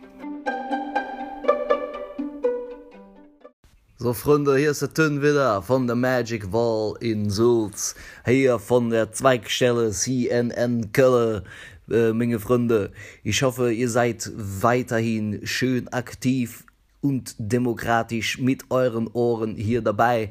So, 3.96 4.12
Freunde, 4.12 4.58
hier 4.58 4.72
ist 4.72 4.82
der 4.82 4.92
Tön 4.92 5.22
wieder 5.22 5.62
von 5.62 5.86
der 5.86 5.96
Magic 5.96 6.52
Wall 6.52 6.94
in 7.00 7.30
Sulz. 7.30 7.94
Hier 8.26 8.58
von 8.58 8.90
der 8.90 9.12
Zweigstelle 9.12 9.92
CNN 9.92 10.92
Köln. 10.92 11.42
Äh, 11.90 12.12
meine 12.12 12.40
Freunde. 12.40 12.92
Ich 13.22 13.42
hoffe, 13.42 13.72
ihr 13.72 13.88
seid 13.88 14.30
weiterhin 14.36 15.40
schön 15.44 15.88
aktiv 15.88 16.64
und 17.00 17.34
demokratisch 17.38 18.38
mit 18.38 18.70
euren 18.70 19.08
Ohren 19.08 19.56
hier 19.56 19.82
dabei. 19.82 20.30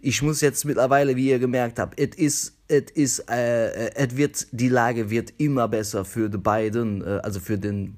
Ich 0.00 0.22
muss 0.22 0.40
jetzt 0.40 0.64
mittlerweile, 0.64 1.14
wie 1.16 1.28
ihr 1.28 1.38
gemerkt 1.38 1.78
habt, 1.78 1.98
es 1.98 2.16
ist, 2.16 2.56
es 2.66 2.90
ist, 2.94 3.30
äh, 3.30 3.94
es 3.94 4.16
wird, 4.16 4.46
die 4.50 4.68
Lage 4.68 5.10
wird 5.10 5.32
immer 5.38 5.68
besser 5.68 6.04
für 6.04 6.28
die 6.28 6.38
beiden, 6.38 7.02
äh, 7.02 7.20
also 7.22 7.38
für 7.38 7.58
den 7.58 7.96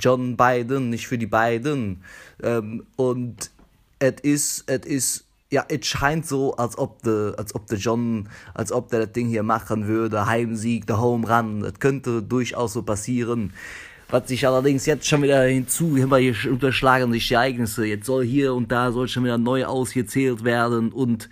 John 0.00 0.36
Biden, 0.36 0.90
nicht 0.90 1.06
für 1.06 1.18
die 1.18 1.26
beiden. 1.26 2.02
Ähm, 2.42 2.86
und 2.96 3.50
es 3.98 4.14
ist, 4.22 4.64
es 4.66 4.86
ist 4.86 5.27
ja, 5.50 5.64
es 5.68 5.86
scheint 5.86 6.26
so, 6.26 6.54
als 6.56 6.76
ob 6.76 7.02
der, 7.02 7.34
als 7.38 7.54
ob 7.54 7.66
der 7.66 7.78
John, 7.78 8.28
als 8.54 8.70
ob 8.70 8.90
der 8.90 9.06
das 9.06 9.12
Ding 9.12 9.28
hier 9.28 9.42
machen 9.42 9.86
würde, 9.86 10.26
Heimsieg, 10.26 10.86
der 10.86 11.00
Home 11.00 11.26
Run, 11.26 11.60
das 11.60 11.78
könnte 11.78 12.22
durchaus 12.22 12.74
so 12.74 12.82
passieren. 12.82 13.52
Was 14.10 14.28
sich 14.28 14.46
allerdings 14.46 14.86
jetzt 14.86 15.06
schon 15.06 15.22
wieder 15.22 15.42
hinzu, 15.42 15.96
immer 15.96 16.16
hier 16.16 16.34
unterschlagen 16.50 17.12
sich 17.12 17.28
die 17.28 17.34
Ereignisse. 17.34 17.84
Jetzt 17.86 18.06
soll 18.06 18.24
hier 18.24 18.54
und 18.54 18.72
da 18.72 18.90
soll 18.92 19.08
schon 19.08 19.24
wieder 19.24 19.38
neu 19.38 19.66
ausgezählt 19.66 20.44
werden 20.44 20.92
und 20.92 21.28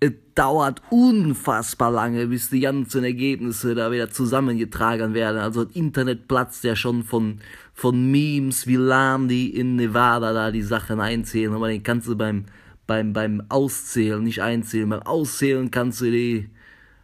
es 0.00 0.12
dauert 0.34 0.82
unfassbar 0.90 1.90
lange, 1.90 2.26
bis 2.26 2.50
die 2.50 2.60
ganzen 2.60 3.04
Ergebnisse 3.04 3.74
da 3.74 3.90
wieder 3.90 4.10
zusammengetragen 4.10 5.14
werden. 5.14 5.38
Also 5.38 5.64
das 5.64 5.74
Internet 5.74 6.28
platzt 6.28 6.64
ja 6.64 6.76
schon 6.76 7.04
von, 7.04 7.40
von 7.72 8.10
Memes, 8.10 8.66
wie 8.66 8.76
lahm 8.76 9.28
die 9.28 9.56
in 9.56 9.76
Nevada 9.76 10.32
da 10.34 10.50
die 10.50 10.62
Sachen 10.62 11.00
einzählen, 11.00 11.54
aber 11.54 11.68
den 11.68 11.82
kannst 11.82 12.06
du 12.06 12.16
beim, 12.16 12.44
beim, 12.86 13.12
beim 13.12 13.42
Auszählen, 13.48 14.22
nicht 14.22 14.42
einzählen. 14.42 14.88
Beim 14.88 15.02
Auszählen 15.02 15.70
kannst 15.70 16.00
du 16.00 16.10
die, 16.10 16.50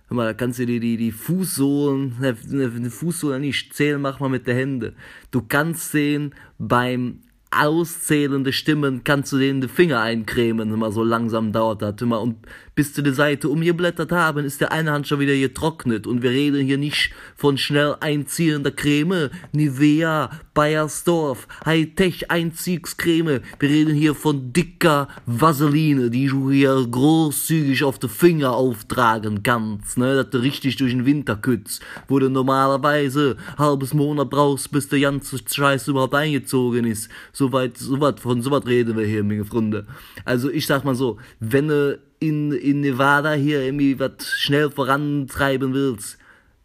Hör 0.08 0.16
mal, 0.16 0.34
kannst 0.34 0.58
du 0.58 0.66
dir 0.66 0.80
die, 0.80 0.96
die 0.96 1.12
Fußsohlen, 1.12 2.16
ne, 2.20 2.36
ne 2.48 2.90
Fußsohlen 2.90 3.40
nicht 3.40 3.72
zählen, 3.74 4.00
mach 4.00 4.18
mal 4.18 4.28
mit 4.28 4.48
der 4.48 4.56
Hände. 4.56 4.94
Du 5.30 5.40
kannst 5.40 5.92
sehen 5.92 6.34
beim 6.58 7.20
auszählende 7.50 8.52
Stimmen 8.52 9.02
kannst 9.02 9.32
du 9.32 9.38
denen 9.38 9.60
die 9.60 9.68
Finger 9.68 10.00
eincremen, 10.00 10.72
immer 10.72 10.92
so 10.92 11.02
langsam 11.02 11.52
dauert 11.52 11.82
das 11.82 12.00
immer 12.00 12.20
und 12.20 12.36
bis 12.80 12.94
zu 12.94 13.02
der 13.02 13.12
Seite 13.12 13.50
umgeblättert 13.50 14.10
haben, 14.10 14.42
ist 14.46 14.62
der 14.62 14.72
eine 14.72 14.92
Hand 14.92 15.06
schon 15.06 15.20
wieder 15.20 15.36
getrocknet. 15.36 16.06
Und 16.06 16.22
wir 16.22 16.30
reden 16.30 16.64
hier 16.64 16.78
nicht 16.78 17.12
von 17.36 17.58
schnell 17.58 17.94
einziehender 18.00 18.70
Creme, 18.70 19.28
Nivea, 19.52 20.30
Bayersdorf, 20.54 21.46
Hightech 21.66 22.30
Einziegscreme, 22.30 23.40
wir 23.58 23.68
reden 23.68 23.94
hier 23.94 24.14
von 24.14 24.54
dicker 24.54 25.08
Vaseline, 25.26 26.08
die 26.08 26.28
du 26.28 26.50
hier 26.50 26.86
großzügig 26.90 27.84
auf 27.84 27.98
die 27.98 28.08
Finger 28.08 28.52
auftragen 28.52 29.42
kannst, 29.42 29.98
ne, 29.98 30.14
dass 30.14 30.30
du 30.30 30.38
richtig 30.38 30.76
durch 30.76 30.92
den 30.92 31.04
Winter 31.04 31.36
kützt, 31.36 31.82
wo 32.08 32.18
du 32.18 32.30
normalerweise 32.30 33.36
halbes 33.58 33.92
Monat 33.92 34.30
brauchst, 34.30 34.72
bis 34.72 34.88
der 34.88 35.00
ganze 35.00 35.36
Scheiß 35.36 35.86
überhaupt 35.88 36.14
eingezogen 36.14 36.86
ist, 36.86 37.10
soweit, 37.34 37.76
soweit, 37.76 38.20
von 38.20 38.40
sowas 38.40 38.64
reden 38.64 38.96
wir 38.96 39.04
hier, 39.04 39.22
meine 39.22 39.44
Freunde. 39.44 39.86
Also 40.24 40.48
ich 40.50 40.66
sag 40.66 40.82
mal 40.86 40.94
so, 40.94 41.18
wenn 41.40 41.68
du 41.68 41.98
in, 42.20 42.52
in 42.52 42.82
Nevada 42.82 43.32
hier 43.32 43.62
irgendwie 43.62 43.98
was 43.98 44.28
schnell 44.36 44.70
vorantreiben 44.70 45.72
willst, 45.72 46.18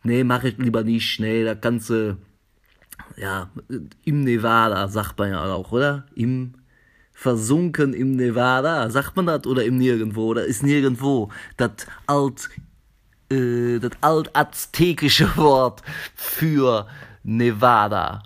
nee, 0.04 0.24
mach 0.24 0.44
ich 0.44 0.58
lieber 0.58 0.84
nicht, 0.84 1.20
nee, 1.20 1.44
da 1.44 1.56
kannst 1.56 1.90
du, 1.90 2.18
ja, 3.18 3.50
im 4.04 4.22
Nevada, 4.22 4.88
sagt 4.90 5.18
man 5.18 5.32
ja 5.32 5.44
auch, 5.46 5.72
oder? 5.72 6.06
Im, 6.14 6.54
versunken 7.14 7.94
im 7.94 8.18
Nevada, 8.18 8.90
sagt 8.90 9.16
man 9.16 9.26
das, 9.26 9.48
oder 9.48 9.64
im 9.64 9.78
Nirgendwo, 9.78 10.26
oder 10.28 10.46
ist 10.46 10.62
nirgendwo, 10.62 11.32
das 11.56 11.72
alt, 12.06 12.50
äh, 13.32 13.80
das 13.80 13.92
alt 14.02 14.36
aztekische 14.36 15.36
Wort 15.38 15.82
für 16.14 16.88
Nevada 17.24 18.24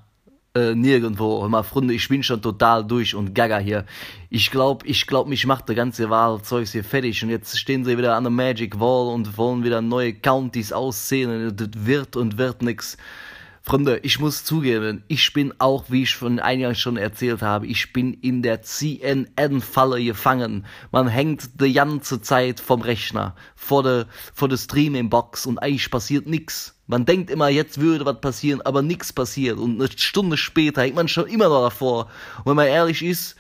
äh, 0.56 0.74
nirgendwo. 0.74 1.48
Mal, 1.48 1.64
Freunde, 1.64 1.94
ich 1.94 2.08
bin 2.10 2.24
schon 2.24 2.42
total 2.42 2.86
durch 2.86 3.16
und 3.16 3.34
gaga 3.34 3.60
hier. 3.60 3.86
Ich 4.30 4.52
glaub, 4.52 4.86
ich 4.86 5.08
glaub, 5.08 5.28
mich 5.28 5.46
macht 5.46 5.68
der 5.70 5.76
ganze 5.76 6.10
Wahlzeugs 6.10 6.72
hier 6.72 6.84
fertig 6.84 7.24
und 7.24 7.30
jetzt 7.30 7.58
stehen 7.58 7.86
sie 7.86 7.98
wieder 7.98 8.16
an 8.16 8.24
der 8.24 8.32
Magic 8.32 8.80
Wall 8.80 9.14
und 9.14 9.38
wollen 9.38 9.64
wieder 9.64 9.82
neue 9.82 10.14
Counties 10.14 10.74
auszählen. 10.74 11.56
Das 11.56 11.70
wird 11.74 12.16
und 12.16 12.38
wird 12.38 12.62
nix. 12.62 12.98
Freunde, 13.70 14.00
ich 14.02 14.20
muss 14.20 14.44
zugeben, 14.44 15.04
ich 15.10 15.32
bin 15.32 15.54
auch, 15.60 15.86
wie 15.90 16.02
ich 16.02 16.16
von 16.16 16.40
eingangs 16.40 16.80
schon 16.80 16.98
erzählt 16.98 17.44
habe, 17.44 17.68
ich 17.68 17.94
bin 17.94 18.16
in 18.16 18.42
der 18.42 18.64
CNN-Falle 18.64 20.04
gefangen. 20.04 20.66
Man 20.92 21.08
hängt 21.08 21.62
die 21.62 21.74
ganze 21.74 22.20
Zeit 22.20 22.60
vom 22.60 22.82
Rechner, 22.82 23.36
vor 23.56 23.84
der, 23.84 24.08
vor 24.34 24.50
der 24.50 24.58
Streaming-Box 24.58 25.46
und 25.46 25.60
eigentlich 25.60 25.92
passiert 25.92 26.26
nix. 26.26 26.80
Man 26.88 27.06
denkt 27.06 27.30
immer, 27.30 27.48
jetzt 27.50 27.80
würde 27.80 28.06
was 28.06 28.20
passieren, 28.20 28.62
aber 28.62 28.82
nix 28.82 29.14
passiert. 29.14 29.60
Und 29.60 29.80
eine 29.80 29.92
Stunde 29.96 30.38
später 30.38 30.82
hängt 30.82 30.96
man 30.96 31.08
schon 31.08 31.28
immer 31.28 31.50
noch 31.50 31.66
davor. 31.66 32.10
Und 32.40 32.48
wenn 32.48 32.56
man 32.56 32.66
ehrlich 32.66 33.04
ist, 33.04 33.36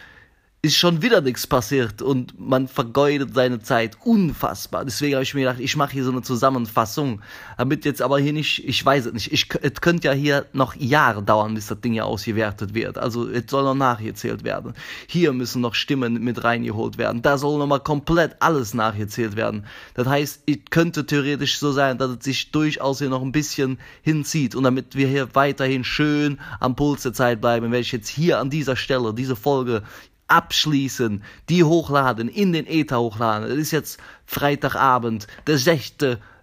ist 0.61 0.75
schon 0.75 1.01
wieder 1.01 1.21
nichts 1.21 1.47
passiert 1.47 2.01
und 2.01 2.37
man 2.37 2.67
vergeudet 2.67 3.33
seine 3.33 3.61
Zeit 3.61 3.97
unfassbar. 4.03 4.83
Deswegen 4.83 5.13
habe 5.13 5.23
ich 5.23 5.33
mir 5.33 5.41
gedacht, 5.41 5.61
ich 5.61 5.77
mache 5.77 5.93
hier 5.93 6.03
so 6.03 6.11
eine 6.11 6.21
Zusammenfassung, 6.21 7.21
damit 7.57 7.85
jetzt 7.85 8.01
aber 8.01 8.19
hier 8.19 8.33
nicht, 8.33 8.67
ich 8.67 8.85
weiß 8.85 9.05
es 9.05 9.13
nicht, 9.13 9.31
ich, 9.31 9.47
es 9.61 9.79
könnte 9.79 10.09
ja 10.09 10.13
hier 10.13 10.47
noch 10.51 10.75
Jahre 10.75 11.23
dauern, 11.23 11.53
bis 11.53 11.67
das 11.67 11.79
Ding 11.79 11.93
ja 11.93 12.03
ausgewertet 12.03 12.73
wird. 12.73 12.97
Also 12.97 13.29
es 13.29 13.43
soll 13.49 13.63
noch 13.63 13.73
nachgezählt 13.73 14.43
werden. 14.43 14.73
Hier 15.07 15.31
müssen 15.31 15.61
noch 15.61 15.75
Stimmen 15.75 16.21
mit 16.21 16.43
reingeholt 16.43 16.97
werden. 16.97 17.21
Da 17.21 17.37
soll 17.37 17.57
nochmal 17.57 17.79
komplett 17.79 18.35
alles 18.41 18.73
nachgezählt 18.73 19.37
werden. 19.37 19.65
Das 19.93 20.07
heißt, 20.07 20.43
es 20.45 20.57
könnte 20.71 21.05
theoretisch 21.05 21.57
so 21.57 21.71
sein, 21.71 21.97
dass 21.97 22.11
es 22.11 22.25
sich 22.25 22.51
durchaus 22.51 22.99
hier 22.99 23.09
noch 23.09 23.21
ein 23.21 23.31
bisschen 23.31 23.79
hinzieht 24.01 24.55
und 24.55 24.65
damit 24.65 24.97
wir 24.97 25.07
hier 25.07 25.33
weiterhin 25.35 25.85
schön 25.85 26.37
am 26.59 26.75
Puls 26.75 27.03
der 27.03 27.13
Zeit 27.13 27.39
bleiben, 27.39 27.71
werde 27.71 27.79
ich 27.79 27.93
jetzt 27.93 28.09
hier 28.09 28.39
an 28.39 28.49
dieser 28.49 28.75
Stelle 28.75 29.13
diese 29.13 29.37
Folge 29.37 29.83
abschließen, 30.29 31.23
die 31.49 31.63
hochladen, 31.63 32.29
in 32.29 32.53
den 32.53 32.67
Ether 32.67 32.99
hochladen. 32.99 33.49
Es 33.51 33.57
ist 33.57 33.71
jetzt 33.71 33.99
Freitagabend, 34.25 35.27
der 35.47 35.57
6. 35.57 35.95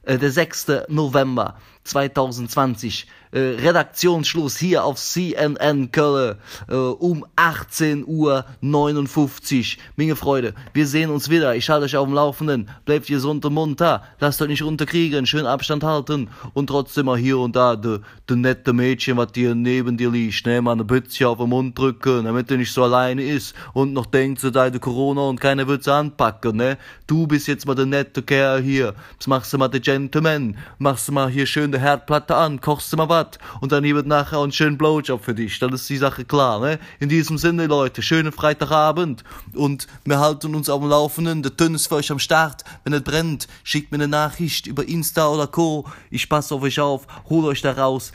Äh, 0.03 0.19
der 0.19 0.31
6. 0.31 0.67
November 0.89 1.57
2020. 1.87 3.07
Äh, 3.33 3.39
Redaktionsschluss 3.39 4.57
hier 4.57 4.85
auf 4.85 4.99
CNN 4.99 5.91
Köln 5.91 6.37
äh, 6.69 6.75
um 6.75 7.27
18 7.37 8.05
Uhr 8.07 8.45
59. 8.61 9.79
Minge 9.97 10.17
Freude, 10.17 10.55
wir 10.73 10.87
sehen 10.87 11.11
uns 11.11 11.29
wieder. 11.29 11.57
Ich 11.57 11.69
halte 11.69 11.85
euch 11.85 11.97
auf 11.97 12.07
dem 12.07 12.15
Laufenden. 12.15 12.71
Bleibt 12.85 13.07
gesund 13.07 13.45
und 13.45 13.55
munter. 13.55 14.05
Lasst 14.21 14.41
euch 14.41 14.49
nicht 14.49 14.63
runterkriegen. 14.63 15.27
Schön 15.27 15.45
Abstand 15.45 15.85
halten. 15.85 16.29
Und 16.55 16.69
trotzdem 16.69 17.07
mal 17.07 17.19
hier 17.19 17.39
und 17.39 17.57
da 17.57 17.77
de, 17.77 18.01
de 18.29 18.37
nette 18.37 18.73
Mädchen, 18.73 19.17
was 19.17 19.33
dir 19.33 19.55
neben 19.55 19.97
dir 19.97 20.11
liegt. 20.11 20.47
Ne, 20.47 20.63
mal 20.63 20.73
eine 20.73 20.85
Bützchen 20.85 21.27
auf 21.27 21.39
den 21.39 21.49
Mund 21.49 21.77
drücken, 21.77 22.25
damit 22.25 22.51
er 22.51 22.57
nicht 22.57 22.73
so 22.73 22.85
alleine 22.85 23.23
ist. 23.23 23.55
Und 23.73 23.93
noch 23.93 24.07
denkt, 24.07 24.41
sie 24.41 24.53
sei 24.53 24.71
Corona 24.71 25.23
und 25.23 25.41
keiner 25.41 25.67
wird 25.67 25.85
sie 25.85 25.93
anpacken, 25.93 26.57
ne? 26.57 26.79
Du 27.07 27.27
bist 27.27 27.49
jetzt 27.49 27.67
mal 27.67 27.75
der 27.75 27.87
nette 27.87 28.23
Kerl 28.23 28.63
hier. 28.63 28.95
Jetzt 29.13 29.27
machst 29.27 29.53
du 29.53 29.59
mal 29.59 29.69
den 29.69 29.83
Gentleman. 29.83 30.57
Machst 30.79 31.09
du 31.09 31.13
mal 31.13 31.29
hier 31.29 31.47
schön 31.47 31.73
die 31.77 31.83
Herdplatte 31.83 32.35
an. 32.35 32.61
Kochst 32.61 32.95
mal 32.97 33.09
was 33.09 33.39
und 33.61 33.73
dann 33.73 33.85
wird 33.85 34.07
nachher 34.07 34.39
einen 34.39 34.53
schönen 34.53 34.79
Blowjob 34.79 35.25
für 35.25 35.35
dich. 35.35 35.59
Dann 35.59 35.73
ist 35.73 35.89
die 35.89 35.97
Sache 35.97 36.25
klar, 36.25 36.61
ne? 36.61 36.79
In 37.01 37.09
diesem 37.09 37.39
Sinne, 37.39 37.67
Leute, 37.67 38.03
schönen 38.03 38.33
Freitagabend 38.33 39.25
und 39.55 39.87
wir 40.05 40.19
halten 40.19 40.55
uns 40.55 40.67
dem 40.67 40.89
Laufenden. 40.89 41.43
Der 41.43 41.57
Tönn 41.57 41.75
ist 41.75 41.89
für 41.89 41.97
euch 41.97 42.11
am 42.11 42.19
Start. 42.19 42.65
Wenn 42.85 42.93
es 42.93 43.03
brennt, 43.03 43.49
schickt 43.65 43.93
mir 43.93 43.97
eine 43.97 44.09
Nachricht 44.09 44.67
über 44.67 44.87
Insta 44.87 45.29
oder 45.29 45.47
Co. 45.47 45.87
Ich 46.11 46.29
passe 46.29 46.55
auf 46.55 46.63
euch 46.63 46.81
auf, 46.81 47.07
holt 47.29 47.47
euch 47.47 47.63
da 47.63 47.73
raus. 47.73 48.13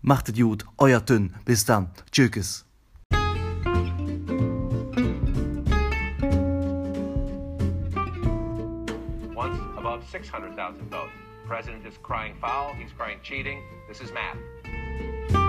Macht 0.00 0.28
es 0.28 0.36
gut, 0.36 0.64
euer 0.78 1.04
Tönn. 1.04 1.34
Bis 1.44 1.64
dann. 1.64 1.90
Tschüss. 2.10 2.64
Once 9.34 9.60
above 9.76 10.02
600,000 10.10 10.90
votes. 10.90 11.17
president 11.48 11.86
is 11.86 11.96
crying 12.02 12.34
foul, 12.42 12.74
he's 12.74 12.92
crying 12.92 13.18
cheating. 13.22 13.62
This 13.88 14.02
is 14.02 14.12
math. 14.12 15.47